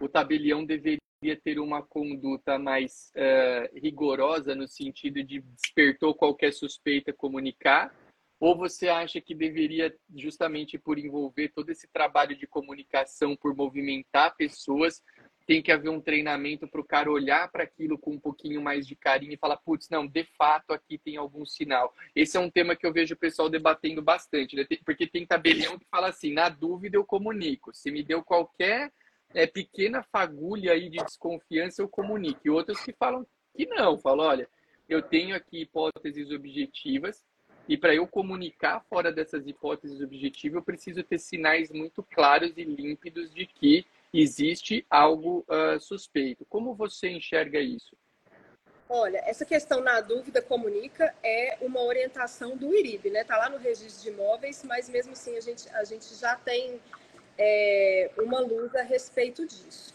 o 0.00 0.08
tabelião 0.08 0.64
deveria 0.64 1.00
ter 1.42 1.58
uma 1.58 1.82
conduta 1.82 2.58
mais 2.58 3.10
uh, 3.16 3.78
rigorosa 3.78 4.54
no 4.54 4.68
sentido 4.68 5.22
de 5.22 5.40
despertou 5.40 6.14
qualquer 6.14 6.52
suspeita 6.52 7.12
comunicar? 7.12 7.94
Ou 8.40 8.56
você 8.56 8.88
acha 8.88 9.20
que 9.20 9.34
deveria, 9.34 9.92
justamente 10.14 10.78
por 10.78 10.96
envolver 10.96 11.48
todo 11.48 11.70
esse 11.70 11.88
trabalho 11.88 12.36
de 12.36 12.46
comunicação, 12.46 13.34
por 13.34 13.54
movimentar 13.56 14.36
pessoas, 14.36 15.02
tem 15.48 15.62
que 15.62 15.72
haver 15.72 15.88
um 15.88 15.98
treinamento 15.98 16.68
para 16.68 16.78
o 16.78 16.84
cara 16.84 17.10
olhar 17.10 17.50
para 17.50 17.64
aquilo 17.64 17.96
com 17.96 18.10
um 18.10 18.20
pouquinho 18.20 18.60
mais 18.60 18.86
de 18.86 18.94
carinho 18.94 19.32
e 19.32 19.38
falar, 19.38 19.56
putz, 19.56 19.88
não, 19.88 20.06
de 20.06 20.22
fato 20.36 20.74
aqui 20.74 20.98
tem 20.98 21.16
algum 21.16 21.46
sinal. 21.46 21.94
Esse 22.14 22.36
é 22.36 22.40
um 22.40 22.50
tema 22.50 22.76
que 22.76 22.86
eu 22.86 22.92
vejo 22.92 23.14
o 23.14 23.18
pessoal 23.18 23.48
debatendo 23.48 24.02
bastante, 24.02 24.54
né? 24.54 24.66
porque 24.84 25.06
tem 25.06 25.24
tabelião 25.24 25.78
que 25.78 25.86
fala 25.90 26.08
assim, 26.08 26.34
na 26.34 26.50
dúvida 26.50 26.98
eu 26.98 27.04
comunico. 27.04 27.74
Se 27.74 27.90
me 27.90 28.02
deu 28.02 28.22
qualquer 28.22 28.92
é, 29.32 29.46
pequena 29.46 30.02
fagulha 30.02 30.72
aí 30.72 30.90
de 30.90 30.98
desconfiança, 30.98 31.80
eu 31.80 31.88
comunico. 31.88 32.40
E 32.44 32.50
outros 32.50 32.84
que 32.84 32.92
falam 32.92 33.26
que 33.56 33.64
não, 33.64 33.96
falam, 33.96 34.26
olha, 34.26 34.48
eu 34.86 35.00
tenho 35.00 35.34
aqui 35.34 35.62
hipóteses 35.62 36.30
objetivas, 36.30 37.24
e 37.66 37.76
para 37.78 37.94
eu 37.94 38.06
comunicar 38.06 38.84
fora 38.88 39.10
dessas 39.10 39.46
hipóteses 39.46 40.02
objetivas, 40.02 40.56
eu 40.56 40.62
preciso 40.62 41.02
ter 41.02 41.18
sinais 41.18 41.70
muito 41.70 42.02
claros 42.02 42.52
e 42.54 42.64
límpidos 42.64 43.32
de 43.32 43.46
que 43.46 43.86
existe 44.12 44.86
algo 44.88 45.44
uh, 45.48 45.80
suspeito. 45.80 46.44
Como 46.48 46.74
você 46.74 47.08
enxerga 47.08 47.60
isso? 47.60 47.96
Olha, 48.88 49.18
essa 49.26 49.44
questão 49.44 49.82
na 49.82 50.00
dúvida 50.00 50.40
comunica 50.40 51.14
é 51.22 51.58
uma 51.60 51.82
orientação 51.82 52.56
do 52.56 52.74
IRIB, 52.74 53.10
né? 53.10 53.20
Está 53.20 53.36
lá 53.36 53.50
no 53.50 53.58
registro 53.58 54.02
de 54.02 54.08
imóveis, 54.08 54.64
mas 54.64 54.88
mesmo 54.88 55.12
assim 55.12 55.36
a 55.36 55.40
gente, 55.40 55.68
a 55.74 55.84
gente 55.84 56.14
já 56.14 56.36
tem 56.36 56.80
é, 57.36 58.10
uma 58.16 58.40
luz 58.40 58.74
a 58.74 58.82
respeito 58.82 59.46
disso. 59.46 59.94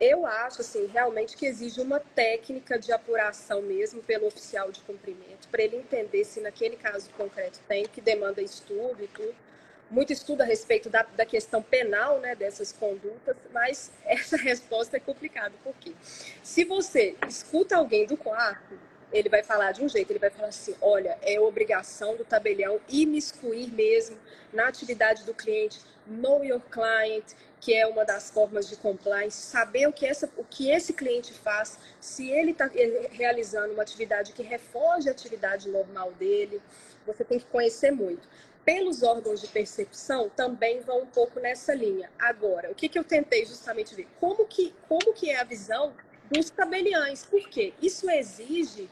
Eu 0.00 0.24
acho, 0.24 0.62
assim, 0.62 0.86
realmente 0.86 1.36
que 1.36 1.44
exige 1.44 1.82
uma 1.82 2.00
técnica 2.00 2.78
de 2.78 2.90
apuração 2.90 3.60
mesmo 3.60 4.02
pelo 4.02 4.26
oficial 4.26 4.72
de 4.72 4.80
cumprimento, 4.80 5.46
para 5.50 5.62
ele 5.62 5.76
entender 5.76 6.24
se 6.24 6.40
naquele 6.40 6.76
caso 6.76 7.10
concreto 7.10 7.60
tem, 7.68 7.86
que 7.86 8.00
demanda 8.00 8.40
estudo 8.40 9.04
e 9.04 9.08
tudo. 9.08 9.34
Muito 9.90 10.12
estudo 10.12 10.42
a 10.42 10.44
respeito 10.44 10.88
da, 10.88 11.02
da 11.02 11.26
questão 11.26 11.62
penal, 11.62 12.20
né, 12.20 12.34
dessas 12.34 12.72
condutas, 12.72 13.36
mas 13.52 13.90
essa 14.06 14.36
resposta 14.36 14.96
é 14.96 15.00
complicada, 15.00 15.54
porque 15.64 15.92
se 16.42 16.64
você 16.64 17.16
escuta 17.28 17.76
alguém 17.76 18.06
do 18.06 18.16
quarto, 18.16 18.78
ele 19.12 19.28
vai 19.28 19.42
falar 19.42 19.72
de 19.72 19.82
um 19.82 19.88
jeito, 19.88 20.12
ele 20.12 20.20
vai 20.20 20.30
falar 20.30 20.48
assim, 20.48 20.74
olha, 20.80 21.18
é 21.22 21.40
obrigação 21.40 22.16
do 22.16 22.24
tabelião 22.24 22.80
imiscuir 22.88 23.72
mesmo 23.72 24.16
na 24.52 24.68
atividade 24.68 25.24
do 25.24 25.34
cliente, 25.34 25.80
know 26.06 26.44
your 26.44 26.60
client, 26.70 27.24
que 27.60 27.74
é 27.74 27.86
uma 27.86 28.04
das 28.04 28.30
formas 28.30 28.68
de 28.68 28.76
compliance, 28.76 29.36
saber 29.36 29.86
o 29.86 29.92
que, 29.92 30.06
essa, 30.06 30.30
o 30.36 30.44
que 30.44 30.70
esse 30.70 30.92
cliente 30.92 31.32
faz, 31.32 31.78
se 32.00 32.30
ele 32.30 32.52
está 32.52 32.70
realizando 33.10 33.74
uma 33.74 33.82
atividade 33.82 34.32
que 34.32 34.42
refoge 34.42 35.08
a 35.08 35.12
atividade 35.12 35.68
normal 35.68 36.12
dele, 36.12 36.60
você 37.06 37.24
tem 37.24 37.38
que 37.38 37.44
conhecer 37.46 37.90
muito. 37.90 38.26
Pelos 38.64 39.02
órgãos 39.02 39.40
de 39.40 39.48
percepção, 39.48 40.28
também 40.28 40.80
vão 40.80 41.02
um 41.02 41.06
pouco 41.06 41.40
nessa 41.40 41.74
linha. 41.74 42.10
Agora, 42.18 42.70
o 42.70 42.74
que, 42.74 42.88
que 42.88 42.98
eu 42.98 43.04
tentei 43.04 43.44
justamente 43.44 43.94
ver? 43.94 44.06
Como 44.20 44.46
que, 44.46 44.74
como 44.88 45.12
que 45.14 45.30
é 45.30 45.40
a 45.40 45.44
visão 45.44 45.92
dos 46.30 46.50
tabeliães? 46.50 47.24
Por 47.24 47.48
quê? 47.48 47.72
Isso 47.82 48.10
exige 48.10 48.88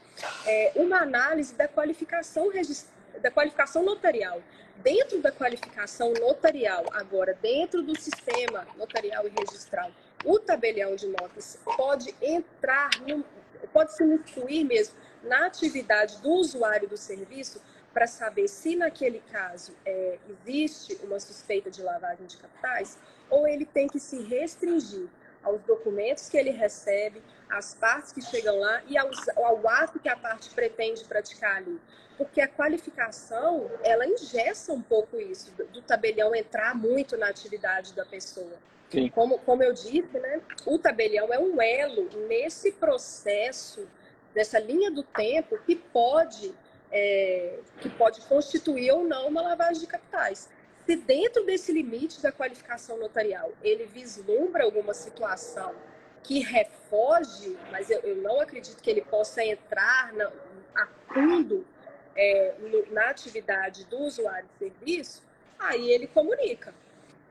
é, 0.46 0.72
uma 0.74 1.02
análise 1.02 1.54
da 1.54 1.68
qualificação, 1.68 2.50
da 3.20 3.30
qualificação 3.30 3.82
notarial 3.82 4.42
dentro 4.82 5.20
da 5.20 5.32
qualificação 5.32 6.12
notarial, 6.14 6.84
agora 6.92 7.36
dentro 7.40 7.82
do 7.82 7.98
sistema 7.98 8.66
notarial 8.76 9.26
e 9.26 9.30
registral, 9.30 9.90
o 10.24 10.38
tabelião 10.38 10.94
de 10.94 11.06
notas 11.08 11.58
pode 11.76 12.14
entrar, 12.20 12.90
no, 13.06 13.24
pode 13.72 13.94
se 13.94 14.04
incluir 14.04 14.64
mesmo 14.64 14.94
na 15.22 15.46
atividade 15.46 16.20
do 16.20 16.30
usuário 16.30 16.88
do 16.88 16.96
serviço 16.96 17.60
para 17.98 18.06
saber 18.06 18.46
se 18.46 18.76
naquele 18.76 19.20
caso 19.32 19.74
é, 19.84 20.18
existe 20.30 20.96
uma 21.02 21.18
suspeita 21.18 21.68
de 21.68 21.82
lavagem 21.82 22.26
de 22.26 22.36
capitais 22.36 22.96
ou 23.28 23.44
ele 23.44 23.64
tem 23.64 23.88
que 23.88 23.98
se 23.98 24.22
restringir 24.22 25.08
aos 25.42 25.60
documentos 25.62 26.28
que 26.28 26.36
ele 26.36 26.50
recebe, 26.50 27.20
às 27.50 27.74
partes 27.74 28.12
que 28.12 28.22
chegam 28.22 28.56
lá 28.56 28.82
e 28.86 28.96
ao, 28.96 29.10
ao 29.38 29.68
ato 29.68 29.98
que 29.98 30.08
a 30.08 30.16
parte 30.16 30.48
pretende 30.50 31.04
praticar 31.06 31.56
ali 31.56 31.80
porque 32.16 32.40
a 32.40 32.46
qualificação 32.46 33.68
ela 33.82 34.06
ingessa 34.06 34.72
um 34.72 34.82
pouco 34.82 35.16
isso 35.16 35.50
do, 35.56 35.66
do 35.66 35.82
tabelião 35.82 36.32
entrar 36.36 36.76
muito 36.76 37.16
na 37.16 37.28
atividade 37.28 37.94
da 37.94 38.04
pessoa. 38.04 38.58
Sim. 38.90 39.08
Como, 39.08 39.40
como 39.40 39.62
eu 39.64 39.72
disse, 39.72 40.18
né, 40.20 40.40
o 40.64 40.78
tabelião 40.78 41.32
é 41.32 41.38
um 41.38 41.60
elo 41.60 42.08
nesse 42.28 42.70
processo 42.70 43.88
dessa 44.32 44.60
linha 44.60 44.88
do 44.88 45.02
tempo 45.02 45.58
que 45.66 45.74
pode 45.74 46.54
é, 46.90 47.58
que 47.80 47.88
pode 47.88 48.20
constituir 48.22 48.90
ou 48.92 49.04
não 49.04 49.28
uma 49.28 49.42
lavagem 49.42 49.80
de 49.80 49.86
capitais. 49.86 50.48
Se 50.86 50.96
dentro 50.96 51.44
desse 51.44 51.72
limite 51.72 52.22
da 52.22 52.32
qualificação 52.32 52.98
notarial 52.98 53.52
ele 53.62 53.84
vislumbra 53.84 54.64
alguma 54.64 54.94
situação 54.94 55.74
que 56.22 56.40
refoge, 56.40 57.56
mas 57.70 57.90
eu, 57.90 58.00
eu 58.00 58.16
não 58.16 58.40
acredito 58.40 58.82
que 58.82 58.90
ele 58.90 59.02
possa 59.02 59.44
entrar 59.44 60.12
na, 60.12 60.30
a 60.74 60.86
fundo 61.12 61.66
é, 62.16 62.54
no, 62.58 62.92
na 62.92 63.08
atividade 63.08 63.84
do 63.86 63.98
usuário 63.98 64.48
de 64.48 64.58
serviço, 64.58 65.22
aí 65.58 65.90
ele 65.90 66.06
comunica. 66.06 66.74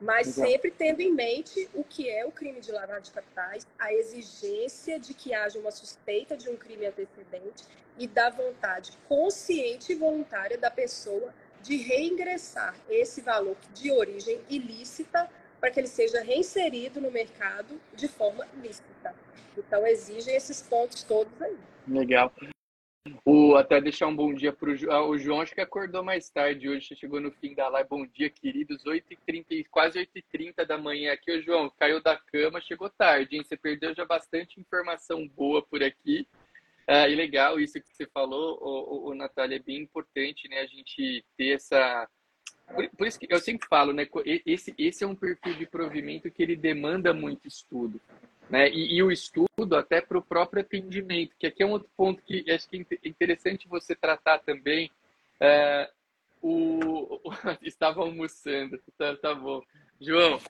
Mas 0.00 0.28
Exato. 0.28 0.48
sempre 0.48 0.70
tendo 0.70 1.00
em 1.00 1.12
mente 1.12 1.68
o 1.74 1.82
que 1.82 2.08
é 2.08 2.24
o 2.24 2.30
crime 2.30 2.60
de 2.60 2.70
lavagem 2.70 3.02
de 3.02 3.10
capitais, 3.10 3.66
a 3.78 3.92
exigência 3.92 4.98
de 4.98 5.12
que 5.12 5.34
haja 5.34 5.58
uma 5.58 5.72
suspeita 5.72 6.36
de 6.36 6.48
um 6.48 6.56
crime 6.56 6.86
antecedente 6.86 7.64
e 7.98 8.06
da 8.06 8.30
vontade 8.30 8.92
consciente 9.08 9.92
e 9.92 9.96
voluntária 9.96 10.56
da 10.56 10.70
pessoa 10.70 11.34
de 11.62 11.76
reingressar 11.76 12.76
esse 12.88 13.20
valor 13.20 13.56
de 13.74 13.90
origem 13.90 14.40
ilícita 14.48 15.28
para 15.60 15.70
que 15.70 15.80
ele 15.80 15.88
seja 15.88 16.22
reinserido 16.22 17.00
no 17.00 17.10
mercado 17.10 17.80
de 17.94 18.06
forma 18.06 18.46
lícita. 18.62 19.12
Então, 19.56 19.84
exigem 19.84 20.36
esses 20.36 20.62
pontos 20.62 21.02
todos 21.02 21.42
aí. 21.42 21.56
Legal. 21.88 22.32
O, 23.24 23.56
até 23.56 23.80
deixar 23.80 24.06
um 24.06 24.16
bom 24.16 24.32
dia 24.34 24.52
para 24.52 24.72
ah, 24.90 25.04
o 25.04 25.18
João, 25.18 25.40
acho 25.40 25.54
que 25.54 25.60
acordou 25.60 26.02
mais 26.02 26.28
tarde 26.30 26.68
hoje, 26.68 26.96
chegou 26.96 27.20
no 27.20 27.30
fim 27.30 27.54
da 27.54 27.68
live. 27.68 27.88
Bom 27.88 28.06
dia, 28.06 28.30
queridos, 28.30 28.84
8h30, 28.84 29.66
quase 29.70 29.98
8h30 29.98 30.64
da 30.64 30.78
manhã 30.78 31.12
aqui. 31.12 31.30
O 31.30 31.42
João 31.42 31.70
caiu 31.78 32.02
da 32.02 32.16
cama, 32.16 32.60
chegou 32.60 32.90
tarde, 32.90 33.36
hein? 33.36 33.44
Você 33.44 33.56
perdeu 33.56 33.94
já 33.94 34.04
bastante 34.04 34.60
informação 34.60 35.26
boa 35.28 35.62
por 35.62 35.82
aqui. 35.82 36.26
Ah, 36.86 37.08
e 37.08 37.14
legal 37.14 37.60
isso 37.60 37.80
que 37.80 37.94
você 37.94 38.06
falou, 38.06 38.58
o, 38.62 39.08
o, 39.08 39.10
o 39.10 39.14
Natália, 39.14 39.56
é 39.56 39.58
bem 39.58 39.82
importante, 39.82 40.48
né? 40.48 40.60
A 40.60 40.66
gente 40.66 41.24
ter 41.36 41.54
essa. 41.54 42.08
Por, 42.74 42.88
por, 42.96 43.06
isso 43.06 43.18
que 43.18 43.26
eu 43.30 43.38
sempre 43.38 43.68
falo, 43.68 43.92
né? 43.92 44.06
Esse, 44.46 44.74
esse 44.78 45.04
é 45.04 45.06
um 45.06 45.14
perfil 45.14 45.54
de 45.54 45.66
provimento 45.66 46.30
que 46.30 46.42
ele 46.42 46.56
demanda 46.56 47.12
muito 47.12 47.46
estudo. 47.46 48.00
Né? 48.48 48.70
E, 48.70 48.96
e 48.96 49.02
o 49.02 49.10
estudo 49.10 49.76
até 49.76 50.00
para 50.00 50.18
o 50.18 50.22
próprio 50.22 50.62
atendimento, 50.62 51.36
que 51.38 51.46
aqui 51.46 51.62
é 51.62 51.66
um 51.66 51.72
outro 51.72 51.88
ponto 51.96 52.22
que 52.22 52.50
acho 52.50 52.68
que 52.68 52.86
é 52.90 53.08
interessante 53.08 53.68
você 53.68 53.94
tratar 53.94 54.38
também. 54.38 54.90
É, 55.40 55.90
o, 56.40 57.20
estava 57.62 58.00
almoçando, 58.00 58.80
tá, 58.96 59.16
tá 59.16 59.34
bom. 59.34 59.62
João, 60.00 60.40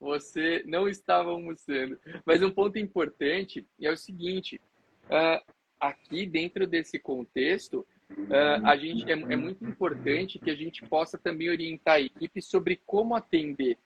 você 0.00 0.62
não 0.66 0.88
estava 0.88 1.30
almoçando. 1.30 1.98
Mas 2.24 2.42
um 2.42 2.50
ponto 2.50 2.78
importante 2.78 3.66
é 3.80 3.90
o 3.90 3.96
seguinte: 3.96 4.60
uh, 5.04 5.52
aqui 5.78 6.26
dentro 6.26 6.66
desse 6.66 6.98
contexto, 6.98 7.86
uh, 8.10 8.66
a 8.66 8.76
gente 8.76 9.10
é, 9.10 9.12
é, 9.12 9.36
muito 9.36 9.64
importante 9.64 10.38
que 10.38 10.50
a 10.50 10.56
gente 10.56 10.82
possa 10.86 11.16
também 11.16 11.48
orientar 11.48 11.94
a 11.96 12.00
equipe 12.00 12.42
sobre 12.42 12.80
como 12.84 13.14
atender, 13.14 13.78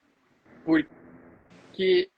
porque 0.64 2.10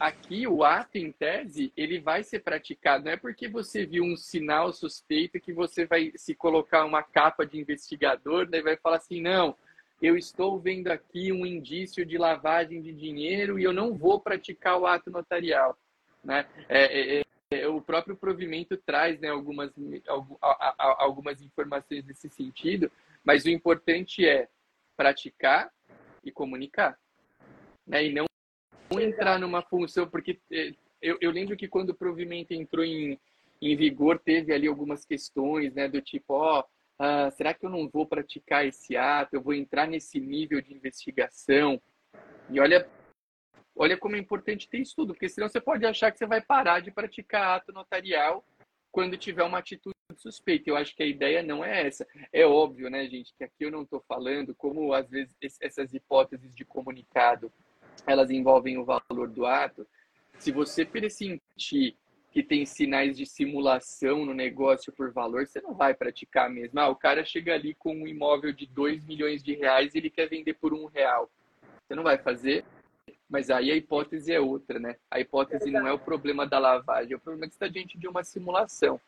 aqui 0.00 0.46
o 0.46 0.64
ato 0.64 0.96
em 0.96 1.12
tese 1.12 1.70
ele 1.76 2.00
vai 2.00 2.24
ser 2.24 2.40
praticado. 2.40 3.04
Não 3.04 3.12
é 3.12 3.16
porque 3.18 3.46
você 3.46 3.84
viu 3.84 4.02
um 4.02 4.16
sinal 4.16 4.72
suspeito 4.72 5.38
que 5.38 5.52
você 5.52 5.84
vai 5.84 6.10
se 6.16 6.34
colocar 6.34 6.86
uma 6.86 7.02
capa 7.02 7.44
de 7.44 7.60
investigador 7.60 8.48
né, 8.48 8.58
e 8.58 8.62
vai 8.62 8.76
falar 8.78 8.96
assim 8.96 9.20
não 9.20 9.54
eu 10.00 10.16
estou 10.16 10.58
vendo 10.58 10.88
aqui 10.88 11.30
um 11.30 11.44
indício 11.44 12.06
de 12.06 12.16
lavagem 12.16 12.80
de 12.80 12.90
dinheiro 12.90 13.58
e 13.58 13.64
eu 13.64 13.72
não 13.72 13.94
vou 13.94 14.18
praticar 14.18 14.78
o 14.78 14.86
ato 14.86 15.10
notarial 15.10 15.76
né? 16.24 16.46
É, 16.68 17.18
é, 17.18 17.22
é, 17.50 17.68
o 17.68 17.82
próprio 17.82 18.16
provimento 18.16 18.78
traz 18.78 19.20
né, 19.20 19.28
algumas 19.28 19.70
algumas 20.78 21.42
informações 21.42 22.04
nesse 22.06 22.30
sentido 22.30 22.90
mas 23.22 23.44
o 23.44 23.50
importante 23.50 24.26
é 24.26 24.48
praticar 24.96 25.70
e 26.24 26.32
comunicar 26.32 26.98
né, 27.86 28.06
e 28.06 28.12
não 28.14 28.29
entrar 28.98 29.38
numa 29.38 29.62
função, 29.62 30.08
porque 30.08 30.40
eh, 30.50 30.74
eu, 31.00 31.18
eu 31.20 31.30
lembro 31.30 31.56
que 31.56 31.68
quando 31.68 31.90
o 31.90 31.94
provimento 31.94 32.52
entrou 32.52 32.84
em, 32.84 33.18
em 33.60 33.76
vigor, 33.76 34.18
teve 34.18 34.52
ali 34.52 34.66
algumas 34.66 35.04
questões, 35.04 35.74
né, 35.74 35.88
do 35.88 36.00
tipo, 36.00 36.34
ó, 36.34 36.64
oh, 36.98 37.30
será 37.30 37.54
que 37.54 37.64
eu 37.64 37.70
não 37.70 37.88
vou 37.88 38.06
praticar 38.06 38.66
esse 38.66 38.96
ato? 38.96 39.34
Eu 39.34 39.42
vou 39.42 39.54
entrar 39.54 39.86
nesse 39.86 40.20
nível 40.20 40.60
de 40.60 40.74
investigação? 40.74 41.80
E 42.50 42.60
olha, 42.60 42.86
olha 43.74 43.96
como 43.96 44.16
é 44.16 44.18
importante 44.18 44.68
ter 44.68 44.78
estudo, 44.78 45.14
porque 45.14 45.28
senão 45.28 45.48
você 45.48 45.60
pode 45.60 45.86
achar 45.86 46.10
que 46.10 46.18
você 46.18 46.26
vai 46.26 46.40
parar 46.40 46.80
de 46.80 46.90
praticar 46.90 47.56
ato 47.56 47.72
notarial 47.72 48.44
quando 48.92 49.16
tiver 49.16 49.44
uma 49.44 49.58
atitude 49.58 49.94
suspeita. 50.16 50.68
Eu 50.68 50.76
acho 50.76 50.94
que 50.94 51.02
a 51.02 51.06
ideia 51.06 51.42
não 51.42 51.64
é 51.64 51.86
essa. 51.86 52.06
É 52.32 52.44
óbvio, 52.44 52.90
né, 52.90 53.06
gente, 53.08 53.32
que 53.34 53.44
aqui 53.44 53.64
eu 53.64 53.70
não 53.70 53.82
estou 53.82 54.04
falando 54.06 54.54
como 54.54 54.92
às 54.92 55.08
vezes 55.08 55.34
essas 55.60 55.94
hipóteses 55.94 56.54
de 56.54 56.64
comunicado 56.64 57.50
elas 58.06 58.30
envolvem 58.30 58.78
o 58.78 58.84
valor 58.84 59.28
do 59.28 59.46
ato. 59.46 59.86
Se 60.38 60.50
você 60.50 60.84
pressentir 60.84 61.96
que 62.30 62.42
tem 62.42 62.64
sinais 62.64 63.16
de 63.16 63.26
simulação 63.26 64.24
no 64.24 64.32
negócio 64.32 64.92
por 64.92 65.12
valor, 65.12 65.46
você 65.46 65.60
não 65.60 65.74
vai 65.74 65.94
praticar 65.94 66.48
mesmo. 66.48 66.78
Ah, 66.78 66.88
o 66.88 66.94
cara 66.94 67.24
chega 67.24 67.54
ali 67.54 67.74
com 67.74 67.94
um 67.94 68.06
imóvel 68.06 68.52
de 68.52 68.66
2 68.66 69.04
milhões 69.04 69.42
de 69.42 69.54
reais 69.54 69.94
e 69.94 69.98
ele 69.98 70.10
quer 70.10 70.28
vender 70.28 70.54
por 70.54 70.72
um 70.72 70.86
real. 70.86 71.28
Você 71.82 71.94
não 71.94 72.04
vai 72.04 72.18
fazer, 72.18 72.64
mas 73.28 73.50
aí 73.50 73.70
a 73.72 73.76
hipótese 73.76 74.32
é 74.32 74.38
outra, 74.38 74.78
né? 74.78 74.96
A 75.10 75.18
hipótese 75.18 75.70
não 75.70 75.86
é 75.86 75.92
o 75.92 75.98
problema 75.98 76.46
da 76.46 76.58
lavagem, 76.58 77.14
é 77.14 77.16
o 77.16 77.20
problema 77.20 77.48
que 77.48 77.54
está 77.54 77.66
diante 77.66 77.98
de 77.98 78.06
uma 78.06 78.22
simulação. 78.22 79.00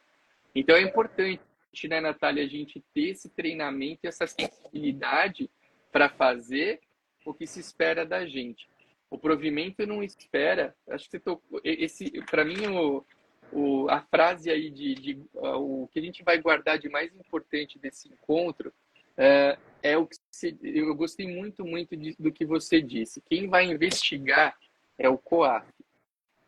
Então 0.55 0.75
é 0.75 0.83
importante, 0.83 1.41
né, 1.89 2.01
Natália, 2.01 2.43
a 2.43 2.49
gente 2.49 2.83
ter 2.93 3.11
esse 3.11 3.29
treinamento 3.29 4.01
e 4.03 4.09
essa 4.09 4.27
sensibilidade 4.27 5.49
para 5.93 6.09
fazer 6.09 6.81
o 7.25 7.33
que 7.33 7.47
se 7.47 7.61
espera 7.61 8.05
da 8.05 8.27
gente. 8.27 8.69
O 9.13 9.19
provimento 9.19 9.87
não 9.87 10.03
espera. 10.03 10.75
Acho 10.89 11.11
que 11.11 11.19
tocou. 11.19 11.61
Esse, 11.63 12.11
para 12.31 12.47
mim, 12.47 12.67
o, 12.67 13.05
o, 13.53 13.87
a 13.91 14.01
frase 14.01 14.51
aí 14.51 14.71
de, 14.71 14.95
de 14.95 15.23
o 15.35 15.87
que 15.93 15.99
a 15.99 16.03
gente 16.03 16.25
vai 16.25 16.41
guardar 16.41 16.79
de 16.79 16.89
mais 16.89 17.15
importante 17.15 17.79
desse 17.79 18.09
encontro 18.09 18.71
uh, 18.71 19.61
é 19.83 19.99
o 19.99 20.07
que 20.07 20.17
eu 20.63 20.95
gostei 20.95 21.27
muito, 21.27 21.63
muito 21.63 21.95
de, 21.95 22.17
do 22.19 22.33
que 22.33 22.47
você 22.47 22.81
disse. 22.81 23.21
Quem 23.29 23.49
vai 23.49 23.67
investigar 23.67 24.57
é 24.99 25.11
o 25.11 25.19
COAF. 25.19 25.69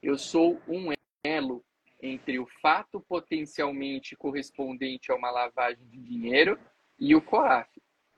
Eu 0.02 0.16
sou 0.16 0.58
um 0.66 0.90
elo 1.22 1.62
entre 2.00 2.38
o 2.38 2.46
fato 2.62 2.98
potencialmente 2.98 4.16
correspondente 4.16 5.12
a 5.12 5.14
uma 5.14 5.30
lavagem 5.30 5.84
de 5.90 5.98
dinheiro 5.98 6.58
e 6.98 7.14
o 7.14 7.20
COAF. 7.20 7.68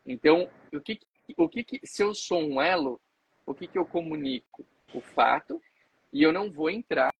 Então, 0.07 0.49
o 0.73 0.81
que, 0.81 1.01
o 1.37 1.49
que, 1.49 1.81
se 1.83 2.01
eu 2.01 2.15
sou 2.15 2.41
um 2.41 2.63
elo, 2.63 3.01
o 3.47 3.55
que, 3.55 3.67
que 3.67 3.79
eu 3.79 3.87
comunico? 3.87 4.67
O 4.93 5.01
fato, 5.01 5.63
e 6.13 6.23
eu 6.23 6.33
não 6.33 6.51
vou 6.51 6.69
entrar 6.69 7.13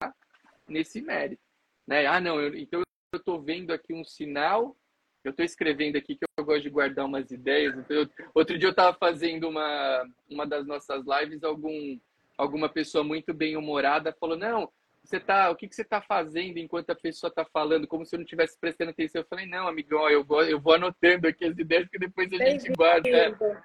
nesse 0.69 1.01
mérito. 1.01 1.43
Né? 1.87 2.07
Ah, 2.07 2.21
não, 2.21 2.41
eu, 2.41 2.55
então 2.57 2.83
eu 3.13 3.19
estou 3.19 3.41
vendo 3.41 3.73
aqui 3.73 3.95
um 3.95 4.05
sinal, 4.05 4.77
eu 5.23 5.31
estou 5.31 5.45
escrevendo 5.45 5.97
aqui 5.97 6.17
que 6.17 6.25
eu 6.37 6.45
gosto 6.45 6.63
de 6.63 6.71
guardar 6.71 7.07
umas 7.07 7.31
ideias. 7.31 7.77
Então 7.79 7.97
eu, 7.97 8.09
outro 8.35 8.59
dia 8.59 8.69
eu 8.69 8.73
estava 8.73 8.97
fazendo 8.97 9.49
uma, 9.49 10.05
uma 10.29 10.47
das 10.47 10.67
nossas 10.67 11.05
lives, 11.07 11.43
algum, 11.45 11.99
alguma 12.37 12.69
pessoa 12.69 13.05
muito 13.05 13.33
bem 13.33 13.57
humorada 13.57 14.17
falou, 14.19 14.37
não, 14.37 14.71
você 15.07 15.21
tá, 15.21 15.51
o 15.51 15.57
que, 15.57 15.69
que 15.69 15.75
você 15.75 15.83
está 15.83 16.01
fazendo 16.01 16.59
enquanto 16.59 16.91
a 16.91 16.95
pessoa 16.95 17.29
está 17.29 17.45
falando, 17.45 17.87
como 17.87 18.05
se 18.05 18.15
eu 18.15 18.19
não 18.19 18.25
estivesse 18.25 18.59
prestando 18.59 18.91
atenção. 18.91 19.21
Eu 19.21 19.27
falei, 19.29 19.47
não, 19.47 19.69
amigão, 19.69 20.09
eu, 20.11 20.27
eu 20.49 20.61
vou 20.61 20.75
anotando 20.75 21.29
aqui 21.29 21.45
as 21.45 21.57
ideias 21.59 21.89
que 21.89 21.99
depois 21.99 22.33
a 22.33 22.37
gente 22.37 22.73
guarda. 22.73 23.09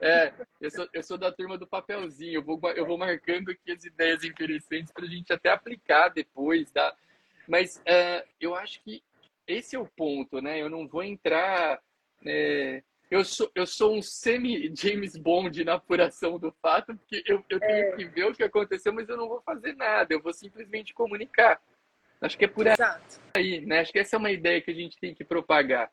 É, 0.02 0.34
eu, 0.60 0.72
sou, 0.72 0.88
eu 0.94 1.04
sou 1.04 1.18
da 1.18 1.32
turma 1.32 1.58
do 1.58 1.68
papelzinho, 1.68 2.36
eu 2.36 2.44
vou, 2.44 2.60
eu 2.72 2.86
vou 2.86 2.98
marcando 2.98 3.50
aqui 3.50 3.72
as 3.72 3.84
ideias 3.84 4.24
interessantes 4.24 4.92
para 4.94 5.06
a 5.06 5.10
gente 5.10 5.34
até 5.34 5.50
aplicar 5.50 6.10
depois. 6.10 6.72
Tá? 6.72 6.96
Mas 7.48 7.82
é, 7.86 8.24
eu 8.40 8.56
acho 8.56 8.82
que 8.84 9.04
esse 9.48 9.76
é 9.76 9.80
o 9.80 9.88
ponto, 9.88 10.42
né? 10.42 10.62
Eu 10.62 10.70
não 10.70 10.88
vou 10.88 11.04
entrar. 11.04 11.82
É, 12.26 12.84
eu 13.12 13.26
sou, 13.26 13.52
eu 13.54 13.68
sou 13.68 13.94
um 13.94 14.02
semi-James 14.02 15.18
Bond 15.18 15.66
na 15.66 15.74
apuração 15.74 16.40
do 16.40 16.50
fato, 16.62 16.96
porque 16.96 17.22
eu, 17.28 17.44
eu 17.50 17.60
tenho 17.60 17.86
é. 17.88 17.92
que 17.98 18.06
ver 18.06 18.26
o 18.26 18.34
que 18.34 18.42
aconteceu, 18.42 18.94
mas 18.94 19.10
eu 19.10 19.18
não 19.18 19.28
vou 19.28 19.42
fazer 19.42 19.76
nada, 19.76 20.14
eu 20.14 20.22
vou 20.22 20.34
simplesmente 20.34 20.94
comunicar. 20.94 21.62
Acho 22.22 22.38
que 22.38 22.46
é 22.46 22.48
por 22.48 22.66
Exato. 22.66 23.20
aí, 23.36 23.66
né? 23.66 23.82
Acho 23.82 23.92
que 23.92 24.00
essa 24.00 24.16
é 24.16 24.20
uma 24.20 24.32
ideia 24.32 24.62
que 24.62 24.72
a 24.72 24.74
gente 24.74 24.98
tem 24.98 25.14
que 25.14 25.26
propagar. 25.26 25.92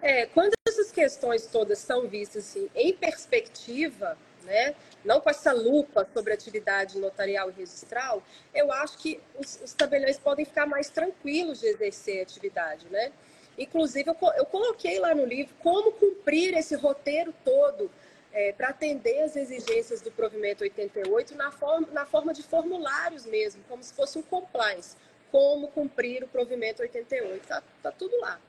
É, 0.00 0.24
quando 0.26 0.52
essas 0.66 0.90
questões 0.90 1.46
todas 1.48 1.78
são 1.80 2.08
vistas 2.08 2.48
assim, 2.48 2.70
em 2.74 2.94
perspectiva, 2.94 4.16
né, 4.44 4.74
não 5.04 5.20
com 5.20 5.28
essa 5.28 5.52
lupa 5.52 6.08
sobre 6.14 6.32
atividade 6.32 6.98
notarial 6.98 7.50
e 7.50 7.52
registral, 7.52 8.22
eu 8.54 8.72
acho 8.72 8.96
que 8.98 9.20
os, 9.38 9.60
os 9.62 9.74
tabeliões 9.74 10.16
podem 10.18 10.46
ficar 10.46 10.64
mais 10.64 10.88
tranquilos 10.88 11.60
de 11.60 11.66
exercer 11.66 12.20
a 12.20 12.22
atividade, 12.22 12.86
né? 12.88 13.12
Inclusive, 13.58 14.08
eu, 14.08 14.16
eu 14.36 14.46
coloquei 14.46 15.00
lá 15.00 15.14
no 15.14 15.24
livro 15.24 15.54
como 15.58 15.92
cumprir 15.92 16.56
esse 16.56 16.76
roteiro 16.76 17.34
todo 17.44 17.90
é, 18.32 18.52
para 18.52 18.68
atender 18.68 19.20
as 19.22 19.34
exigências 19.34 20.00
do 20.00 20.12
provimento 20.12 20.62
88 20.62 21.34
na 21.34 21.50
forma, 21.50 21.88
na 21.92 22.06
forma 22.06 22.32
de 22.32 22.42
formulários 22.42 23.26
mesmo, 23.26 23.62
como 23.64 23.82
se 23.82 23.92
fosse 23.92 24.18
um 24.18 24.22
compliance. 24.22 24.96
Como 25.30 25.68
cumprir 25.68 26.24
o 26.24 26.28
provimento 26.28 26.80
88. 26.80 27.46
Tá, 27.46 27.62
tá 27.82 27.92
tudo 27.92 28.18
lá. 28.20 28.40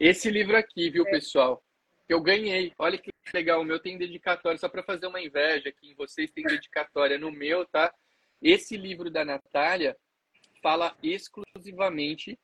Esse 0.00 0.30
livro 0.30 0.56
aqui, 0.56 0.88
viu, 0.88 1.06
é. 1.06 1.10
pessoal? 1.10 1.62
Eu 2.08 2.22
ganhei. 2.22 2.72
Olha 2.78 2.96
que 2.96 3.10
legal. 3.34 3.60
O 3.60 3.64
meu 3.64 3.78
tem 3.78 3.98
dedicatória, 3.98 4.56
só 4.56 4.68
para 4.68 4.82
fazer 4.82 5.06
uma 5.06 5.20
inveja 5.20 5.68
aqui 5.68 5.90
em 5.90 5.94
vocês, 5.94 6.30
tem 6.30 6.44
dedicatória 6.44 7.18
no 7.18 7.30
meu, 7.30 7.66
tá? 7.66 7.92
Esse 8.40 8.76
livro 8.76 9.10
da 9.10 9.24
Natália 9.24 9.96
fala 10.62 10.96
exclusivamente 11.02 12.38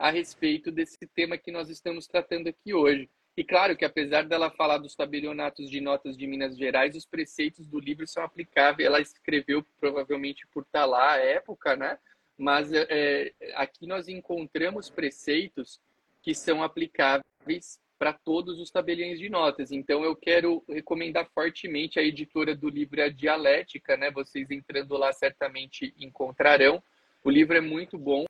a 0.00 0.10
respeito 0.10 0.72
desse 0.72 1.06
tema 1.14 1.36
que 1.36 1.52
nós 1.52 1.68
estamos 1.68 2.06
tratando 2.06 2.48
aqui 2.48 2.72
hoje. 2.72 3.10
E 3.36 3.44
claro 3.44 3.76
que 3.76 3.84
apesar 3.84 4.22
dela 4.22 4.50
falar 4.50 4.78
dos 4.78 4.96
tabelionatos 4.96 5.70
de 5.70 5.78
notas 5.78 6.16
de 6.16 6.26
Minas 6.26 6.56
Gerais, 6.56 6.96
os 6.96 7.04
preceitos 7.04 7.66
do 7.66 7.78
livro 7.78 8.06
são 8.06 8.24
aplicáveis. 8.24 8.86
Ela 8.86 9.02
escreveu 9.02 9.62
provavelmente 9.78 10.46
por 10.46 10.62
estar 10.62 10.86
lá 10.86 11.12
a 11.12 11.18
época, 11.18 11.76
né? 11.76 11.98
Mas 12.36 12.72
é, 12.72 13.30
aqui 13.54 13.86
nós 13.86 14.08
encontramos 14.08 14.88
preceitos 14.88 15.78
que 16.22 16.34
são 16.34 16.62
aplicáveis 16.62 17.78
para 17.98 18.14
todos 18.14 18.58
os 18.58 18.70
tabeliões 18.70 19.18
de 19.18 19.28
notas. 19.28 19.70
Então 19.70 20.02
eu 20.02 20.16
quero 20.16 20.64
recomendar 20.66 21.28
fortemente 21.34 21.98
a 21.98 22.02
editora 22.02 22.56
do 22.56 22.70
livro 22.70 23.02
A 23.02 23.10
Dialética, 23.10 23.98
né? 23.98 24.10
Vocês 24.10 24.50
entrando 24.50 24.96
lá 24.96 25.12
certamente 25.12 25.92
encontrarão. 25.98 26.82
O 27.22 27.28
livro 27.28 27.54
é 27.54 27.60
muito 27.60 27.98
bom, 27.98 28.24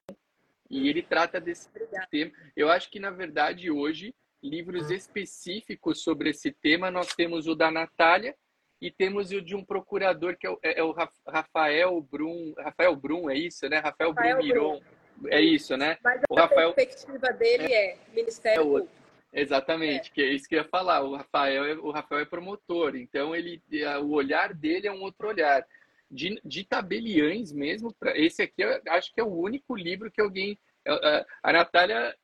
e 0.70 0.88
ele 0.88 1.02
trata 1.02 1.40
desse 1.40 1.68
tema. 2.10 2.30
Eu 2.56 2.70
acho 2.70 2.90
que, 2.90 3.00
na 3.00 3.10
verdade, 3.10 3.70
hoje, 3.70 4.14
livros 4.42 4.90
específicos 4.90 6.02
sobre 6.02 6.30
esse 6.30 6.52
tema, 6.52 6.90
nós 6.90 7.14
temos 7.14 7.48
o 7.48 7.54
da 7.54 7.70
Natália 7.70 8.34
e 8.80 8.90
temos 8.90 9.32
o 9.32 9.42
de 9.42 9.54
um 9.56 9.64
procurador, 9.64 10.36
que 10.36 10.46
é 10.46 10.50
o, 10.50 10.58
é, 10.62 10.78
é 10.78 10.82
o 10.82 10.94
Rafael 11.26 12.00
Brum. 12.00 12.54
Rafael 12.56 12.94
Brum, 12.96 13.28
é 13.28 13.34
isso, 13.34 13.68
né? 13.68 13.78
Rafael, 13.78 14.12
Rafael 14.12 14.36
Brum 14.36 14.44
Miron. 14.46 14.80
É 15.26 15.40
isso, 15.40 15.76
né? 15.76 15.98
Mas 16.02 16.22
a 16.30 16.40
Rafael... 16.40 16.72
perspectiva 16.72 17.32
dele 17.32 17.64
é, 17.64 17.92
é 17.92 17.98
Ministério 18.14 18.60
é 18.60 18.64
Público. 18.64 19.00
Exatamente, 19.32 20.10
é. 20.10 20.12
que 20.14 20.22
é 20.22 20.32
isso 20.32 20.48
que 20.48 20.54
eu 20.54 20.60
ia 20.60 20.68
falar. 20.68 21.02
O 21.02 21.16
Rafael, 21.16 21.64
é, 21.64 21.74
o 21.74 21.90
Rafael 21.90 22.22
é 22.22 22.24
promotor, 22.24 22.96
então 22.96 23.34
ele, 23.34 23.62
o 24.02 24.12
olhar 24.12 24.54
dele 24.54 24.86
é 24.86 24.92
um 24.92 25.02
outro 25.02 25.28
olhar 25.28 25.64
de, 26.10 26.40
de 26.44 26.64
tabeliães 26.64 27.52
mesmo. 27.52 27.94
Pra, 27.94 28.16
esse 28.18 28.42
aqui, 28.42 28.62
eu 28.62 28.80
acho 28.88 29.12
que 29.12 29.20
é 29.20 29.24
o 29.24 29.32
único 29.32 29.76
livro 29.76 30.10
que 30.10 30.20
alguém. 30.20 30.58
A, 30.86 31.26
a 31.42 31.52
Natália 31.52 32.16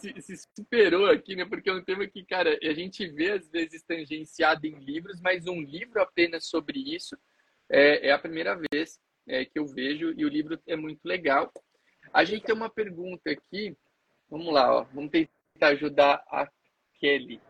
se, 0.00 0.20
se, 0.20 0.48
superou 0.56 1.06
aqui, 1.06 1.34
né? 1.34 1.44
Porque 1.44 1.68
é 1.68 1.72
um 1.72 1.82
tema 1.82 2.06
que, 2.06 2.24
cara, 2.24 2.58
a 2.62 2.74
gente 2.74 3.06
vê 3.08 3.32
às 3.32 3.48
vezes 3.48 3.82
tangenciado 3.82 4.66
em 4.66 4.78
livros, 4.78 5.20
mas 5.20 5.46
um 5.46 5.60
livro 5.60 6.00
apenas 6.00 6.46
sobre 6.46 6.78
isso 6.78 7.16
é, 7.70 8.08
é 8.08 8.12
a 8.12 8.18
primeira 8.18 8.60
vez 8.72 9.00
é, 9.26 9.44
que 9.44 9.58
eu 9.58 9.66
vejo 9.66 10.12
e 10.16 10.24
o 10.24 10.28
livro 10.28 10.60
é 10.66 10.76
muito 10.76 11.04
legal. 11.04 11.52
A 12.12 12.24
gente 12.24 12.44
tem 12.44 12.54
uma 12.54 12.70
pergunta 12.70 13.30
aqui. 13.30 13.76
Vamos 14.28 14.52
lá, 14.52 14.78
ó. 14.78 14.84
Vamos 14.92 15.10
tentar 15.10 15.68
ajudar 15.68 16.22
a 16.28 16.48
Kelly. 16.98 17.40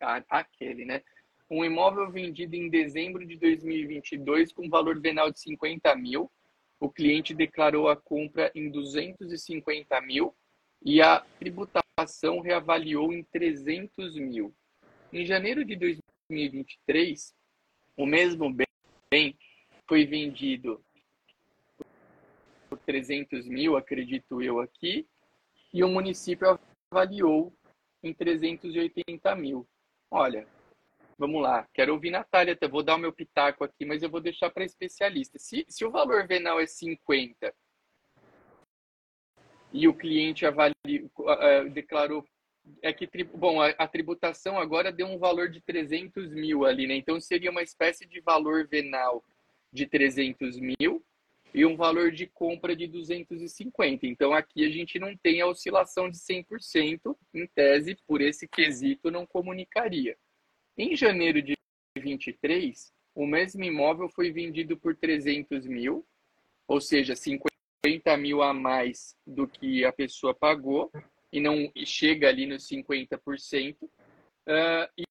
A, 0.00 0.22
a 0.28 0.44
Kelly, 0.44 0.84
né? 0.84 1.02
Um 1.52 1.62
imóvel 1.62 2.10
vendido 2.10 2.56
em 2.56 2.70
dezembro 2.70 3.26
de 3.26 3.36
2022 3.36 4.54
com 4.54 4.70
valor 4.70 4.98
venal 4.98 5.30
de 5.30 5.38
50 5.38 5.94
mil. 5.96 6.32
O 6.80 6.88
cliente 6.88 7.34
declarou 7.34 7.90
a 7.90 7.96
compra 7.96 8.50
em 8.54 8.70
250 8.70 10.00
mil 10.00 10.34
e 10.82 11.02
a 11.02 11.20
tributação 11.38 12.40
reavaliou 12.40 13.12
em 13.12 13.22
300 13.24 14.16
mil. 14.16 14.54
Em 15.12 15.26
janeiro 15.26 15.62
de 15.62 15.76
2023, 15.76 17.34
o 17.98 18.06
mesmo 18.06 18.50
bem 19.10 19.36
foi 19.86 20.06
vendido 20.06 20.82
por 22.70 22.78
300 22.78 23.46
mil, 23.46 23.76
acredito 23.76 24.40
eu 24.40 24.58
aqui, 24.58 25.06
e 25.70 25.84
o 25.84 25.88
município 25.88 26.58
avaliou 26.90 27.52
em 28.02 28.14
380 28.14 29.36
mil. 29.36 29.68
Olha, 30.10 30.48
Vamos 31.18 31.42
lá, 31.42 31.68
quero 31.72 31.92
ouvir 31.92 32.10
Natália, 32.10 32.54
até 32.54 32.66
vou 32.66 32.82
dar 32.82 32.96
o 32.96 32.98
meu 32.98 33.12
pitaco 33.12 33.64
aqui, 33.64 33.84
mas 33.84 34.02
eu 34.02 34.10
vou 34.10 34.20
deixar 34.20 34.50
para 34.50 34.64
especialista. 34.64 35.38
Se, 35.38 35.64
se 35.68 35.84
o 35.84 35.90
valor 35.90 36.26
venal 36.26 36.60
é 36.60 36.66
50 36.66 37.54
e 39.72 39.88
o 39.88 39.94
cliente 39.94 40.44
avalia, 40.44 40.74
uh, 41.18 41.70
declarou 41.70 42.24
é 42.80 42.92
que 42.92 43.08
bom 43.24 43.60
a, 43.60 43.70
a, 43.70 43.88
tributação 43.88 44.56
agora 44.58 44.92
deu 44.92 45.06
um 45.06 45.18
valor 45.18 45.48
de 45.48 45.60
300 45.60 46.32
mil 46.32 46.64
ali, 46.64 46.86
né? 46.86 46.94
Então 46.94 47.20
seria 47.20 47.50
uma 47.50 47.62
espécie 47.62 48.06
de 48.06 48.20
valor 48.20 48.68
venal 48.68 49.24
de 49.72 49.86
300 49.86 50.60
mil 50.60 51.04
e 51.54 51.66
um 51.66 51.76
valor 51.76 52.10
de 52.10 52.26
compra 52.26 52.74
de 52.74 52.86
250. 52.86 54.06
Então 54.06 54.32
aqui 54.32 54.64
a 54.64 54.70
gente 54.70 54.98
não 54.98 55.16
tem 55.16 55.40
a 55.40 55.46
oscilação 55.46 56.08
de 56.08 56.18
100%, 56.18 57.16
em 57.34 57.46
tese, 57.48 57.96
por 58.06 58.20
esse 58.20 58.46
quesito 58.48 59.10
não 59.10 59.26
comunicaria. 59.26 60.16
Em 60.76 60.96
janeiro 60.96 61.42
de 61.42 61.54
2023, 61.96 62.92
o 63.14 63.26
mesmo 63.26 63.62
imóvel 63.62 64.08
foi 64.08 64.32
vendido 64.32 64.76
por 64.76 64.96
300 64.96 65.66
mil, 65.66 66.06
ou 66.66 66.80
seja, 66.80 67.14
50 67.14 67.50
mil 68.18 68.42
a 68.42 68.54
mais 68.54 69.14
do 69.26 69.46
que 69.46 69.84
a 69.84 69.92
pessoa 69.92 70.34
pagou, 70.34 70.90
e 71.30 71.40
não 71.40 71.70
chega 71.84 72.28
ali 72.28 72.46
nos 72.46 72.66
50%, 72.66 73.76
uh, 73.82 73.88
e, 74.96 75.02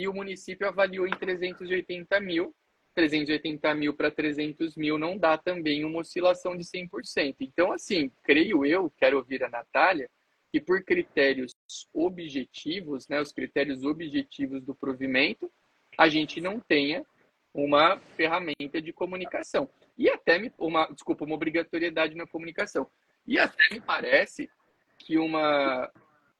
e 0.00 0.08
o 0.08 0.12
município 0.12 0.68
avaliou 0.68 1.06
em 1.06 1.10
380 1.10 2.20
mil. 2.20 2.54
380 2.94 3.74
mil 3.76 3.94
para 3.94 4.10
300 4.10 4.74
mil 4.76 4.98
não 4.98 5.16
dá 5.16 5.38
também 5.38 5.84
uma 5.84 6.00
oscilação 6.00 6.56
de 6.56 6.64
100%. 6.64 7.36
Então, 7.40 7.72
assim, 7.72 8.10
creio 8.24 8.66
eu, 8.66 8.90
quero 8.90 9.18
ouvir 9.18 9.44
a 9.44 9.48
Natália, 9.48 10.10
que 10.52 10.60
por 10.60 10.82
critérios 10.82 11.54
objetivos, 11.92 13.08
né, 13.08 13.20
os 13.20 13.32
critérios 13.32 13.84
objetivos 13.84 14.62
do 14.62 14.74
provimento, 14.74 15.50
a 15.96 16.08
gente 16.08 16.40
não 16.40 16.58
tenha 16.60 17.04
uma 17.52 17.98
ferramenta 18.16 18.80
de 18.80 18.92
comunicação 18.92 19.68
e 19.96 20.08
até 20.08 20.50
uma, 20.58 20.86
desculpa, 20.86 21.24
uma 21.24 21.34
obrigatoriedade 21.34 22.14
na 22.14 22.26
comunicação. 22.26 22.88
E 23.26 23.38
até 23.38 23.68
me 23.72 23.80
parece 23.80 24.48
que 24.96 25.18
uma, 25.18 25.90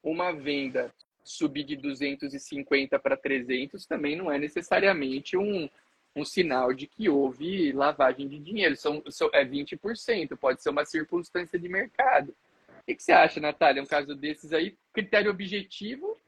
uma 0.02 0.32
venda 0.32 0.94
subir 1.24 1.64
de 1.64 1.76
250 1.76 2.98
para 2.98 3.16
300 3.16 3.84
também 3.86 4.16
não 4.16 4.30
é 4.32 4.38
necessariamente 4.38 5.36
um, 5.36 5.68
um 6.16 6.24
sinal 6.24 6.72
de 6.72 6.86
que 6.86 7.09
houve 7.09 7.72
lavagem 7.72 8.28
de 8.28 8.38
dinheiro. 8.38 8.76
São, 8.76 9.02
são, 9.11 9.28
é 9.32 9.44
20%, 9.44 10.36
pode 10.38 10.62
ser 10.62 10.70
uma 10.70 10.84
circunstância 10.84 11.59
de 11.59 11.68
mercado. 11.68 12.34
O 12.89 12.97
que, 12.97 13.03
você 13.03 13.12
acha, 13.12 13.39
Natália? 13.39 13.82
Um 13.82 13.86
caso 13.86 14.14
desses 14.14 14.51
aí, 14.51 14.74
critério 14.95 15.30
objetivo 15.30 16.18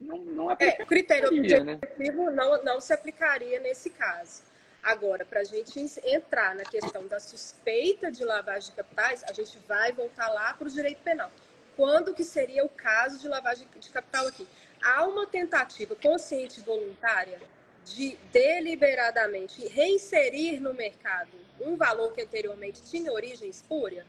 não, 0.00 0.24
não 0.24 0.48
aplicaria. 0.48 0.82
É, 0.82 0.86
critério 0.86 1.28
objetivo 1.28 1.64
né? 1.64 2.30
não, 2.32 2.64
não 2.64 2.80
se 2.80 2.94
aplicaria 2.94 3.60
nesse 3.60 3.90
caso. 3.90 4.42
Agora, 4.82 5.26
para 5.26 5.40
a 5.40 5.44
gente 5.44 5.78
entrar 6.04 6.54
na 6.54 6.64
questão 6.64 7.06
da 7.06 7.20
suspeita 7.20 8.10
de 8.10 8.24
lavagem 8.24 8.70
de 8.70 8.76
capitais, 8.76 9.22
a 9.24 9.32
gente 9.34 9.58
vai 9.66 9.92
voltar 9.92 10.28
lá 10.28 10.54
para 10.54 10.66
o 10.66 10.70
direito 10.70 11.02
penal. 11.02 11.30
Quando 11.76 12.14
que 12.14 12.24
seria 12.24 12.64
o 12.64 12.70
caso 12.70 13.18
de 13.18 13.28
lavagem 13.28 13.68
de 13.78 13.90
capital 13.90 14.26
aqui? 14.28 14.46
Há 14.82 15.04
uma 15.04 15.26
tentativa 15.26 15.94
consciente 15.94 16.60
e 16.60 16.62
voluntária 16.62 17.38
de 17.84 18.16
deliberadamente 18.32 19.66
reinserir 19.66 20.60
no 20.60 20.72
mercado 20.72 21.30
um 21.60 21.76
valor 21.76 22.12
que 22.12 22.22
anteriormente 22.22 22.82
tinha 22.82 23.12
origem 23.12 23.50
espúria? 23.50 24.06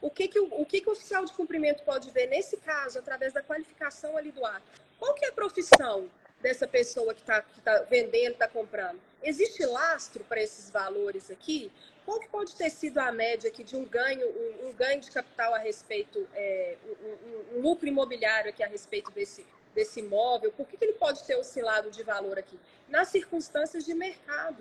O 0.00 0.10
que, 0.10 0.28
que, 0.28 0.40
o, 0.40 0.60
o 0.60 0.64
que, 0.64 0.80
que 0.80 0.88
o 0.88 0.92
oficial 0.92 1.24
de 1.24 1.32
cumprimento 1.32 1.82
pode 1.84 2.10
ver 2.10 2.26
nesse 2.26 2.56
caso, 2.56 2.98
através 2.98 3.32
da 3.32 3.42
qualificação 3.42 4.16
ali 4.16 4.32
do 4.32 4.44
ato? 4.44 4.62
Qual 4.98 5.14
que 5.14 5.24
é 5.24 5.28
a 5.28 5.32
profissão 5.32 6.10
dessa 6.40 6.66
pessoa 6.66 7.14
que 7.14 7.20
está 7.20 7.42
tá 7.62 7.82
vendendo, 7.82 8.32
está 8.32 8.48
comprando? 8.48 8.98
Existe 9.22 9.64
lastro 9.66 10.24
para 10.24 10.42
esses 10.42 10.70
valores 10.70 11.30
aqui? 11.30 11.70
Qual 12.04 12.18
que 12.18 12.28
pode 12.28 12.56
ter 12.56 12.70
sido 12.70 12.98
a 12.98 13.12
média 13.12 13.50
aqui 13.50 13.62
de 13.62 13.76
um 13.76 13.84
ganho, 13.84 14.26
um, 14.26 14.68
um 14.68 14.72
ganho 14.72 15.00
de 15.00 15.10
capital 15.10 15.54
a 15.54 15.58
respeito, 15.58 16.26
é, 16.34 16.76
um, 16.84 17.58
um, 17.58 17.60
lucro 17.60 17.86
imobiliário 17.86 18.48
aqui 18.48 18.62
a 18.62 18.66
respeito 18.66 19.10
desse, 19.10 19.46
desse 19.74 20.00
imóvel? 20.00 20.50
Por 20.52 20.66
que, 20.66 20.78
que 20.78 20.84
ele 20.84 20.94
pode 20.94 21.22
ter 21.24 21.36
oscilado 21.36 21.90
de 21.90 22.02
valor 22.02 22.38
aqui? 22.38 22.58
Nas 22.88 23.08
circunstâncias 23.08 23.84
de 23.84 23.92
mercado, 23.92 24.58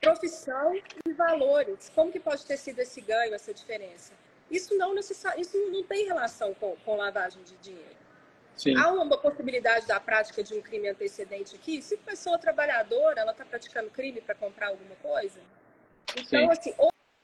profissão 0.00 0.74
e 0.74 1.12
valores. 1.12 1.90
Como 1.94 2.10
que 2.10 2.18
pode 2.18 2.44
ter 2.46 2.56
sido 2.56 2.78
esse 2.80 3.02
ganho, 3.02 3.34
essa 3.34 3.52
diferença? 3.52 4.12
Isso 4.52 4.76
não, 4.76 4.94
necessari... 4.94 5.40
isso 5.40 5.56
não 5.70 5.82
tem 5.82 6.06
relação 6.06 6.52
com, 6.54 6.76
com 6.84 6.96
lavagem 6.96 7.42
de 7.42 7.56
dinheiro. 7.56 7.96
Sim. 8.54 8.76
Há 8.76 8.92
uma 8.92 9.16
possibilidade 9.16 9.86
da 9.86 9.98
prática 9.98 10.42
de 10.44 10.54
um 10.54 10.60
crime 10.60 10.88
antecedente 10.88 11.56
aqui? 11.56 11.80
Se 11.80 11.94
a 11.94 11.98
pessoa 11.98 12.38
trabalhadora, 12.38 13.22
ela 13.22 13.32
está 13.32 13.46
praticando 13.46 13.90
crime 13.90 14.20
para 14.20 14.34
comprar 14.34 14.68
alguma 14.68 14.94
coisa? 14.96 15.40
Então, 16.14 16.40
Sim. 16.40 16.50
assim, 16.50 16.74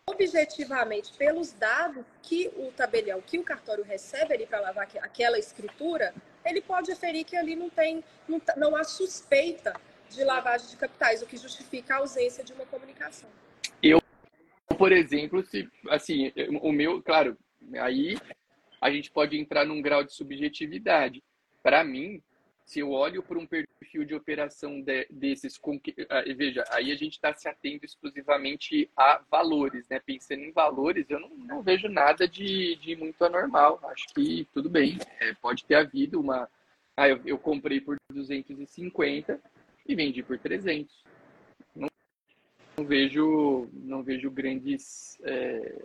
objetivamente, 0.07 1.13
pelos 1.13 1.53
dados 1.53 2.03
que 2.23 2.51
o 2.57 2.73
tabelião, 2.73 3.21
que 3.21 3.39
o 3.39 3.45
cartório 3.45 3.85
recebe 3.85 4.33
ali 4.35 4.47
para 4.47 4.61
lavar 4.61 4.89
aquela 5.03 5.39
escritura, 5.39 6.15
ele 6.45 6.63
pode 6.63 6.91
aferir 6.91 7.25
que 7.25 7.37
ali 7.37 7.55
não 7.55 7.69
tem, 7.69 8.03
não, 8.27 8.41
tá, 8.41 8.55
não 8.57 8.75
há 8.75 8.85
suspeita 8.85 9.79
de 10.09 10.25
lavagem 10.25 10.69
de 10.69 10.77
capitais, 10.79 11.21
o 11.21 11.27
que 11.27 11.37
justifica 11.37 11.95
a 11.95 11.99
ausência 11.99 12.43
de 12.43 12.55
uma 12.55 12.65
comunicação. 12.65 13.29
Por 14.77 14.93
exemplo, 14.93 15.43
se 15.43 15.69
assim, 15.89 16.33
o 16.61 16.71
meu, 16.73 17.03
claro, 17.03 17.37
aí 17.81 18.17
a 18.81 18.91
gente 18.91 19.11
pode 19.11 19.39
entrar 19.39 19.65
num 19.65 19.83
grau 19.83 20.05
de 20.05 20.13
subjetividade. 20.13 21.23
Para 21.63 21.83
mim, 21.83 22.23
se 22.69 22.81
eu 22.81 22.91
olho 22.91 23.23
para 23.23 23.39
um 23.39 23.47
perfil 23.47 24.05
de 24.05 24.15
operação 24.15 24.83
de, 24.83 25.07
desses, 25.11 25.57
com 25.57 25.81
que, 25.81 25.95
ah, 26.11 26.23
veja, 26.37 26.63
aí 26.71 26.93
a 26.93 26.97
gente 26.97 27.15
está 27.15 27.33
se 27.33 27.49
atendo 27.49 27.87
exclusivamente 27.87 28.91
a 28.95 29.23
valores, 29.31 29.89
né? 29.89 29.99
Pensando 29.99 30.43
em 30.43 30.53
valores, 30.53 31.07
eu 31.09 31.19
não, 31.19 31.31
não 31.31 31.63
vejo 31.63 31.89
nada 31.89 32.29
de, 32.29 32.77
de, 32.77 32.95
muito 32.95 33.25
anormal. 33.25 33.81
Acho 33.85 34.09
que 34.15 34.47
tudo 34.53 34.69
bem, 34.69 34.99
é, 35.19 35.33
pode 35.41 35.65
ter 35.65 35.77
havido 35.77 36.21
uma. 36.21 36.47
Ah, 36.95 37.09
eu, 37.09 37.19
eu, 37.25 37.39
comprei 37.39 37.81
por 37.81 37.97
250 38.13 39.41
e 39.87 39.95
vendi 39.95 40.23
por 40.23 40.39
300. 40.39 40.95
Não, 42.79 42.87
vejo, 42.87 43.69
não 43.73 44.03
vejo 44.05 44.31
grandes, 44.31 45.19
é, 45.25 45.83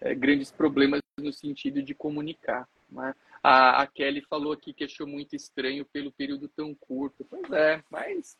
é, 0.00 0.14
grandes 0.14 0.52
problemas 0.52 1.00
no 1.18 1.32
sentido 1.32 1.82
de 1.82 1.94
comunicar. 1.94 2.68
Né? 2.88 3.12
A, 3.42 3.82
a, 3.82 3.86
Kelly 3.88 4.22
falou 4.22 4.52
aqui 4.52 4.72
que 4.72 4.84
achou 4.84 5.04
muito 5.04 5.34
estranho 5.34 5.84
pelo 5.84 6.12
período 6.12 6.46
tão 6.48 6.72
curto. 6.76 7.26
Pois 7.28 7.50
é, 7.50 7.82
mas 7.90 8.38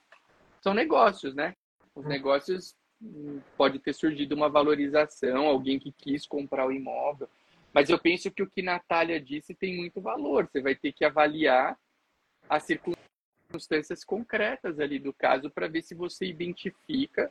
são 0.63 0.73
negócios, 0.73 1.35
né? 1.35 1.57
Os 1.93 2.05
hum. 2.05 2.09
negócios 2.09 2.77
hum, 3.03 3.41
pode 3.57 3.81
ter 3.81 3.93
surgido 3.93 4.33
uma 4.37 4.49
valorização, 4.49 5.47
alguém 5.47 5.81
que 5.81 5.91
quis 5.91 6.25
comprar 6.25 6.69
o 6.69 6.73
imóvel. 6.73 7.29
Mas 7.75 7.91
eu 7.91 7.99
penso 7.99 8.31
que 8.31 8.45
o 8.45 8.51
que 8.51 8.63
Natália 8.63 9.21
disse 9.21 9.55
tem 9.55 9.77
muito 9.77 10.01
valor. 10.01 10.49
Você 10.49 10.61
vai 10.61 10.77
ter 10.77 10.93
que 10.93 11.05
avaliar 11.05 11.77
as 12.49 12.63
circunstâncias 12.63 14.05
concretas 14.05 14.79
ali 14.79 15.01
do 15.01 15.13
caso 15.13 15.51
para 15.51 15.67
ver 15.67 15.83
se 15.83 15.97
você 15.97 16.27
identifica. 16.27 17.31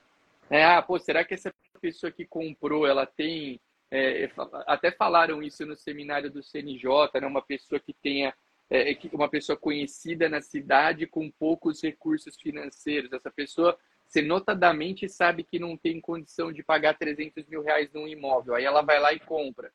Né? 0.49 0.63
Ah, 0.63 0.81
pô, 0.81 0.97
será 0.99 1.23
que 1.23 1.33
essa 1.33 1.53
pessoa 1.81 2.11
que 2.11 2.25
comprou 2.25 2.87
ela 2.87 3.05
tem 3.05 3.59
é, 3.89 4.29
até 4.65 4.91
falaram 4.91 5.41
isso 5.41 5.65
no 5.65 5.75
seminário 5.75 6.29
do 6.29 6.43
CNJ, 6.43 6.89
né? 7.21 7.27
uma 7.27 7.41
pessoa 7.41 7.79
que 7.79 7.93
tenha 7.93 8.33
é, 8.69 8.97
uma 9.13 9.29
pessoa 9.29 9.57
conhecida 9.57 10.27
na 10.27 10.41
cidade 10.41 11.07
com 11.07 11.31
poucos 11.31 11.81
recursos 11.81 12.35
financeiros. 12.35 13.11
Essa 13.13 13.31
pessoa, 13.31 13.77
você 14.05 14.21
notadamente 14.21 15.07
sabe 15.07 15.43
que 15.43 15.57
não 15.57 15.77
tem 15.77 16.01
condição 16.01 16.51
de 16.51 16.63
pagar 16.63 16.97
300 16.97 17.45
mil 17.47 17.61
reais 17.61 17.91
num 17.93 18.07
imóvel. 18.07 18.55
Aí 18.55 18.65
ela 18.65 18.81
vai 18.81 18.99
lá 18.99 19.13
e 19.13 19.19
compra. 19.19 19.71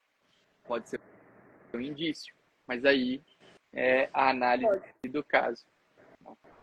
Pode 0.64 0.88
ser 0.88 1.00
um 1.74 1.80
indício, 1.80 2.34
mas 2.66 2.84
aí 2.84 3.22
é 3.72 4.10
a 4.12 4.28
análise 4.28 4.78
Pode. 5.02 5.08
do 5.08 5.24
caso. 5.24 5.64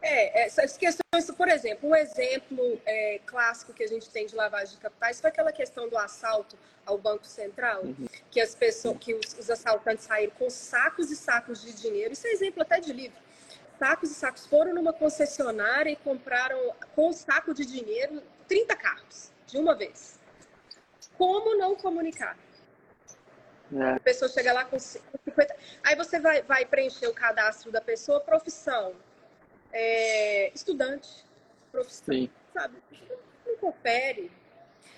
É, 0.02 0.46
essas 0.46 0.78
questões, 0.78 1.30
por 1.36 1.50
exemplo, 1.50 1.90
um 1.90 1.96
exemplo 1.96 2.82
é, 2.86 3.20
clássico 3.26 3.74
que 3.74 3.84
a 3.84 3.88
gente 3.88 4.10
tem 4.10 4.26
de 4.26 4.36
lavagem 4.36 4.76
de 4.76 4.82
capitais 4.82 5.20
foi 5.20 5.30
aquela 5.30 5.52
questão 5.52 5.90
do 5.90 5.98
assalto 5.98 6.58
ao 6.86 6.98
Banco 6.98 7.26
Central, 7.26 7.84
uhum. 7.84 8.08
que 8.32 8.40
as 8.40 8.56
pessoas, 8.56 8.98
que 9.00 9.14
os, 9.14 9.38
os, 9.38 9.50
assaltantes 9.50 10.06
saíram 10.06 10.34
com 10.40 10.50
sacos 10.50 11.12
e 11.12 11.16
sacos 11.16 11.62
de 11.62 11.74
dinheiro. 11.74 12.14
Isso 12.14 12.26
é 12.28 12.32
exemplo 12.32 12.62
até 12.62 12.80
de 12.80 12.94
livro. 12.94 13.18
Sacos 13.78 14.12
e 14.12 14.14
sacos 14.14 14.46
foram 14.46 14.74
numa 14.74 14.94
concessionária 14.94 15.90
e 15.90 15.96
compraram 15.98 16.74
com 16.96 17.10
um 17.10 17.14
saco 17.14 17.54
de 17.54 17.66
dinheiro 17.66 18.24
30 18.48 18.76
carros 18.76 19.32
de 19.46 19.58
uma 19.58 19.76
vez. 19.76 20.20
Como 21.18 21.58
não 21.58 21.76
comunicar? 21.76 22.38
É. 23.74 23.96
A 23.96 24.00
pessoa 24.00 24.30
chega 24.30 24.52
lá 24.54 24.66
com 24.66 24.80
50. 24.80 25.56
Aí 25.84 25.96
você 25.96 26.20
vai, 26.20 26.42
vai 26.42 26.66
preencher 26.66 27.08
o 27.08 27.14
cadastro 27.14 27.72
da 27.72 27.82
pessoa, 27.82 28.20
profissão, 28.20 28.96
é, 29.72 30.52
estudante, 30.54 31.10
profissão, 31.72 32.14
Sim. 32.14 32.30
sabe? 32.54 32.76
Não 33.46 33.56
confere. 33.58 34.32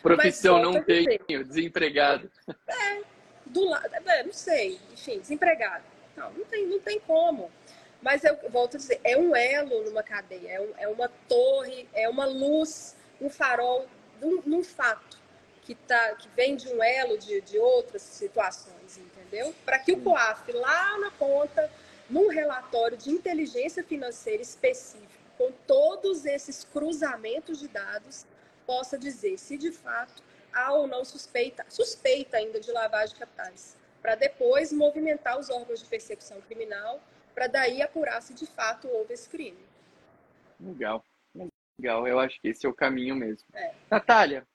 Profissão 0.02 0.62
não 0.62 0.84
tenho, 0.84 1.46
desempregado. 1.46 2.32
É, 2.68 3.02
do 3.46 3.66
lado, 3.66 3.90
é, 3.94 4.24
não 4.24 4.34
sei, 4.34 4.80
enfim, 4.92 5.20
desempregado. 5.20 5.84
Não, 6.16 6.32
não 6.34 6.46
tem, 6.46 6.68
não 6.68 6.80
tem 6.80 7.00
como. 7.00 7.52
Mas 8.02 8.24
eu 8.24 8.36
volto 8.50 8.76
a 8.76 8.78
dizer, 8.80 9.00
é 9.04 9.16
um 9.16 9.36
elo 9.36 9.84
numa 9.84 10.02
cadeia, 10.02 10.54
é, 10.54 10.62
um, 10.62 10.74
é 10.78 10.88
uma 10.88 11.08
torre, 11.28 11.88
é 11.94 12.10
uma 12.10 12.26
luz, 12.26 12.96
um 13.22 13.30
farol 13.30 13.88
num, 14.20 14.42
num 14.44 14.64
fato 14.64 15.22
que, 15.62 15.76
tá, 15.76 16.16
que 16.16 16.28
vem 16.30 16.56
de 16.56 16.68
um 16.70 16.82
elo 16.82 17.18
de, 17.18 17.42
de 17.42 17.60
outras 17.60 18.02
situações, 18.02 18.98
entendeu? 18.98 19.54
Para 19.64 19.78
que 19.78 19.92
o 19.92 20.02
COAF 20.02 20.52
lá 20.52 20.98
na 20.98 21.12
ponta 21.12 21.72
num 22.12 22.28
relatório 22.28 22.98
de 22.98 23.10
inteligência 23.10 23.84
financeira 23.84 24.42
específico, 24.42 25.10
com 25.38 25.52
todos 25.66 26.26
esses 26.26 26.66
cruzamentos 26.66 27.60
de 27.60 27.70
dados, 27.70 28.28
possa 28.68 28.98
dizer 28.98 29.40
se 29.40 29.58
de 29.58 29.72
fato 29.72 30.22
há 30.54 30.74
ou 30.74 30.86
não 30.88 31.06
suspeita, 31.06 31.66
suspeita 31.70 32.38
ainda 32.38 32.60
de 32.60 32.70
lavagem 32.72 33.16
de 33.16 33.20
capitais, 33.20 33.78
para 34.02 34.16
depois 34.16 34.74
movimentar 34.74 35.40
os 35.40 35.50
órgãos 35.50 35.80
de 35.80 35.86
persecução 35.86 36.42
criminal, 36.42 37.02
para 37.34 37.48
daí 37.48 37.82
apurar 37.82 38.22
se 38.22 38.34
de 38.34 38.46
fato 38.46 38.90
houve 38.90 39.14
esse 39.14 39.30
crime. 39.30 39.66
Legal, 40.60 41.04
legal. 41.80 42.08
Eu 42.08 42.20
acho 42.20 42.40
que 42.42 42.50
esse 42.50 42.66
é 42.66 42.70
o 42.70 42.74
caminho 42.74 43.16
mesmo. 43.16 43.48
É. 43.54 43.74
Natália, 43.90 44.46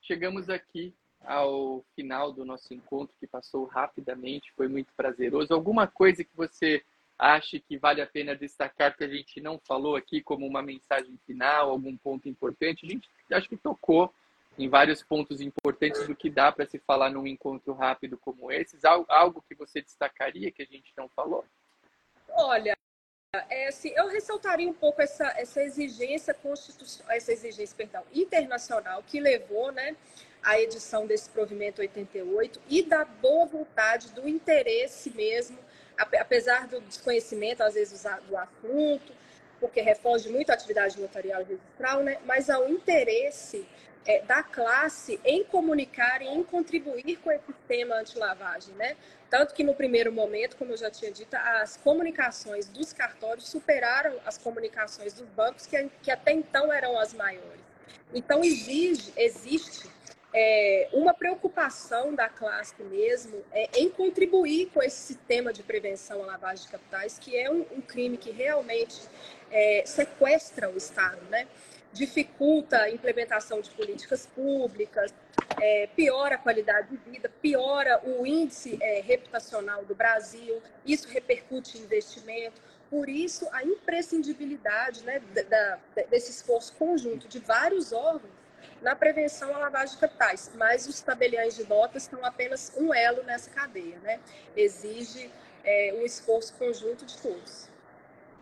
chegamos 0.00 0.48
aqui 0.48 0.94
ao 1.26 1.84
final 1.94 2.32
do 2.32 2.44
nosso 2.44 2.72
encontro, 2.74 3.14
que 3.18 3.26
passou 3.26 3.64
rapidamente, 3.64 4.52
foi 4.56 4.68
muito 4.68 4.92
prazeroso. 4.96 5.52
Alguma 5.52 5.86
coisa 5.86 6.24
que 6.24 6.36
você 6.36 6.82
acha 7.18 7.58
que 7.60 7.78
vale 7.78 8.02
a 8.02 8.06
pena 8.06 8.34
destacar 8.34 8.96
que 8.96 9.04
a 9.04 9.08
gente 9.08 9.40
não 9.40 9.58
falou 9.58 9.96
aqui 9.96 10.20
como 10.20 10.46
uma 10.46 10.62
mensagem 10.62 11.18
final, 11.26 11.70
algum 11.70 11.96
ponto 11.96 12.28
importante? 12.28 12.84
A 12.84 12.88
gente 12.88 13.08
acho 13.32 13.48
que 13.48 13.56
tocou 13.56 14.12
em 14.58 14.68
vários 14.68 15.02
pontos 15.02 15.40
importantes 15.40 16.06
do 16.06 16.14
que 16.14 16.30
dá 16.30 16.52
para 16.52 16.66
se 16.66 16.78
falar 16.78 17.10
num 17.10 17.26
encontro 17.26 17.72
rápido 17.72 18.16
como 18.18 18.50
esse. 18.52 18.78
Algo 19.08 19.44
que 19.48 19.54
você 19.54 19.80
destacaria 19.80 20.50
que 20.50 20.62
a 20.62 20.66
gente 20.66 20.92
não 20.96 21.08
falou? 21.08 21.44
Olha, 22.28 22.76
é 23.50 23.68
assim, 23.68 23.92
eu 23.96 24.08
ressaltaria 24.08 24.68
um 24.68 24.74
pouco 24.74 25.02
essa, 25.02 25.26
essa 25.36 25.62
exigência 25.62 26.32
constitucional, 26.34 27.16
essa 27.16 27.32
exigência, 27.32 27.76
perdão, 27.76 28.04
internacional 28.12 29.02
que 29.02 29.20
levou, 29.20 29.72
né, 29.72 29.96
à 30.44 30.60
edição 30.60 31.06
desse 31.06 31.28
provimento 31.30 31.80
88 31.80 32.60
e 32.68 32.82
da 32.82 33.04
boa 33.04 33.46
vontade, 33.46 34.08
do 34.10 34.28
interesse 34.28 35.10
mesmo, 35.10 35.58
apesar 35.96 36.68
do 36.68 36.80
desconhecimento 36.82 37.62
às 37.62 37.74
vezes 37.74 38.04
do 38.28 38.36
assunto, 38.36 39.12
porque 39.58 39.80
refoge 39.80 40.28
muito 40.28 40.50
a 40.50 40.54
atividade 40.54 41.00
notarial 41.00 41.40
e 41.42 41.44
registral, 41.44 42.02
né, 42.02 42.18
mas 42.26 42.50
ao 42.50 42.68
interesse 42.68 43.66
é, 44.06 44.20
da 44.20 44.42
classe 44.42 45.18
em 45.24 45.42
comunicar 45.44 46.20
e 46.20 46.26
em 46.26 46.42
contribuir 46.42 47.16
com 47.18 47.30
esse 47.30 47.52
tema 47.66 47.96
anti-lavagem, 47.96 48.74
né? 48.74 48.96
Tanto 49.30 49.54
que 49.54 49.64
no 49.64 49.74
primeiro 49.74 50.12
momento, 50.12 50.56
como 50.56 50.72
eu 50.72 50.76
já 50.76 50.90
tinha 50.90 51.10
dito, 51.10 51.34
as 51.34 51.76
comunicações 51.78 52.68
dos 52.68 52.92
cartórios 52.92 53.48
superaram 53.48 54.20
as 54.24 54.36
comunicações 54.36 55.14
dos 55.14 55.26
bancos, 55.28 55.66
que, 55.66 55.90
que 56.02 56.10
até 56.10 56.32
então 56.32 56.72
eram 56.72 56.98
as 56.98 57.12
maiores. 57.14 57.64
Então, 58.12 58.44
exige, 58.44 59.12
existe 59.16 59.88
é, 60.36 60.88
uma 60.92 61.14
preocupação 61.14 62.12
da 62.12 62.28
classe 62.28 62.74
mesmo 62.82 63.44
é, 63.52 63.70
em 63.78 63.88
contribuir 63.88 64.68
com 64.74 64.82
esse 64.82 64.96
sistema 64.96 65.52
de 65.52 65.62
prevenção 65.62 66.24
à 66.24 66.26
lavagem 66.26 66.64
de 66.64 66.72
capitais, 66.72 67.20
que 67.20 67.36
é 67.36 67.48
um, 67.48 67.64
um 67.70 67.80
crime 67.80 68.18
que 68.18 68.32
realmente 68.32 69.00
é, 69.48 69.84
sequestra 69.86 70.68
o 70.68 70.76
Estado, 70.76 71.22
né? 71.30 71.46
dificulta 71.92 72.78
a 72.78 72.90
implementação 72.90 73.60
de 73.60 73.70
políticas 73.70 74.26
públicas, 74.26 75.14
é, 75.62 75.86
piora 75.94 76.34
a 76.34 76.38
qualidade 76.38 76.88
de 76.88 76.96
vida, 77.08 77.30
piora 77.40 78.00
o 78.02 78.26
índice 78.26 78.76
é, 78.82 79.00
reputacional 79.00 79.84
do 79.84 79.94
Brasil, 79.94 80.60
isso 80.84 81.06
repercute 81.06 81.78
em 81.78 81.82
investimento. 81.82 82.60
Por 82.90 83.08
isso, 83.08 83.48
a 83.52 83.62
imprescindibilidade 83.62 85.04
né, 85.04 85.20
da, 85.48 85.78
desse 86.10 86.32
esforço 86.32 86.72
conjunto 86.74 87.28
de 87.28 87.38
vários 87.38 87.92
órgãos 87.92 88.43
na 88.82 88.94
prevenção 88.94 89.54
à 89.54 89.58
lavagem 89.58 89.94
de 89.94 90.00
capitais. 90.00 90.52
Mas 90.56 90.86
os 90.86 91.00
tabeliões 91.00 91.56
de 91.56 91.68
notas 91.68 92.04
estão 92.04 92.24
apenas 92.24 92.72
um 92.76 92.92
elo 92.92 93.22
nessa 93.22 93.50
cadeia. 93.50 93.98
Né? 94.00 94.20
Exige 94.56 95.30
é, 95.64 95.94
um 95.96 96.04
esforço 96.04 96.54
conjunto 96.56 97.04
de 97.04 97.20
todos. 97.20 97.70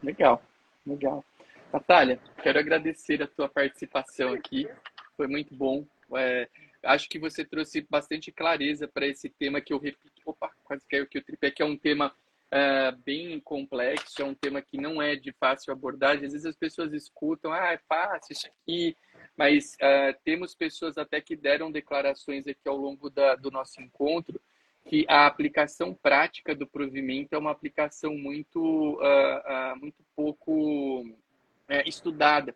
Legal, 0.02 0.42
legal. 0.86 1.24
Natália, 1.72 2.20
quero 2.42 2.58
agradecer 2.58 3.22
a 3.22 3.26
tua 3.26 3.48
participação 3.48 4.32
aqui. 4.32 4.68
Foi 5.16 5.26
muito 5.26 5.54
bom. 5.54 5.86
É, 6.14 6.48
acho 6.84 7.08
que 7.08 7.18
você 7.18 7.44
trouxe 7.44 7.86
bastante 7.88 8.30
clareza 8.30 8.86
para 8.86 9.06
esse 9.06 9.30
tema 9.30 9.60
que 9.60 9.72
eu 9.72 9.78
repito. 9.78 10.12
Opa, 10.26 10.50
quase 10.64 10.86
caiu 10.88 11.04
aqui 11.04 11.18
o 11.18 11.24
tripé, 11.24 11.50
que 11.50 11.62
é 11.62 11.64
um 11.64 11.76
tema 11.76 12.14
é, 12.50 12.92
bem 12.92 13.40
complexo, 13.40 14.20
é 14.20 14.24
um 14.24 14.34
tema 14.34 14.60
que 14.60 14.76
não 14.76 15.00
é 15.00 15.16
de 15.16 15.32
fácil 15.32 15.72
abordagem. 15.72 16.26
Às 16.26 16.32
vezes 16.32 16.46
as 16.46 16.56
pessoas 16.56 16.92
escutam, 16.92 17.50
ah, 17.50 17.72
é 17.72 17.78
fácil 17.88 18.32
isso 18.32 18.46
aqui, 18.46 18.96
mas 19.36 19.76
é, 19.80 20.12
temos 20.24 20.54
pessoas 20.54 20.98
até 20.98 21.20
que 21.20 21.34
deram 21.34 21.70
declarações 21.70 22.46
aqui 22.46 22.68
ao 22.68 22.76
longo 22.76 23.08
da, 23.08 23.34
do 23.34 23.50
nosso 23.50 23.80
encontro 23.80 24.40
que 24.84 25.06
a 25.08 25.26
aplicação 25.26 25.94
prática 25.94 26.54
do 26.54 26.66
provimento 26.66 27.34
é 27.34 27.38
uma 27.38 27.52
aplicação 27.52 28.16
muito, 28.16 28.60
uh, 28.60 29.74
uh, 29.74 29.78
muito 29.80 30.04
pouco 30.14 31.04
é, 31.68 31.88
estudada, 31.88 32.54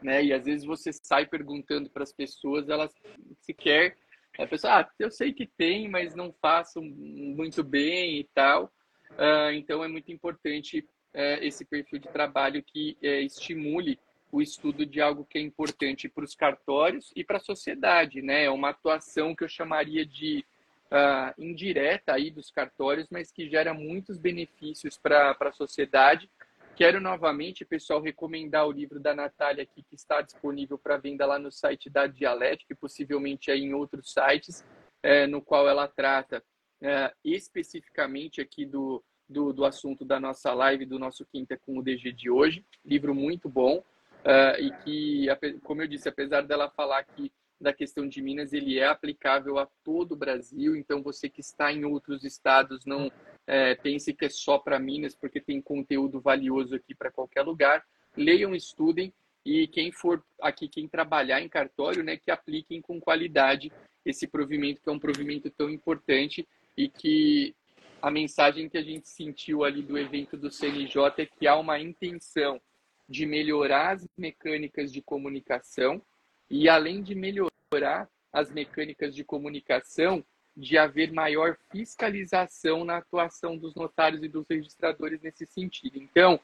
né? 0.00 0.24
E 0.24 0.32
às 0.32 0.44
vezes 0.44 0.64
você 0.64 0.92
sai 0.92 1.26
perguntando 1.26 1.90
para 1.90 2.04
as 2.04 2.12
pessoas, 2.12 2.68
elas 2.68 2.94
sequer 3.40 3.96
a 4.38 4.46
pessoa, 4.46 4.80
ah, 4.80 4.90
eu 4.98 5.10
sei 5.10 5.32
que 5.32 5.46
tem, 5.46 5.88
mas 5.88 6.14
não 6.14 6.32
faço 6.32 6.80
muito 6.80 7.64
bem 7.64 8.20
e 8.20 8.24
tal. 8.32 8.72
Uh, 9.12 9.50
então 9.54 9.82
é 9.82 9.88
muito 9.88 10.12
importante 10.12 10.78
uh, 11.14 11.42
esse 11.42 11.64
perfil 11.64 11.98
de 11.98 12.08
trabalho 12.08 12.62
que 12.62 12.96
uh, 13.02 13.06
estimule 13.06 13.98
o 14.30 14.42
estudo 14.42 14.84
de 14.84 15.00
algo 15.00 15.24
que 15.24 15.38
é 15.38 15.40
importante 15.40 16.08
para 16.08 16.24
os 16.24 16.34
cartórios 16.34 17.12
e 17.16 17.24
para 17.24 17.38
a 17.38 17.40
sociedade, 17.40 18.22
né? 18.22 18.44
É 18.44 18.50
uma 18.50 18.70
atuação 18.70 19.34
que 19.34 19.44
eu 19.44 19.48
chamaria 19.48 20.04
de 20.04 20.44
ah, 20.90 21.34
indireta 21.38 22.12
aí 22.12 22.30
dos 22.30 22.50
cartórios, 22.50 23.08
mas 23.10 23.32
que 23.32 23.48
gera 23.48 23.72
muitos 23.72 24.18
benefícios 24.18 24.98
para 24.98 25.36
a 25.38 25.52
sociedade 25.52 26.30
Quero 26.78 27.00
novamente, 27.00 27.64
pessoal, 27.64 28.00
recomendar 28.00 28.64
o 28.64 28.70
livro 28.70 29.00
da 29.00 29.12
Natália 29.12 29.64
aqui, 29.64 29.82
que 29.82 29.96
está 29.96 30.22
disponível 30.22 30.78
para 30.78 30.96
venda 30.96 31.26
lá 31.26 31.36
no 31.36 31.50
site 31.50 31.90
da 31.90 32.06
Dialética 32.06 32.72
e 32.72 32.76
possivelmente 32.76 33.50
aí 33.50 33.64
em 33.64 33.74
outros 33.74 34.12
sites, 34.12 34.64
é, 35.02 35.26
no 35.26 35.42
qual 35.42 35.68
ela 35.68 35.88
trata 35.88 36.40
é, 36.80 37.12
especificamente 37.24 38.40
aqui 38.40 38.64
do, 38.64 39.02
do, 39.28 39.52
do, 39.52 39.64
assunto 39.64 40.04
da 40.04 40.20
nossa 40.20 40.54
live, 40.54 40.86
do 40.86 41.00
nosso 41.00 41.26
Quinta 41.26 41.58
com 41.58 41.76
o 41.76 41.82
DG 41.82 42.12
de 42.12 42.30
hoje. 42.30 42.64
Livro 42.84 43.12
muito 43.12 43.48
bom 43.48 43.82
é, 44.24 44.60
e 44.60 44.72
que, 44.82 45.26
como 45.62 45.82
eu 45.82 45.86
disse, 45.88 46.08
apesar 46.08 46.42
dela 46.42 46.70
falar 46.70 47.04
que 47.04 47.32
da 47.60 47.72
questão 47.72 48.06
de 48.06 48.22
Minas, 48.22 48.52
ele 48.52 48.78
é 48.78 48.86
aplicável 48.86 49.58
a 49.58 49.66
todo 49.82 50.12
o 50.12 50.16
Brasil, 50.16 50.76
então 50.76 51.02
você 51.02 51.28
que 51.28 51.40
está 51.40 51.72
em 51.72 51.84
outros 51.84 52.22
estados 52.22 52.84
não 52.86 53.10
é, 53.46 53.74
pense 53.74 54.14
que 54.14 54.26
é 54.26 54.30
só 54.30 54.58
para 54.58 54.78
Minas, 54.78 55.14
porque 55.14 55.40
tem 55.40 55.60
conteúdo 55.60 56.20
valioso 56.20 56.74
aqui 56.74 56.94
para 56.94 57.10
qualquer 57.10 57.42
lugar. 57.42 57.84
Leiam, 58.16 58.54
estudem 58.54 59.12
e 59.44 59.66
quem 59.66 59.90
for 59.90 60.22
aqui, 60.40 60.68
quem 60.68 60.86
trabalhar 60.86 61.40
em 61.40 61.48
cartório, 61.48 62.04
né, 62.04 62.16
que 62.16 62.30
apliquem 62.30 62.80
com 62.80 63.00
qualidade 63.00 63.72
esse 64.04 64.26
provimento, 64.26 64.80
que 64.80 64.88
é 64.88 64.92
um 64.92 64.98
provimento 64.98 65.50
tão 65.50 65.68
importante 65.68 66.46
e 66.76 66.88
que 66.88 67.54
a 68.00 68.10
mensagem 68.10 68.68
que 68.68 68.78
a 68.78 68.82
gente 68.82 69.08
sentiu 69.08 69.64
ali 69.64 69.82
do 69.82 69.98
evento 69.98 70.36
do 70.36 70.50
CNJ 70.50 71.22
é 71.22 71.26
que 71.26 71.46
há 71.46 71.56
uma 71.56 71.80
intenção 71.80 72.60
de 73.08 73.24
melhorar 73.24 73.94
as 73.94 74.08
mecânicas 74.16 74.92
de 74.92 75.00
comunicação 75.00 76.02
e, 76.50 76.68
além 76.68 77.02
de 77.02 77.14
melhorar 77.14 78.08
as 78.32 78.50
mecânicas 78.52 79.14
de 79.14 79.24
comunicação, 79.24 80.24
de 80.56 80.76
haver 80.76 81.12
maior 81.12 81.56
fiscalização 81.70 82.84
na 82.84 82.98
atuação 82.98 83.56
dos 83.56 83.74
notários 83.74 84.22
e 84.22 84.28
dos 84.28 84.44
registradores 84.48 85.22
nesse 85.22 85.46
sentido. 85.46 85.98
Então, 85.98 86.40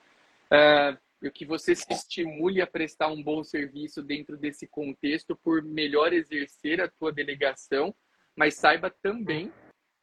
uh, 0.46 1.30
que 1.30 1.44
você 1.44 1.74
se 1.74 1.92
estimule 1.92 2.60
a 2.60 2.66
prestar 2.66 3.08
um 3.08 3.22
bom 3.22 3.42
serviço 3.42 4.02
dentro 4.02 4.36
desse 4.36 4.66
contexto 4.66 5.36
por 5.36 5.62
melhor 5.62 6.12
exercer 6.12 6.80
a 6.80 6.88
tua 6.88 7.12
delegação, 7.12 7.94
mas 8.36 8.54
saiba 8.54 8.90
também 8.90 9.52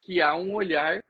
que 0.00 0.20
há 0.20 0.34
um 0.34 0.54
olhar 0.54 1.02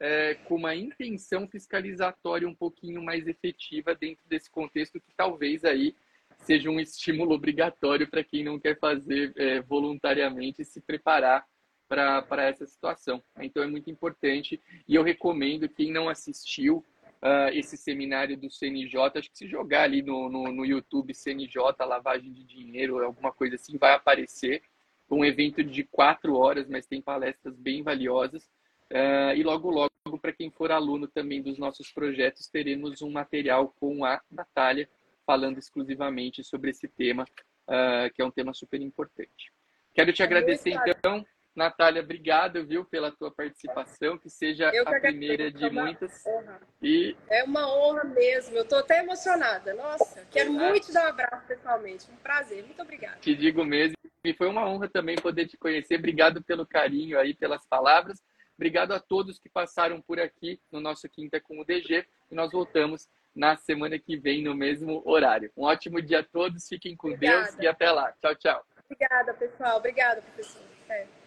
é, 0.00 0.34
com 0.34 0.56
uma 0.56 0.74
intenção 0.74 1.46
fiscalizatória 1.48 2.48
um 2.48 2.54
pouquinho 2.54 3.02
mais 3.02 3.26
efetiva 3.26 3.94
dentro 3.94 4.24
desse 4.28 4.50
contexto 4.50 5.00
que 5.00 5.14
talvez 5.16 5.64
aí 5.64 5.94
seja 6.38 6.70
um 6.70 6.80
estímulo 6.80 7.34
obrigatório 7.34 8.08
para 8.08 8.24
quem 8.24 8.44
não 8.44 8.58
quer 8.58 8.78
fazer 8.78 9.32
é, 9.36 9.60
voluntariamente 9.60 10.64
se 10.64 10.80
preparar 10.80 11.46
para 11.88 12.44
essa 12.44 12.66
situação. 12.66 13.22
Então 13.40 13.62
é 13.62 13.66
muito 13.66 13.90
importante 13.90 14.60
e 14.88 14.94
eu 14.94 15.02
recomendo 15.02 15.68
quem 15.68 15.92
não 15.92 16.08
assistiu 16.08 16.84
uh, 17.22 17.48
esse 17.52 17.76
seminário 17.76 18.36
do 18.36 18.50
CNJ, 18.50 19.18
acho 19.18 19.30
que 19.30 19.38
se 19.38 19.46
jogar 19.46 19.82
ali 19.82 20.02
no, 20.02 20.28
no, 20.28 20.52
no, 20.52 20.64
YouTube 20.64 21.14
CNJ, 21.14 21.56
lavagem 21.80 22.32
de 22.32 22.44
dinheiro, 22.44 23.02
alguma 23.02 23.32
coisa 23.32 23.56
assim, 23.56 23.78
vai 23.78 23.94
aparecer. 23.94 24.62
Um 25.10 25.24
evento 25.24 25.62
de 25.62 25.84
quatro 25.84 26.34
horas, 26.34 26.68
mas 26.68 26.86
tem 26.86 27.00
palestras 27.00 27.54
bem 27.56 27.82
valiosas. 27.82 28.50
Uh, 28.94 29.34
e 29.34 29.42
logo, 29.42 29.70
logo, 29.70 29.90
para 30.22 30.32
quem 30.32 30.52
for 30.52 30.70
aluno 30.70 31.08
também 31.08 31.42
dos 31.42 31.58
nossos 31.58 31.90
projetos, 31.90 32.46
teremos 32.46 33.02
um 33.02 33.10
material 33.10 33.74
com 33.80 34.04
a 34.04 34.20
Natália 34.30 34.88
falando 35.26 35.58
exclusivamente 35.58 36.44
sobre 36.44 36.70
esse 36.70 36.86
tema, 36.86 37.24
uh, 37.66 38.12
que 38.14 38.22
é 38.22 38.24
um 38.24 38.30
tema 38.30 38.54
super 38.54 38.80
importante. 38.80 39.52
Quero 39.92 40.12
te 40.12 40.22
agradecer, 40.22 40.78
então, 40.86 41.26
Natália, 41.56 42.02
obrigado, 42.02 42.64
viu, 42.64 42.84
pela 42.84 43.10
tua 43.10 43.32
participação, 43.32 44.16
que 44.16 44.30
seja 44.30 44.70
que 44.70 44.78
a 44.78 45.00
primeira 45.00 45.50
de 45.50 45.64
é 45.64 45.70
muitas. 45.70 46.24
Honra. 46.24 46.60
E... 46.80 47.16
É 47.28 47.42
uma 47.42 47.66
honra 47.66 48.04
mesmo, 48.04 48.56
eu 48.56 48.62
estou 48.62 48.78
até 48.78 49.00
emocionada. 49.00 49.74
Nossa, 49.74 50.24
quero 50.30 50.52
muito 50.52 50.92
dar 50.92 51.06
um 51.06 51.08
abraço 51.08 51.46
pessoalmente. 51.48 52.08
Um 52.12 52.16
prazer, 52.16 52.64
muito 52.64 52.80
obrigada. 52.80 53.18
Te 53.18 53.34
digo 53.34 53.64
mesmo, 53.64 53.96
e 54.24 54.32
foi 54.34 54.46
uma 54.46 54.68
honra 54.68 54.88
também 54.88 55.16
poder 55.16 55.48
te 55.48 55.56
conhecer. 55.56 55.96
Obrigado 55.96 56.42
pelo 56.44 56.64
carinho 56.64 57.18
aí, 57.18 57.34
pelas 57.34 57.66
palavras. 57.66 58.22
Obrigado 58.56 58.92
a 58.92 59.00
todos 59.00 59.38
que 59.38 59.48
passaram 59.48 60.00
por 60.00 60.20
aqui 60.20 60.60
no 60.70 60.80
nosso 60.80 61.08
Quinta 61.08 61.40
com 61.40 61.60
o 61.60 61.64
DG. 61.64 62.06
E 62.30 62.34
nós 62.34 62.52
voltamos 62.52 63.08
na 63.34 63.56
semana 63.56 63.98
que 63.98 64.16
vem, 64.16 64.42
no 64.42 64.54
mesmo 64.54 65.02
horário. 65.04 65.50
Um 65.56 65.64
ótimo 65.64 66.00
dia 66.00 66.20
a 66.20 66.24
todos, 66.24 66.68
fiquem 66.68 66.96
com 66.96 67.08
Obrigada. 67.08 67.44
Deus 67.46 67.58
e 67.58 67.66
até 67.66 67.90
lá. 67.90 68.12
Tchau, 68.20 68.34
tchau. 68.36 68.64
Obrigada, 68.84 69.34
pessoal. 69.34 69.78
Obrigada, 69.78 70.22
professor. 70.22 70.62
É. 70.88 71.23